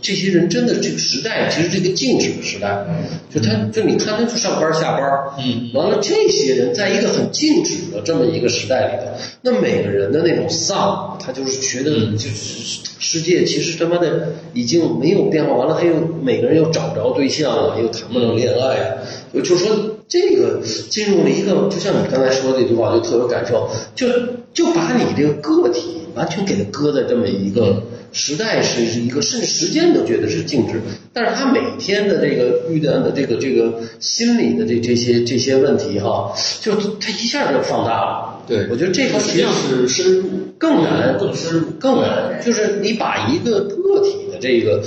[0.00, 2.84] 这些人真的这个时代，其实这个静止的时代，
[3.32, 5.02] 就他就你看他就上班下班，
[5.38, 9.12] 嗯，完了这些人在一个很静止的这么一个时代里头，
[9.42, 18.98] 那每个人的那种丧，他就是觉得就是世界其实他妈的已经没有变化，完了他又每个人又找不着对象了，又谈不上恋爱，
[19.42, 20.60] 就说这个
[20.90, 24.06] 进入了一个，就像你刚才说的那句话，就特有感受，就
[24.52, 26.02] 就把你这个个体。
[26.14, 30.80] 完全给他搁在这么一个时代，是是一个甚至时间都觉得是静止，
[31.12, 38.44] 但是他每天的这个遇到的这个这个心理的这这些这些问题哈，就他一下就放大了。
[38.46, 44.82] 对，我觉得这个实际上是深入更难，更深入更难，就是你把一个个体的这个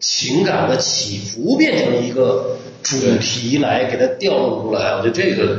[0.00, 5.58] 情感的起伏变成一个主题来给它调动出来，我觉得这个。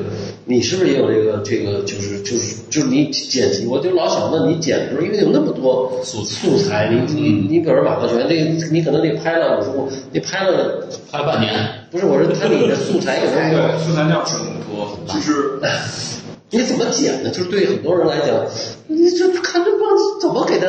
[0.50, 3.68] 你是不是也有这个这个就是就是就是你剪辑？
[3.68, 8.34] 我就老想问你剪的时候，因为有那么多素素材，你你你比如马克全，这
[8.72, 11.54] 你可能得拍了五十部，你拍了拍半年，
[11.92, 15.60] 不是我说他你的素材有那么素材量是很多，就是
[16.50, 17.30] 你怎么剪呢？
[17.30, 18.44] 就是对很多人来讲，
[18.88, 19.82] 你这看这帮
[20.20, 20.66] 怎么给他，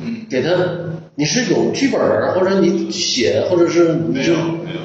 [0.00, 0.50] 嗯，给他
[1.16, 2.00] 你是有剧本
[2.34, 4.78] 或者你写，或者是没有没有。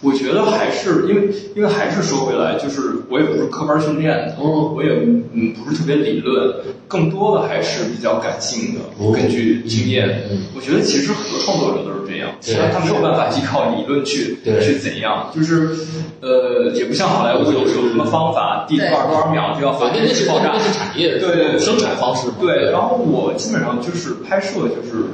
[0.00, 4.90] 我觉得还是因为，因为还是说回来，就是我也不是科班训练的，我也
[5.32, 6.54] 嗯不是特别理论，
[6.86, 8.80] 更多的还是比较感性的，
[9.12, 10.28] 根据经验。
[10.54, 15.70] 我觉得其实很多创作者都是这样，虽然他没有办法依靠理论去去怎样，就是
[16.20, 22.28] 呃也不像好莱坞有有什么方法，第多少多少秒就要反正爆炸，那是产业对对生产方式。
[22.40, 25.04] 对，然后我基本上就是拍摄就是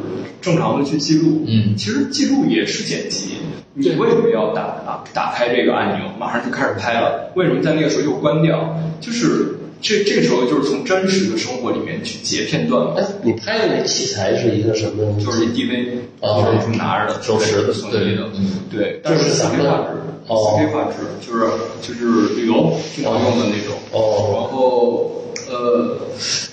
[0.40, 3.36] 正常的去记录，嗯，其实记录也是剪辑。
[3.72, 5.04] 你为什么要打啊？
[5.12, 7.30] 打开这个按钮，马上就开始拍了？
[7.34, 8.76] 为什么在那个时候又关掉？
[9.00, 12.94] 就是这这个时候就是从真实的生活里面去截片段。
[12.96, 15.18] 哎，你拍的那器材是一个什么？
[15.18, 15.86] 就是一 DV，
[16.20, 18.24] 就，是拿着的，手持的，索尼的，
[18.70, 19.88] 对，但是四 K 画质，
[20.26, 20.96] 四 K 画质
[21.26, 21.46] 就是
[21.80, 23.74] 就是旅游经常用的那种。
[23.92, 25.10] 哦，然后
[25.48, 25.96] 呃，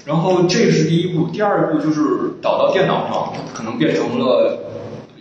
[0.05, 2.01] 然后这是第一步，第二步就是
[2.41, 4.63] 导到电脑上，可能变成了。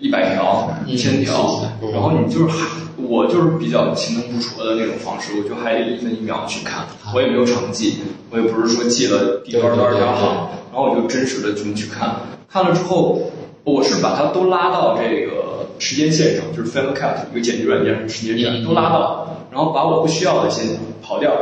[0.00, 2.66] 一百条、一千条，然后你就是还，
[2.96, 7.94] 我就是比较勤能补拙的那种方式，我就还得一分一秒去看，我也没有成绩，
[8.30, 12.14] 我也不是说记了第多少多少条好，然后我就真实的这么去看，
[12.48, 13.20] 看了之后，
[13.64, 20.66] 我是把它都拉到这个时间线上，就是 Final Cut 一个剪辑软件上时间线都拉到，然后把我不需要的先
[21.02, 21.32] 刨掉，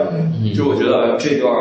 [0.50, 1.52] 就是我觉得这段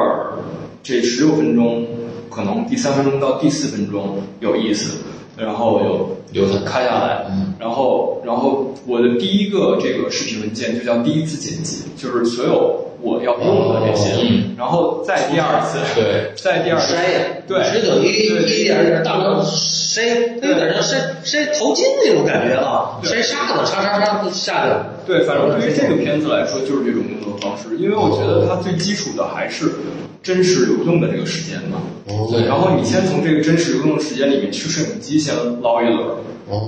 [0.83, 1.87] 这十六分钟，
[2.29, 4.97] 可能第三分钟到第四分钟有意思。
[5.37, 7.25] 然后有留下开下来，
[7.59, 14.11] 然后然后我的第一个这个视频文件就叫第一次剪辑，就是所有我要用的这些，
[14.57, 16.99] 然后再第二次，对，再第二次筛，
[17.47, 24.73] 对，是等于一点点大量筛，有点像筛筛淘金那种感觉啊，筛沙子，沙沙沙下去。
[25.07, 29.71] 对，反正对于这个片子来说，就是这种工作方式，因为我觉得它最基础的还是。
[30.23, 31.81] 真实流动的这个时间嘛，
[32.31, 36.15] 对，然后你先从这个真实流动的时间里面去摄影机先捞一轮，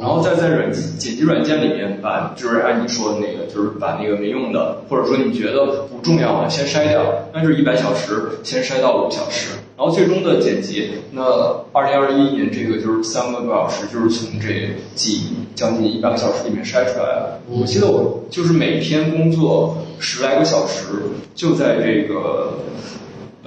[0.02, 11.24] 然后再在软剪辑软件里面把，就是按你说的那个，就是把那个没用的，或者说你觉得不重要的先筛掉，那就是一百小时先筛到五小时，然后最终的剪辑，那
[11.72, 15.24] 二零二一年这个就是三个多小时，就是从这几
[15.56, 17.40] 将近一百个小时里面筛出来的。
[17.50, 20.86] 我记得我就是每天工作十来个小时，
[21.34, 22.54] 就在这个。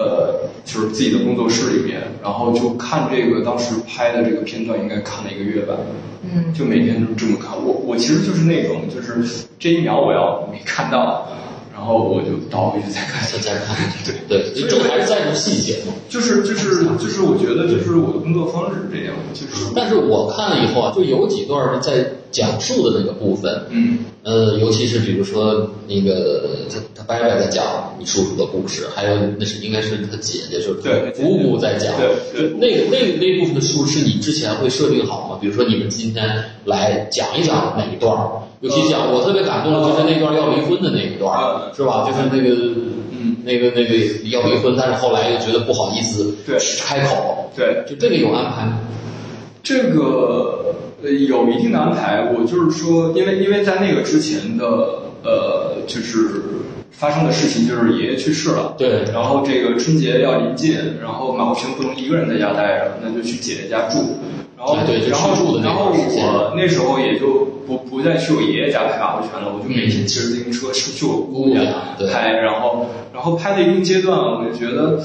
[0.01, 5.75] 呃，就是自己的工作室里面，然后就看这个当时拍的这个片段，应该看了一个月吧。
[6.23, 7.51] 嗯，就每天都这么看。
[7.61, 11.27] 我我其实就是那种，就是这一秒我要没看到。
[11.79, 13.77] 然后我就倒回去再看，再再看。
[14.05, 15.93] 对对，所以这还是在乎细节嘛。
[16.09, 19.15] 就是就是就是，我觉得就是我的工作方式是这样。
[19.33, 30.75] 就是，但是我看了以后啊，就有几段在讲述的那个部分，嗯，呃，尤其是比如说那个他他伯伯在讲你叔叔的故事，还有那是应该是他姐姐，就是
[31.17, 31.95] 姑姑在讲，
[32.33, 35.39] 对对，那个那那部分的书是你之前会设定好吗？
[35.41, 38.17] 比如说你们今天来讲一讲哪一段？
[38.61, 42.05] 尤其讲我特别感动的就是那段要离婚的那一段，是吧？
[42.05, 42.57] 就是那个，
[43.13, 43.95] 嗯，那个那个
[44.31, 48.81] 要离婚，但是后来又觉得不好意思，对，开口，对，就这个有安排吗？
[49.63, 54.65] 这个呃有一定的安排，我就是说，因为因为在那个之前的
[55.23, 56.43] 呃，就是
[56.91, 64.19] 发生的事情，就是爷爷去世了，对，然后这个春节要临近，然后马国平不能一个人在家待着，那就去姐姐家住。
[64.59, 64.75] 然后，
[65.09, 71.61] 然后，然后我那时候也就不不再去我爷爷家拍马回泉了，我就每天骑着自行车去去我姑姑家
[72.13, 72.33] 拍。
[72.33, 75.01] 然后，然后拍的一个阶段，我就觉得，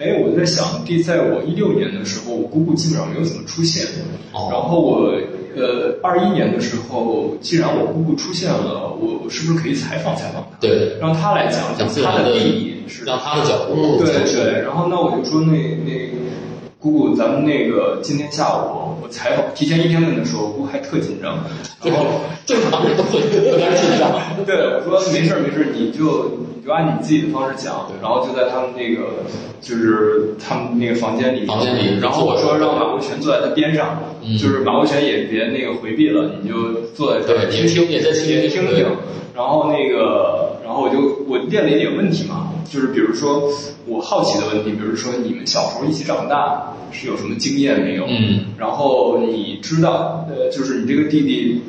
[0.00, 3.86] 哎，我在想，第在我一六年的时候，我姑姑基本上没有怎么出现。
[4.32, 5.14] 然后我
[5.54, 10.48] 呃二一年的时候，既然我姑姑出现了，我我是不是可以采访采访她？
[10.60, 14.02] 对，让她来讲讲她的弟弟是让她的角度。
[14.04, 16.10] 对对，然后那我就说那那。
[16.86, 21.38] 姑姑，咱们那个今天下午我采访，提前一天问的时候，姑还特紧张，
[21.82, 22.06] 然后
[22.46, 24.12] 正常人都会特别紧张。
[24.46, 24.54] 对，
[24.86, 29.02] 我说没事没事，你就你就按你自己的方式讲，然后就在他们那个
[29.60, 33.98] 就是他们那个房间里，房间里，然后我说让马国权坐在他边上，
[34.38, 36.54] 就是马国权也别那个回避了，你就
[36.94, 38.86] 坐在这儿听听，也在听听听，
[39.36, 42.54] 然后那个，然后我就我列了一点问题嘛。
[42.68, 43.48] 就是比如说，
[43.86, 48.04] 我好奇的问题，比如说你们小时候一起长大是有什么经验没有？
[48.08, 51.62] 嗯，然后你知道，呃，就是你这个弟弟，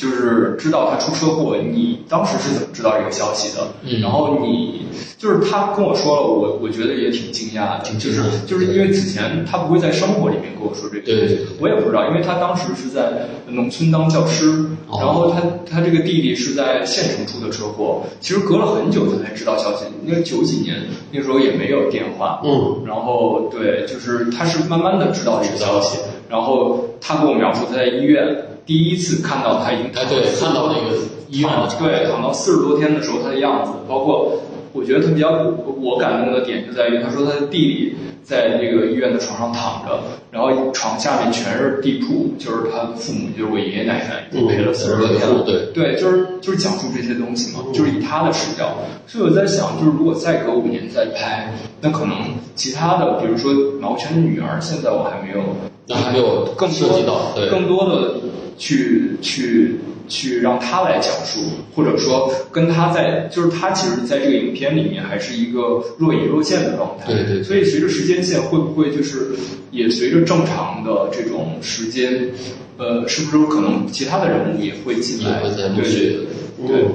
[0.00, 3.66] 就是知道他出车祸，你当时是怎么知道这个消息的？
[3.82, 4.86] 嗯，然后你。
[5.20, 20.76] 就是他跟我说了，我我觉得也挺惊讶的，就是就是因为此前他不会在生活里面跟我说这个，对，我也不知道，因为他当时是在农村当教师，然后他他这个弟弟是在县城出的车祸，其实隔了很久他才知道消息，因为九几年
[21.12, 25.98] 那时候也没有电话，嗯，然后对，就是他是慢慢的知道这个消息，
[26.30, 28.24] 然后他跟我描述他在医院
[28.70, 30.96] 第一次看到他已经哎对，看到那个
[31.28, 34.40] 医院对躺到四十多天的时候他的样子，包括。
[34.72, 35.32] 我觉得他比较
[35.80, 39.98] 我感动的点就在于，他说他的弟弟在这个医院的床上躺着，
[40.30, 45.42] 然后床下面全是地铺，就是他的父母，就是我爷爷奶奶，陪了四十多天了。
[45.42, 48.76] 对对，就是就是讲述这些东西嘛，就是以他的视角。
[49.08, 52.16] 所以我在想，就是如果再隔五年再拍，那可能
[52.54, 55.42] 其他的，比如说毛全的女儿，现在我还没有，
[55.90, 58.14] 那还没有更涉及到，对，更多的
[58.56, 59.80] 去去。
[60.10, 61.38] 去让他来讲述，
[61.72, 67.06] 或者说跟他在，就是他其实在这个影片里面还是一个若隐若现的状态。
[67.12, 67.44] 对对。
[67.44, 69.30] 所以随着时间线，会不会就是
[69.70, 72.28] 也随着正常的这种时间，
[72.76, 75.42] 呃，是不是有可能其他的人物也会进来？
[75.44, 76.18] 也会在陆续。
[76.66, 76.86] 对。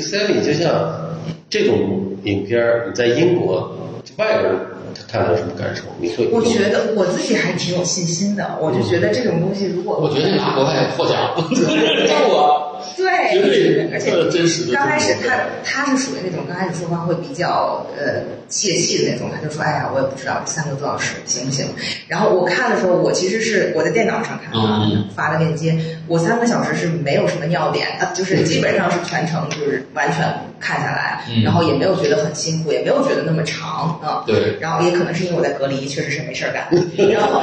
[0.00, 1.16] Sally 就像
[1.48, 3.78] 这种影片，你在英国
[4.16, 4.56] 外国人
[4.94, 5.82] 他看到什么感受？
[6.00, 6.28] 你会？
[6.32, 11.16] 我觉得我自己还挺有信心的，我就觉得这种东西如果我觉得你拿国外获奖，
[12.06, 12.64] 像我。
[12.96, 15.34] 对，绝对而且呃真实的刚开始他
[15.64, 21.66] 他是属于那种刚开始说话会比较呃泄气的那种，他就说哎呀我也不知道三个多小时行不行。
[22.06, 25.76] 然后我看的时候，我其实是我在电脑上看的，嗯发的链接，
[26.06, 30.22] 我三个小时是没有什么尿点的，就是基本上是全程就是完全
[30.60, 31.42] 看下来，嗯。
[31.42, 34.22] 然后也没有觉得很辛苦，也没有觉得那么长啊。
[34.26, 34.56] 对。
[34.60, 36.68] 然后也可能是因为我在隔离，确实是没事儿干，
[37.10, 37.42] 然后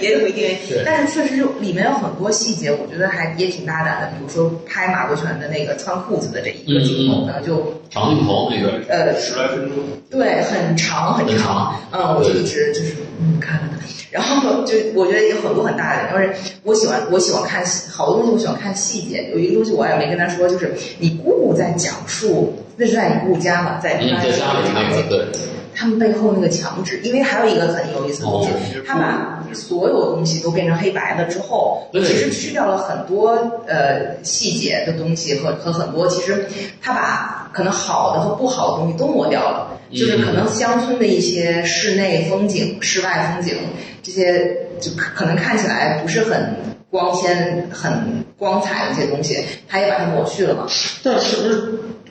[0.00, 0.44] 也有一定。
[0.44, 9.78] 原因对，但是确实是里面有很多细节，我觉得还也挺大胆的，比如说拍马国权的那个穿裤子的这一个镜头呢，就长镜头那个呃十来分钟，
[10.10, 11.44] 对，很长很很长。
[11.44, 13.68] 长，嗯，我就一直就是嗯看看。
[13.70, 13.78] 看，
[14.10, 19.30] 然后就我觉得有很多很大的，因为我喜欢我喜欢看细好多东西，我喜欢看细节。
[19.32, 25.26] 有一个东西我也没跟他说，就是你姑姑在讲述，那是在你姑姑家嘛，在嗯在家里那个对，
[25.74, 33.30] 他们背后那个墙纸，因为还有一个很有意思的东西，哦他把所有东西都变成黑白了之后，其实去掉了很多
[33.66, 36.46] 呃细节的东西和和很多，其实
[36.82, 39.96] 他把可能好的和不好的东西都抹掉了，嗯。
[39.96, 43.56] 就是可能乡村的一些室内风景、室外风景
[44.02, 46.56] 这些，就可可能看起来不是很
[46.94, 50.64] 光鲜、很光彩的一些东西，他也把它抹去了嘛。
[51.02, 51.58] 但是不是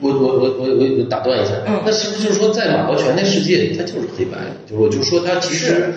[0.02, 4.50] 我我我我我我打断一下，嗯那是不是就是说在马国权的世界，里，他就是黑白的？
[4.68, 5.90] 就是我就说他其实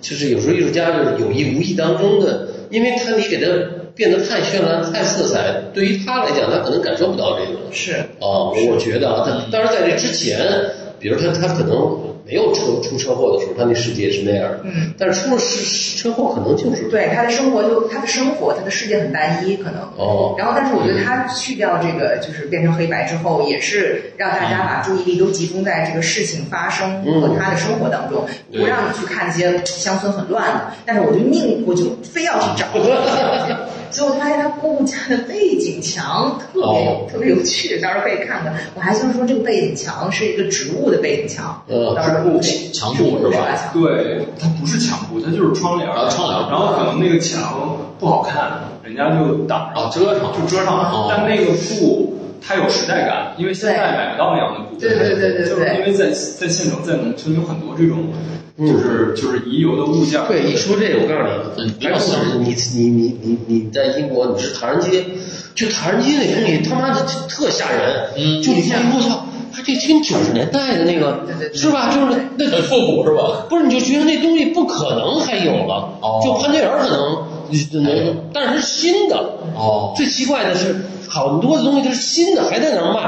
[0.00, 3.46] 就是有时候艺术家就是有意无意当中的，因为他你给他
[3.94, 7.72] 变得太绚烂、太色彩，对于他来讲，他可能感受不到这个。
[7.72, 10.40] 是，啊，我我觉得啊，他当然在这之前，
[10.98, 11.76] 比如他他可能
[12.28, 19.80] 没有出出车祸的时候，他那世界是那样的，嗯，但是出了事车祸，可能就是对他的生活就他的生活，他的世界很单一，可能。
[19.96, 20.34] 哦。
[20.36, 28.60] 然后，但是我觉得他去掉这个，就是变成黑白之后，也是让大家把注意力都集中在这个事情发生和他的生活当中，对。
[28.60, 30.72] 不让你去看那些乡村很乱的。
[30.84, 32.66] 但是我就宁，我就非要去找
[33.90, 34.08] 这个东西。
[34.08, 38.54] 所以我发现他姑姑家的背景墙特别有、哦特别有趣，到时候可以看看。
[38.74, 50.90] 我还听说这个背景墙是一个植物的背景墙，嗯到时候可以墙布是吧对，它不是墙布，它就是窗帘窗帘然后可能那个墙不好看，人家就挡上啊遮上就遮上了。
[50.90, 54.78] 哦但那个布它有时代感，因为现在买不到那样的布。
[54.78, 57.98] 对对对对对就是因为在在县城、在农村有很多这种，
[58.58, 60.20] 就是就是遗留的物件。
[60.26, 65.04] 对，一说这个，我告诉嗯你，还是你你你你你在英国，你是唐人街，
[65.54, 68.10] 就唐人街那东西，他妈的特吓人。
[68.16, 71.20] 嗯就你发现，我操，他这跟九十年代的那个
[71.54, 71.94] 是吧？
[71.94, 73.46] 就是那很复古是吧？
[73.48, 75.98] 不是，你就觉得那东西不可能还有了。
[76.00, 79.16] 哦就潘家园可能能，但是是新的。
[79.54, 80.74] 哦最奇怪的是，
[81.08, 83.00] 好多的东西它是新的，还在那儿卖。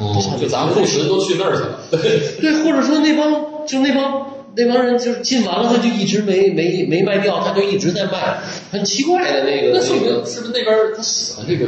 [0.00, 3.32] 哦，就咱们护士都去那儿去了，对，对，或者说那帮
[3.66, 8.38] 就那帮那帮人就是进完了，他就一直没没没卖掉，他就一直在卖，
[8.72, 11.66] 很奇怪的那个那说那个明是不是那边他喜欢这个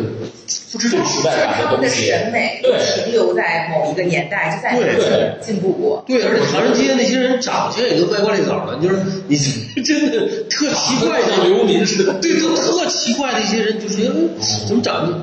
[0.73, 2.07] 不知道时代感他们的东西？
[2.07, 6.03] 审美对停留在某一个年代，就再也对进进步过。
[6.07, 8.97] 对，而且唐人街那些人长相也都歪瓜裂枣的，就是
[9.29, 9.37] 你
[9.85, 14.31] 真的特奇怪的像流民似的对，都特奇怪的一些人，就是嗯
[14.67, 15.21] 怎么长得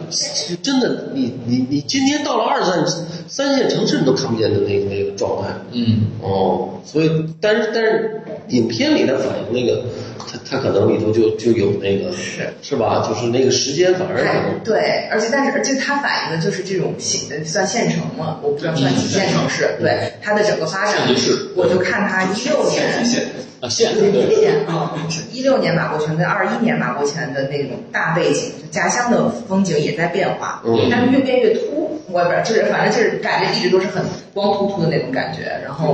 [0.61, 2.85] 真的，你你你今天到了二三
[3.27, 5.49] 三线城市，你都看不见的那个那个状态。
[5.71, 9.83] 嗯，哦，所以但是但是影片里它反映那个，
[10.19, 13.05] 他他可能里头就就有那个是是吧？
[13.07, 14.23] 就是那个时间反而
[14.63, 21.07] 对，而且但是而且它反映的就是这种县呃算县城嘛，我不知道算几线城市，对它的整个发展
[21.55, 23.05] 我就看它一六年。
[23.05, 23.23] 县
[23.61, 24.97] 啊，县对对，县啊，
[25.31, 30.87] 一六年马国权跟二一年马国权的那种大背景，就家乡的风景也在变化，嗯。
[30.89, 35.93] 但是越变越秃，我也不知道，就是反正就是感觉一直都是很光秃秃的那种感觉，然后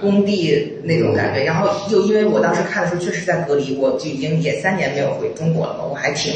[0.00, 6.32] 工地那种感觉，然后又因为我当时看的时候确实在隔离，我就已经也三年没有回中国了嘛，我还挺，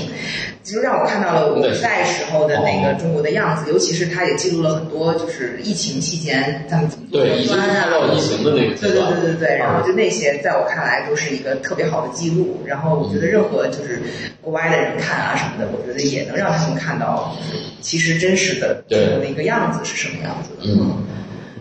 [0.63, 7.21] 就让我看到了我在时候的那个中国的样子，尤其是他也记录了很多就是疫情期间他们怎么做
[7.57, 14.01] 看到疫情的那个阶对对，对对对，然后就那些在我看来都是一个特别好的记录，然后我觉得任何就是
[14.41, 20.73] 国外的人看啊什么的，我觉得也能让他们看到，就是其实真实的对的一个样子是什么样子的。
[20.73, 21.05] 嗯，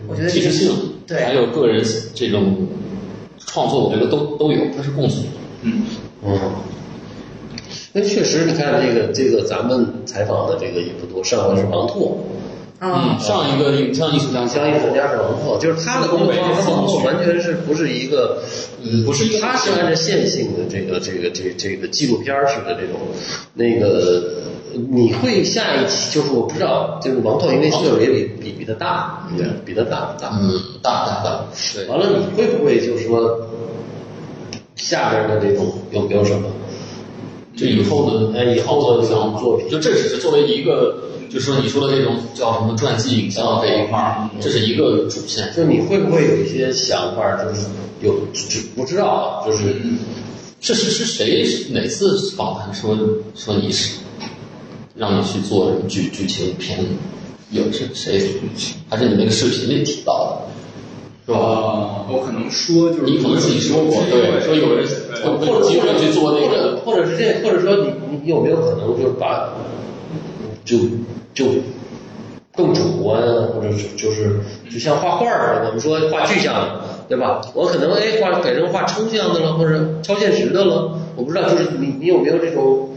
[0.08, 0.74] 我觉得这个即时性，
[1.06, 2.66] 对还有个人这种
[3.46, 5.24] 创作，我觉得都都有，它是共存。
[5.62, 5.82] 嗯，
[6.24, 6.38] 嗯。
[7.92, 12.18] 那确实，你看这个这个咱们采访的这个也不多，上回是王拓，
[12.80, 12.92] 嗯。
[12.92, 18.38] 嗯，上一个影像艺术家，相艺术家是王拓，就是他的工作方式，完全是不是一个，
[18.82, 23.00] 嗯，不是他是按照线性的这个这个这这个纪录片儿式的这种，
[23.54, 24.22] 那个
[24.92, 31.44] 你会下一期就是我不知道，就是王拓因为岁数也比比比他大，对，比他大大，嗯，大大大，
[31.74, 33.40] 对，完了你会不会就是说
[34.76, 36.48] 下边的这种有没有什么？
[37.56, 45.52] 就以后的哎以后的这种作品就这只是作为一个就说你说的这种叫什么传记影像这一块儿，这是一个主线。
[45.56, 47.66] 就你会不会有一些想法，就是
[48.00, 49.76] 有只不知道啊，就是
[50.60, 52.96] 这是是谁哪次访谈说
[53.34, 53.98] 说你是
[54.94, 56.78] 让你去做什么剧剧情片？
[57.50, 58.20] 有是谁？
[58.90, 60.48] 还是你那个视频里提到的？
[61.26, 61.38] 是吧？
[61.38, 64.86] 呃，我可能说就是你可能自己说过，对，说有人
[65.22, 69.52] 或者有机会去做那或者个，或者是这，或者说你你你有没有可能就是把
[70.68, 70.78] 就
[71.32, 71.46] 就
[72.54, 74.40] 更主观啊，或者是就是
[74.70, 77.40] 就像画画儿似的，我们说画具象的，对吧？
[77.54, 82.90] 我可能哎画改成画抽象的了，或者超现实的了，我不知道，就是你你有没有这种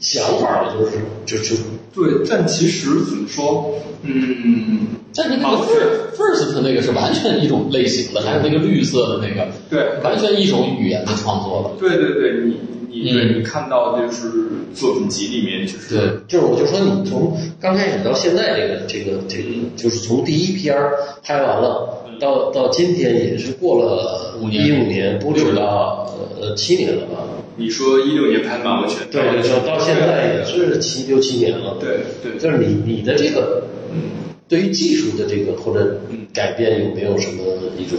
[0.00, 1.62] 想法儿，就是就就
[1.94, 11.70] 对，但其实怎么说，嗯，但是那个 first first 那个是完全一种类型的，还有那个绿色的那个，对完全一种语言的创作了。
[11.78, 12.56] 对对对，你
[12.92, 14.30] 你对嗯你看到就是
[14.74, 19.44] 作品集里面就是对，就是我就说你从刚开始到现在这个这个这个，
[19.76, 20.76] 就是从第一篇
[21.22, 24.66] 拍完了，到到今天也是过了五年。
[24.66, 27.24] 一五年，不止到呃七年了吧？
[27.56, 31.78] 你说一六年拍马国全，对对，对到现在也是七六七年了。
[31.80, 32.38] 对对。
[32.38, 34.31] 就是你你的这个嗯。
[34.52, 37.42] 对于技术的这个或者嗯改变有没有什么
[37.78, 37.98] 一种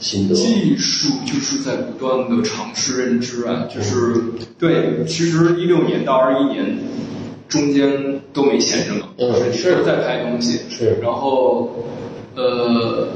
[0.00, 0.34] 心得？
[0.34, 4.20] 技术就是在不断的尝试认知啊，就是
[4.58, 6.78] 对，其实一六年到二一年
[7.48, 11.86] 中间都没闲着呢，嗯就是在拍东西，是然后
[12.34, 13.08] 呃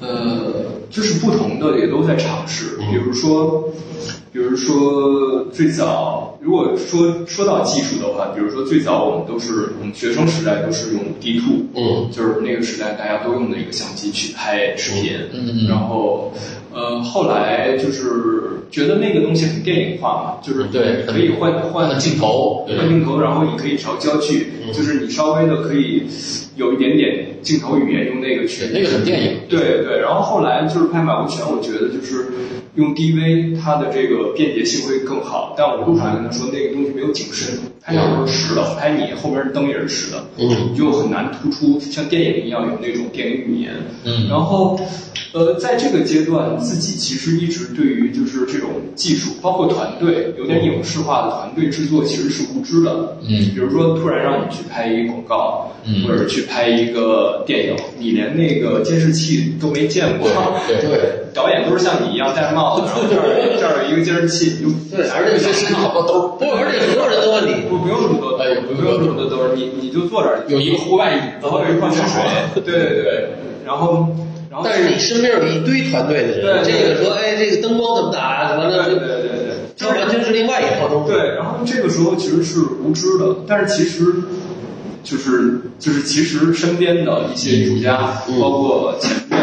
[0.00, 0.52] 呃，
[0.90, 3.72] 就是不同的也都在尝试，嗯比如说。
[4.34, 12.10] 比如说最早，如果说说到技术的话，比如说最早我们都是我们学生时代都是用 D two，嗯。
[12.10, 16.32] 就是那个时代大家都用的一个相机去拍视频，嗯然后
[16.72, 18.10] 呃后来就是
[18.72, 22.76] 觉得那个东西很电影化嘛，就是对可以换换换镜头对。
[22.76, 26.02] 换镜头，然后你可以调焦距，嗯就是你稍微的可以
[26.56, 29.38] 有一点点镜头语言用那个去对，那个很电影。
[29.48, 32.26] 对对，然后后来就是拍马国全，我觉得就是
[32.74, 35.54] 用 DV，它的这个便捷性会更好。
[35.56, 43.72] 但我路上还跟他说，那个东西没有景深，拍照都是实的，拍你后面灯也是实的，嗯你就很难突出像电影一样有那种电影语言。
[44.04, 44.78] 嗯然后，
[45.34, 53.16] 呃，在这个阶段，自己其实一直对于就是这种技术，包括团队，有点影视化的团队制作，其实是无知的。
[53.28, 60.28] 嗯比如说突然让你去拍一个广告，嗯或者去拍一个电影，你连那个监视器都没见过。
[60.68, 72.22] 对对对 导演都是像你一样戴着帽子，然后这儿这儿有一个监视器，你就 对，而且这身上好多兜儿，不，而且所有人都问你，不不用这么多，哎不用这么多都是你你就坐这儿，有一个户外椅子，然后有一矿泉水，
[72.54, 73.28] 对对对，
[73.66, 74.06] 然后
[74.54, 81.10] 然后但是你身边有一堆团队的人，对这个说哎这个灯光怎么打，完了对对对对对，这完全是另外一套东西。
[81.10, 84.04] 对，然后这个时候其实是无知的，但是其实
[85.02, 88.40] 就是就是其实身边的一些艺术家，嗯。
[88.40, 89.33] 包括前辈，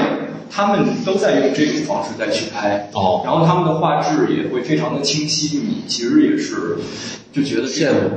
[0.54, 6.76] 他们都在用这种方式再去拍，哦然后他们的画质也会非常的清晰，你其实也是
[7.32, 8.10] 就觉得羡慕。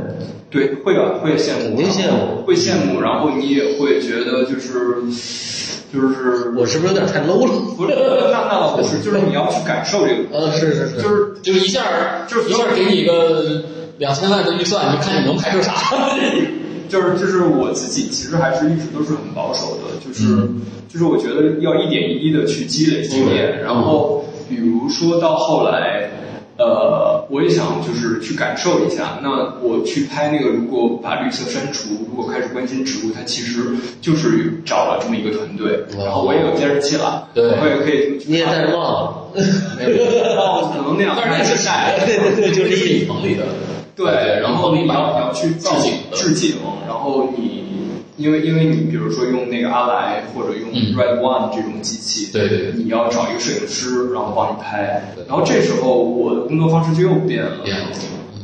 [0.51, 5.03] 对，会啊，会羡慕，肯定羡慕会羡慕，然后你也会觉得就是
[5.93, 7.53] 就是我是不是有点太 low 了？
[7.77, 11.83] 不是那那倒不是，就是你要去感受这个东西，啊， 是是是，就是就是一下
[12.29, 13.63] 就是一下给你一个
[13.99, 15.73] 两千万的预算，你看你能拍出啥？
[16.89, 26.11] 就是就是我自己其实还是一直都是很保守的，就是、嗯就是我觉得要一点一滴的去积累经验，嗯然后比如说到后来。
[26.57, 29.19] 呃，我也想就是去感受一下。
[29.25, 29.29] 那
[29.61, 33.61] 我去拍那个，如果把绿色删除，如果开始关心植物，它其实
[34.01, 35.79] 就是找了这么一个团队。
[35.99, 38.23] 哦然后我也有监视器了，对我也可以。
[38.29, 39.41] 你也戴着帽子，
[40.39, 41.99] 哦，可能那样，但是那是晒。
[42.07, 43.47] 对对对，就是是一影棚里的，
[43.97, 46.57] 对，然后你要你要去造致敬致敬，
[46.87, 47.65] 然后你
[48.17, 50.95] 因为因为你比如说用那个阿莱或者用嗯。
[50.95, 52.73] Red One 这种机器，对对对。
[52.77, 57.87] 你要找一个摄影师，然后帮你拍，然后这时候我的工作方式就又变了，变了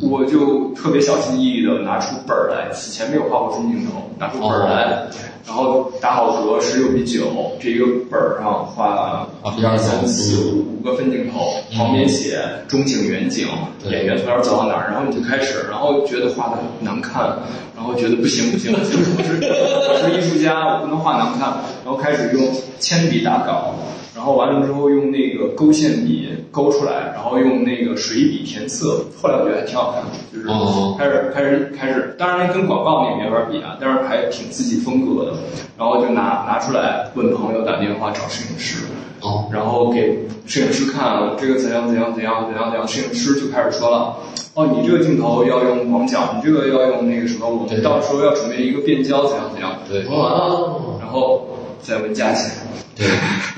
[0.01, 5.06] 我就特别小心翼翼的拿出本儿来，此前没有画过分镜头，拿出本儿来，
[5.47, 9.27] 然后打好格十六比九，这一个本儿上画啊
[9.59, 13.47] 一二三四五五个分镜头，旁边写中景远景，
[13.90, 17.36] 演员从哪儿走到哪儿，然后你就开始，然后觉得画的难看，
[17.77, 22.43] 然后觉得不行不行不行，我是我是艺术家，我不能画难看，然后开始用
[22.78, 23.74] 铅笔打稿。
[24.20, 29.02] 然后完了之后用那个勾线笔勾出来，然后用那个水笔填色。
[29.18, 35.32] 后来我觉得还挺好看的，就是哦开始开始开始，当然跟广告那没法比啊，但是还挺自己风格的。
[35.78, 38.84] 然后就拿拿出来问朋友打电话找摄影师，
[39.22, 44.14] 哦，然后给摄影师看这个怎样怎样怎样怎样怎样，摄影师就开始说了，
[44.52, 49.72] 哦，你这个镜头要用广角，你这个要用那个什么，我们到时候要准备一个变焦，怎样怎样。
[49.88, 51.48] 对哦，然后
[51.80, 52.52] 再问价钱。
[53.01, 53.09] 对。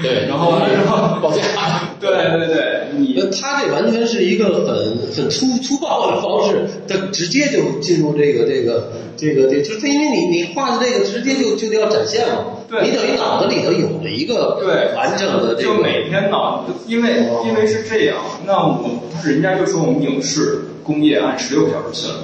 [0.02, 1.42] 对， 然后完了之后 报价。
[2.00, 12.82] 对对对，你他这完全是一个很很粗粗暴的方式，他直接就进入这个这个这个这，就是因为你你画的这个直接就就要展现嘛，对。
[12.82, 14.92] 你等于脑子里头有了一个对。
[14.96, 22.14] 完整的这个，就每天脑，因为因为是这样，那我人家就说我们影视工业按十六个小时算，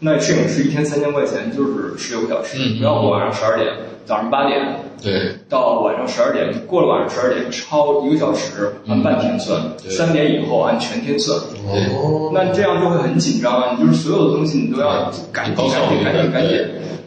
[0.00, 2.78] 那摄影师一天三千块钱就是十六个小时，嗯。
[2.78, 3.72] 不要过晚上十二点，
[4.04, 4.60] 早上八点
[5.02, 11.38] 对到晚上十二点，过了晚上十二点超一个小时按半天算，对三点以后按全天算。
[11.68, 13.76] 哦，那这样就会很紧张啊！
[13.78, 16.58] 你就是所有的东西你都要赶紧赶紧赶紧赶紧，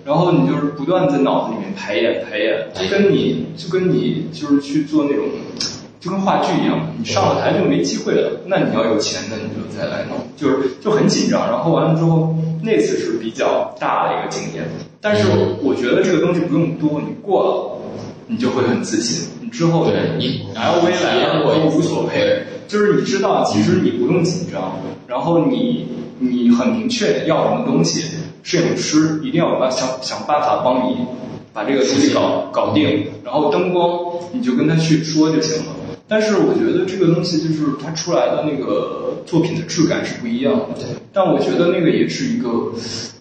[0.05, 5.25] 然后你就是不断在脑子里面排演排演，就跟你就跟你就是去做那种，
[6.03, 8.41] 就跟话剧一样，你上了台就没机会了。
[8.45, 11.47] 那你要有钱那你就再来弄，就是就很紧张。
[11.49, 14.65] 然后完了之后，那次是比较大的一个经验，
[14.99, 15.25] 但是
[15.63, 17.77] 我觉得这个东西不用多，你过了，
[18.27, 19.29] 你就会很自信。
[19.39, 24.75] 你之后对你 LV 来了我都无所谓，就是你知道，其实你不用紧张，
[25.07, 25.87] 然后你
[26.19, 28.03] 你很明确要什么东西，
[28.43, 30.97] 摄影师一定要把想想办法帮你
[31.53, 33.89] 把这个东西搞搞定，然后灯光
[34.33, 35.71] 你就跟他去说就行了。
[36.07, 42.71] 但是我觉得这个东西就是它出来的那个作品的质感是不一样的，但我觉得那个也是一个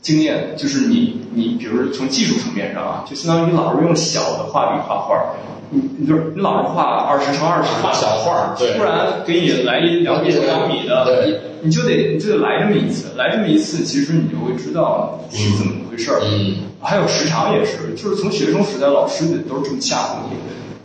[0.01, 5.35] 经验，就是你你比如说从技术层面上啊，就相当于你老是用小的画笔画画，
[5.71, 11.41] 你你就是你老是画二十乘二十画小画突然给你来一两米乘两米的，对。
[11.65, 16.19] 你就得你就得来这么一次，来这么一次，其实你就会知道是怎么回事儿。
[16.25, 20.37] 嗯，还有时长也是，就是从学生时代，老师都是这么吓唬你，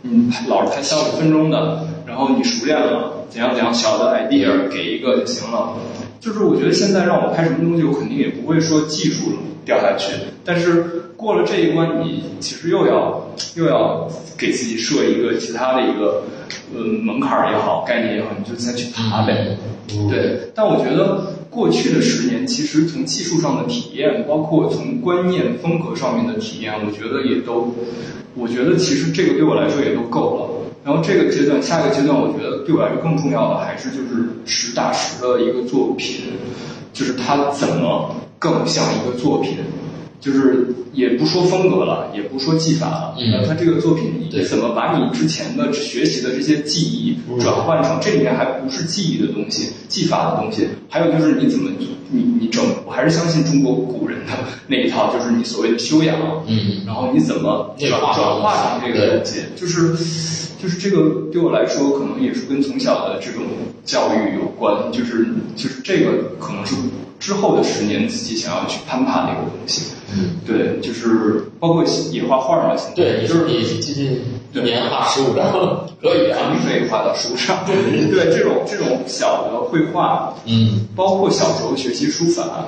[0.02, 5.74] 嗯，老是拍三五分钟的，然后你熟练了，怎样怎样，小的 idea 给一个就行了。
[6.20, 9.32] 就是我觉得现在让我拍什么东西，我肯定也不会说技术
[9.64, 10.14] 掉下去，
[10.44, 16.24] 但是过了这一关，你其实又要又要给自己设一个其他的一个
[16.74, 19.56] 呃门槛儿也好，概念也好，你就再去爬呗。
[20.10, 27.74] 对，但我觉得过去的十年，其实从技术上的体验，包括从观念风格上面的体验，我觉得也都，
[28.34, 30.48] 我觉得其实这个对我来说也都够了。
[30.84, 36.26] 然后这个阶段，下一个阶段，我觉得对我来说更重要的还是就是实打实的一个作品，
[36.92, 39.56] 就是它怎么更像一个作品。
[40.20, 43.30] 就是也不说风格了，也不说技法了，嗯。
[43.30, 54.32] 那他这个作品你怎么把你之前的学习的这些技艺转换成这里面还不是技艺的东西，技法的东西，还有就是你怎么你你整，我还是相信中国古人的
[54.66, 56.16] 那一套，就是你所谓的修养，
[56.46, 56.84] 嗯。
[56.86, 59.92] 然后你怎么转转化成这个东西，就是
[60.60, 63.44] 就是这个对我来说，可能也是跟从小的这种
[63.84, 66.74] 教育有关，就是就是这个可能是
[67.28, 69.82] 之后的十年自己想要去攀爬的一个东西。
[70.16, 74.18] 嗯，对，就是包括也画画嘛，现在对，你就是说你最近
[74.50, 75.52] 对年画十五张，
[76.00, 77.66] 可以啊，肯定可以画到书上。
[77.66, 77.76] 对
[78.08, 82.64] 对，这种这种小的绘画，嗯，包括小时候学习书法，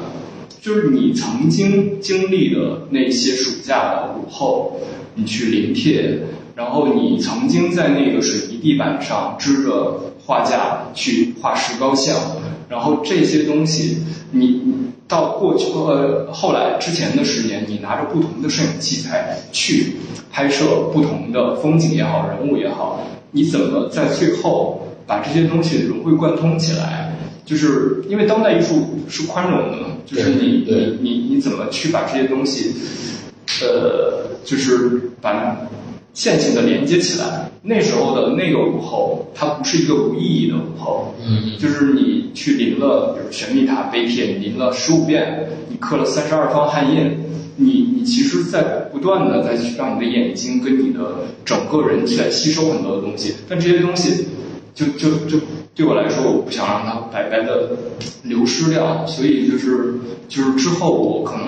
[0.60, 4.78] 就是你曾经经历的那些暑假的午后，
[5.14, 6.18] 你去临帖，
[6.54, 12.14] 然后你曾经在那个水泥地板上支着画架去画石膏像，
[12.70, 13.98] 然后这些东西，
[14.30, 14.62] 你
[15.08, 19.96] 到过去呃后来之前的十年，你拿着不同的摄影器材去
[20.30, 27.12] 拍摄不同的风景也好，人物也好，你怎么在最后把这些东西融会贯通起来？
[27.44, 32.72] 就是因为当代艺术是宽容的嘛，就是你你你你怎么去把这些东西，
[33.62, 35.56] 呃，就是把
[36.14, 37.50] 线性的连接起来。
[37.62, 47.18] 那时候的那个午后，它不是一个无意义的午后，嗯就是你去临了，比如神秘塔碑帖，你临了十五遍，你刻了三十二方汉印，
[47.56, 54.26] 你你其实在不断的在去让你的眼睛跟你的整个人在吸收很多的东西，但这些东西
[54.74, 55.38] 就就就
[55.74, 57.76] 对我来说，我不想让它白白的
[58.22, 59.94] 流失掉，所以就是
[60.28, 61.46] 就是之后我可能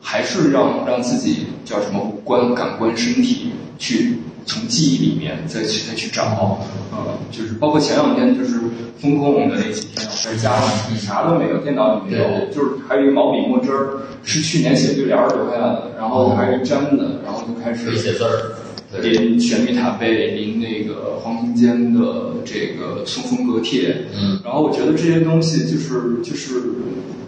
[0.00, 6.58] 还是让让自己叫什么观、感官、身体去从记忆里面再去再去找，
[6.90, 8.58] 呃，就是包括前两天就是
[8.98, 10.56] 风控的那几天，我在家
[10.90, 18.54] 里啥都没有，电脑也没有，就是还有一个毛笔墨汁儿，是去年写对联儿留下来的，然后还有一粘的，然后就开始写字儿，
[18.90, 26.60] 对，临玄秘塔碑，临那个黄庭坚的这个松风阁帖，嗯，然后我觉得这些东西就是就是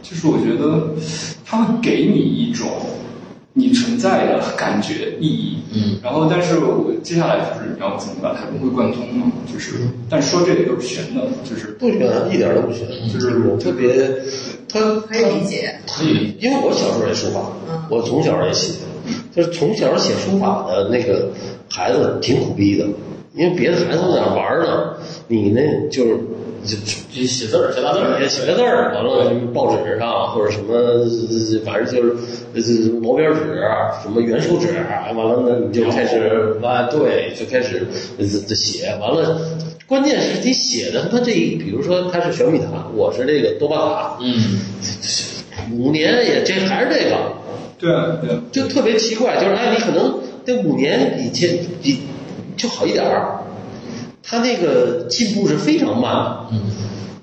[0.02, 0.94] 就是我觉得
[1.44, 2.66] 它会给你一种
[3.52, 9.30] 你存在的感觉意义，嗯，然后但是我接下来就是你要怎么把它融会贯通嘛？
[9.52, 9.74] 就是，
[10.08, 11.96] 但说这个都是玄的，就是不玄，
[12.32, 14.10] 一点都不玄，就是我特别
[14.68, 15.78] 他可以理解。
[15.86, 17.82] 可以，因为我小时候也书法，嗯。
[17.90, 18.72] 我从小也写，
[19.34, 21.28] 就是从小写书法的那个
[21.70, 22.84] 孩子挺苦逼的，
[23.34, 24.94] 因为别的孩子在那玩呢，
[25.28, 25.60] 你呢
[25.90, 26.16] 就是
[26.64, 26.76] 就
[27.14, 28.20] 就写字儿，写大字儿。
[28.20, 30.74] 也，写个字儿，完了报纸上或者什么，
[31.64, 32.14] 反正就是
[32.55, 33.38] 呃毛边纸、
[34.02, 34.66] 什么圆手纸，
[35.16, 37.86] 完了那你就开始完对，就开始
[38.18, 39.40] 这写，完了。
[39.86, 44.60] 关键是你写的他妈这，比如说他是玄米塔，我是这个多巴塔，嗯，
[45.72, 47.16] 五年也这还是这个，
[47.76, 52.00] 对啊对啊，就特别奇怪，就是哎，你可能这五年比前比
[52.56, 53.40] 就好一点儿，
[54.22, 56.60] 他那个进步是非常慢，嗯，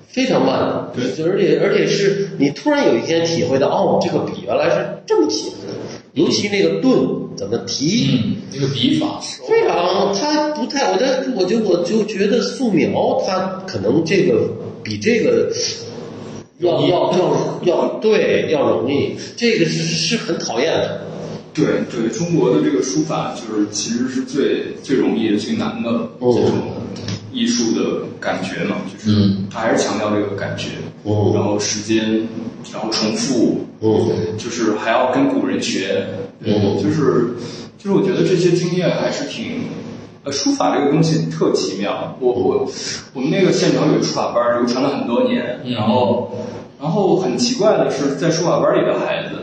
[0.07, 1.25] 非常慢，对。
[1.25, 5.73] 而且而且是你突然有一天体会到，哦，这个笔原来是这么写的，
[6.13, 6.91] 尤其那个顿
[7.35, 14.49] 怎么提，嗯，这个笔法，非常，他不太，我的，我就我就觉得素描，他可能这个
[14.83, 15.51] 比这个
[16.59, 21.01] 要要要要对要容易，这个是是很讨厌的。
[21.57, 25.89] 对对，中国的这个书法就是其实是最最容易、最难的
[26.19, 26.53] 哦这种
[27.33, 30.69] 艺术的感觉嘛，就是嗯它还是强调这个感觉，
[31.03, 32.27] 嗯然后时间，
[32.71, 36.05] 然后重复，嗯就是还要跟古人学，
[36.41, 37.33] 嗯就是
[37.77, 39.61] 就是我觉得这些经验还是挺。
[40.23, 42.17] 呃，书法这个东西特奇妙。
[42.19, 42.69] 我我
[43.13, 45.61] 我们那个县城有一个书法班儿，流传了很多年。
[45.63, 46.35] 嗯然后
[46.81, 49.39] 然后很奇怪的是，在书法班里的孩子，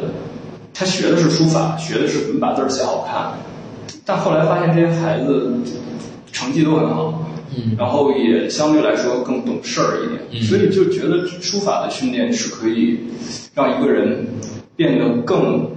[0.74, 3.32] 他学的是书法，学的是怎么把字儿写好看，
[4.05, 5.52] 但后来发现这些孩子
[6.32, 7.24] 成绩都很好，
[7.56, 7.76] 嗯。
[7.78, 10.42] 然后也相对来说更懂事儿一点，嗯。
[10.42, 12.98] 所以就觉得书法的训练是可以
[13.55, 14.26] 让一个人
[14.74, 15.70] 变得更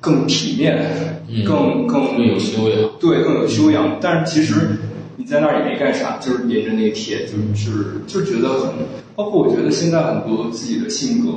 [0.00, 1.42] 更体面，嗯。
[1.44, 3.96] 更更更有修养，对，更有修养。
[4.02, 4.76] 但是其实
[5.16, 8.70] 你在那儿也没干啥，就是连着那个帖，就是就是觉得很，
[9.16, 11.32] 包括我觉得现在很多自己的性格，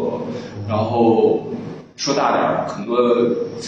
[0.68, 1.48] 然后
[1.98, 2.96] 说大点儿，很多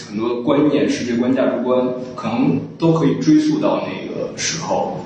[0.08, 4.98] 很多观念、世界观、价值观，可能都可以追溯到那个时候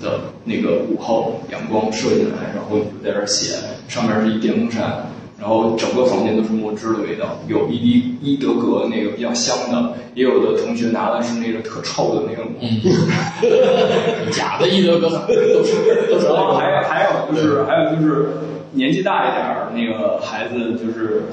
[0.00, 3.56] 的那个午后，阳光射进来，然后你就在这儿写，
[3.88, 5.06] 上面是一电风扇。
[5.40, 12.80] 然后整个房间都是墨汁的味道，有伊迪伊德格那个比较香的，也有的同学拿的是那个特臭的那个嗯，
[14.30, 16.26] 假的伊德格都是都是。
[16.28, 18.28] 然后还有还有就是还有就是
[18.70, 21.24] 年纪大一点儿那个孩子就是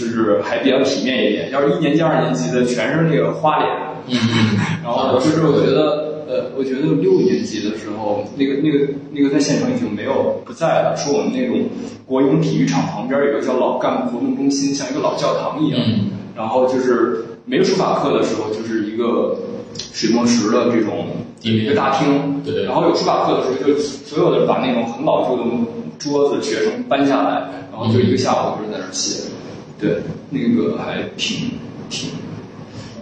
[0.00, 3.70] 就是还比较体面一点，要是一年级二年级的全是那个花脸，
[4.08, 11.68] 嗯嗯， 然后就是我觉得呃我觉得六年级的时候那个那个那个在县城已经没有不在了，说我们那种
[12.06, 19.36] 国营体育场旁边有一个叫老干部活动中心，像一个老教堂一样，嗯然后就是没有书法课的时候就是一个
[19.92, 21.08] 水墨石的这种
[21.42, 25.42] 一个大厅，对对然后有书法课的时候，就所有的把那种很老旧的
[25.98, 29.28] 桌子、学生搬下来，然后就一个下午就是在那儿写。
[29.80, 31.52] 对，那个还挺
[31.88, 32.10] 挺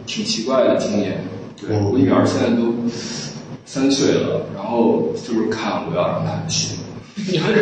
[0.07, 1.21] 挺奇怪的经验。
[1.61, 2.73] 对嗯我女儿现在都
[3.67, 6.77] 三岁了，然后就是看我要 让她写，
[7.17, 7.53] 你要开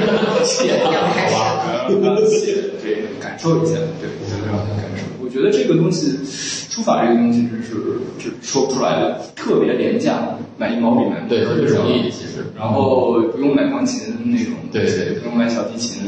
[1.28, 1.86] 始好吧？
[1.88, 5.02] 我要让她写，对，感受一下，对，我要让她感受。
[5.36, 7.74] 我觉得这个东西，书法这个东西真是
[8.18, 12.46] 是说不出来的，特别廉价，买一毛笔买对，特别容易，其实。
[12.56, 16.04] 然后不用买钢琴那种，对对不用买小提琴，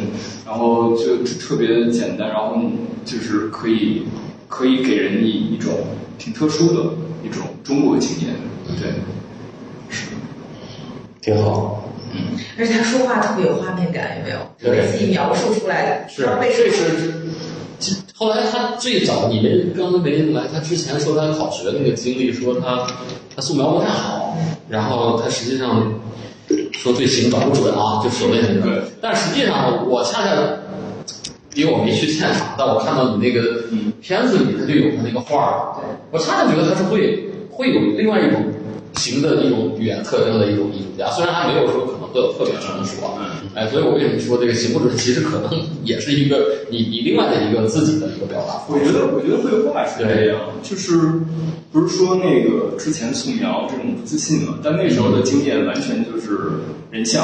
[0.46, 2.58] 然后就特别简单，然后
[3.04, 4.04] 就是可以
[4.48, 5.74] 可以给人以一种
[6.16, 8.34] 挺特殊的一种中国经验，
[8.80, 8.88] 对，
[9.90, 10.06] 是，
[11.20, 11.84] 挺好。
[12.14, 14.38] 嗯而且他说话特别有画面感，有没有？
[14.58, 16.50] 对给自己描述出来，是这。
[16.50, 17.12] 是这
[18.18, 22.84] 后来他最早你没刚才没来，他之前说他考学那个经历，说他
[23.36, 24.36] 他素描不太好，
[24.68, 25.94] 然后他实际上
[26.72, 28.82] 说对形找不准啊，就所谓那对个。
[29.00, 30.34] 但实际上我恰恰
[31.54, 33.62] 因为我没去现场，但我看到你那个
[34.02, 35.76] 片子里他就有他那个画儿，
[36.10, 38.42] 我恰恰觉得他是会会有另外一种
[38.94, 48.62] 形的一种语言特征的一种艺术家，虽然还没有说可能会有特别成熟啊，哎，所以我为什么说这个行不准，其实可能也是一个你你另外的一个自己的一个表达。
[48.68, 50.98] 我觉得我觉得绘画是这样，就是
[51.72, 56.38] 不是说那个之前素描这种不自信嘛，但那时候的经验完全就是
[56.90, 57.22] 人像、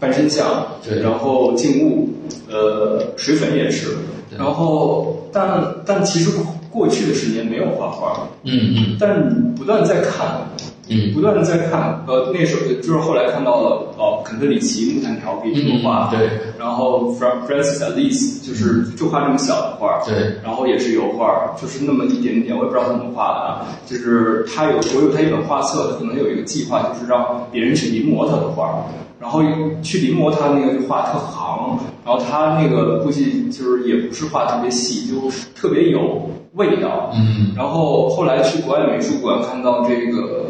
[0.00, 1.00] 半身像，对。
[1.00, 2.08] 然后静物，
[2.48, 3.88] 呃，水粉也是，
[4.36, 6.30] 然后但但其实
[6.70, 10.48] 过去的十年没有画画，嗯嗯，但你不断在看，
[10.88, 11.12] 嗯。
[11.14, 28.84] 不断的在看，呃，那时候就是后来看到了哦，肯特里奇木炭条壁这幅画，嗯对，然后 Fra- Francis Alice 就是就画这么小的画，对，然后也是油画，就是那么一点点，我也不知道怎么画的啊，就是他有我有他一本画册，他可能有一个计划，就是让别人去临摹他的画。
[29.20, 29.40] 然后
[29.82, 37.10] 去临摹他那个就画特行，然后他那个估计就是也不是画特别细，就特别有味道。
[37.14, 40.43] 嗯，然后后来去国外美术馆看到这个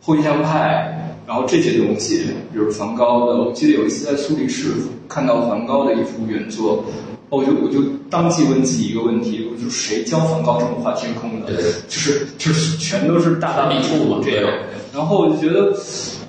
[0.00, 4.72] 后印象派，然后这些东西，比如梵高的，我记得有一次在苏黎世
[5.08, 6.84] 看到梵高的一幅原作，
[7.28, 7.80] 哦我就我就
[8.10, 11.46] 当即问自己一个问题，我就谁教梵高这么画天空的？
[11.46, 14.50] 对就是就是全都是大大笔触嘛这样。
[14.92, 15.72] 然后我就觉得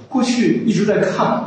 [0.08, 1.44] 过去一直在看，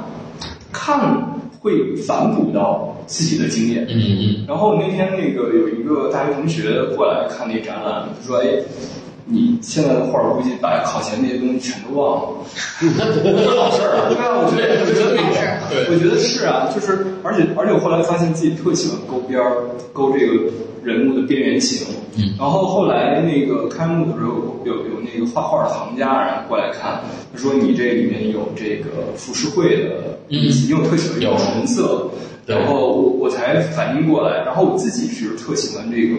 [0.73, 3.87] 看会反哺到自己的经验。
[3.89, 8.47] 嗯嗯然后那天那个有一个大学同学过来看那展览，他说：“哎，
[9.27, 12.29] 你现在的画儿估计把考前那些东西全都忘了。”
[13.57, 20.35] 好事儿啊，对啊，我觉得我觉得好事儿对我觉得是啊，就是而且而且我后来发现自己特喜欢勾边儿，勾这个
[20.83, 21.87] 人物的边缘型。
[22.17, 27.01] 嗯然后后来那个开幕的时候，有有那个画画的行家然后过来看，
[27.33, 32.09] 他说你这里面有这个浮世绘的意思，因为我特喜欢用纯色。
[32.11, 36.17] 对然后我我才反应过来，然后我自己是特喜欢这个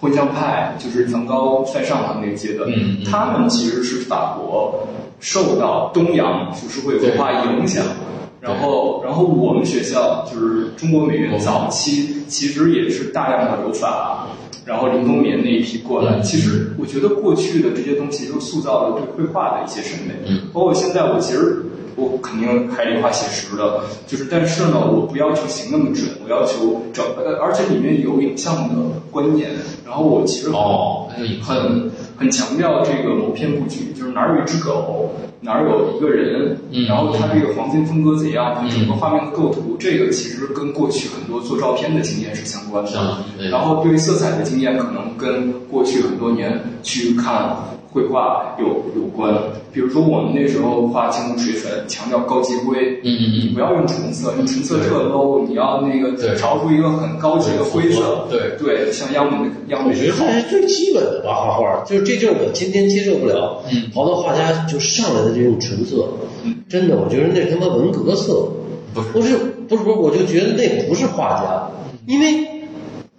[0.00, 4.86] 后印象派，就是梵高、塞尚他们那个阶段，嗯嗯他们其实是法国
[5.20, 7.84] 受到东洋浮世绘文化影响。
[8.40, 14.28] 然后，然后我们学校就是中国美院早期，其实也是大量的留法，
[14.64, 16.16] 然后林风眠那一批过来。
[16.16, 21.62] 嗯其实我觉得过去的这些东西都塑造了对绘画的一些审美，嗯包括现在我其实
[22.00, 28.74] 我肯定还得画写实的，就是但是呢，我不要求形那么准，我要求整，呃，而且里面有影像的
[29.10, 29.50] 观念，
[29.86, 31.08] 然后我其实很哦，
[31.42, 35.10] 很很强调这个谋篇布局，就是哪儿有一只狗，
[35.40, 36.86] 哪儿有一个人，嗯。
[36.86, 43.18] 然后它这个黄金分割怎样，它整个画面的构图，这个其实跟过去很多做照片的经验是相关的。
[43.50, 47.56] 然后对于色彩的经验，可能跟过去很多年去看
[47.92, 49.34] 绘画有有关。
[49.72, 56.36] 比如说我们那时候画金木水粉，强调高级灰，嗯嗯不要用纯色，用纯色特 low，你要那个对。
[56.36, 58.56] 调出一个很高级的灰色，对。
[58.58, 63.62] 对，像央美的央美我觉得这是最基本的吧，画画，就是这就是我今天接受不了。
[63.72, 63.90] 嗯。
[63.94, 66.08] 好多画家就上来的就用纯色，
[66.68, 68.48] 真的，我觉得那他妈文革色，
[68.92, 69.08] 不是。
[69.12, 69.36] 不是
[69.68, 71.70] 不是不是，我就觉得那不是画家，
[72.06, 72.44] 因为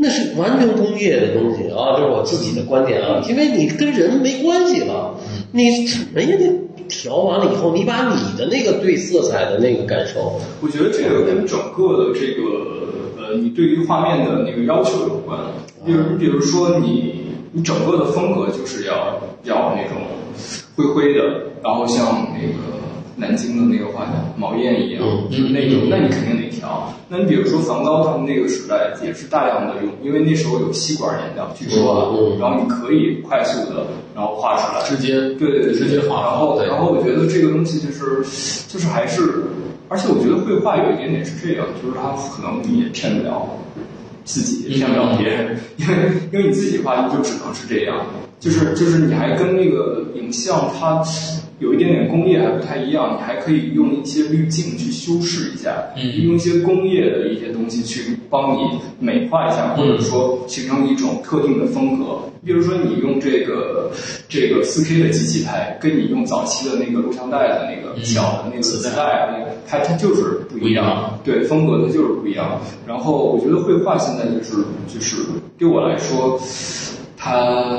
[0.01, 5.15] 那是完全工业的东西啊，这是我自己的观点啊，因为你跟人没关系了，
[5.51, 6.51] 你人家那
[6.89, 12.41] 调完了以后，你把你的那个对色彩的那个感受，我觉得这个跟整个的这个
[13.15, 15.39] 呃，你对于画面的那个要求有关。
[15.85, 20.01] 比如，你比如说你你整个的风格就是要要那种
[20.75, 21.23] 灰灰的，
[21.63, 22.57] 然后像那个
[23.15, 26.93] 南京的那个画家毛燕一样，嗯就是那种，那你肯定得调。
[27.09, 32.09] 那你比如说梵高他们那个时代也是大量的用，因为那时候有吸管颜料，据说啊，
[32.39, 33.85] 然后你可以快速的
[34.15, 38.23] 然后画出来，直接对对对，直接画然后然后我觉得这个东西就是
[38.67, 39.43] 就是还是，
[39.89, 43.45] 而且我觉得绘画有一点点是这样，就是它可能你也骗不了
[44.23, 45.93] 自己，也骗不了别人，因为
[46.31, 48.05] 因为你自己画你就只能是这样，
[48.39, 51.03] 就是就是你还跟那个影像它。
[51.61, 62.19] 有一点点工业还不太一样，你还可以用一些滤镜去修饰一下，嗯用一些工业的一些东西去帮你美化一下，或者说形成一种特定的风格。
[62.43, 63.91] 比如说你用这个
[64.27, 72.59] 这个四 K 的机器拍，跟你用早期的那个录像带的那个小的那个磁带，那个它它就是不一样，对风格它就是不一样。
[72.87, 75.17] 然后我觉得绘画现在就是就是
[75.59, 76.41] 对我来说，
[77.23, 77.75] 它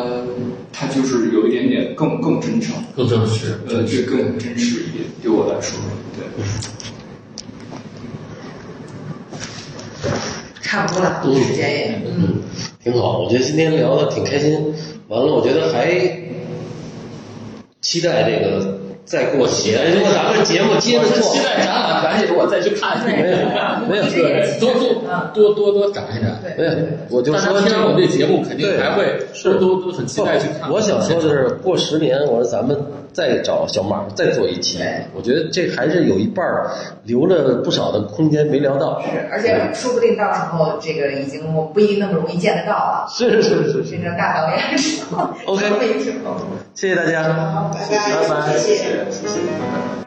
[0.73, 3.59] 它就是有一点点更更真诚，更真实。
[3.69, 5.81] 呃，这更真实一点，对我来说，
[6.17, 6.23] 对。
[10.63, 12.41] 差不多了，时间也，嗯，
[12.85, 13.19] 挺好。
[13.19, 14.73] 我觉得今天聊的挺开心。
[15.09, 15.91] 完了，我觉得还
[17.81, 23.37] 期待这个再过几年，如果咱们节目接着做期，待展览赶紧我再去看去没有。
[23.89, 24.95] 没有对，多多
[25.35, 26.41] 多多多展一展。
[26.57, 26.71] 没有，
[27.11, 28.17] 我就说这听完我们这。
[28.17, 30.71] 节目，肯定还会是都都都很期待去看。
[30.71, 32.79] 我想说的是，过十年，我说咱们
[33.13, 34.79] 再找小马再做一期，
[35.15, 36.71] 我觉得这还是有一半儿
[37.05, 39.01] 留了不少的空间没聊到。
[39.03, 44.59] 是，而且说不定到时候这个已经我不一定那么容易见得到了，是是是是，变成大导演
[45.47, 45.65] OK
[46.75, 47.23] 谢谢大家，
[47.73, 48.57] 拜拜。
[48.57, 49.07] 谢谢。
[49.11, 50.02] 谢谢。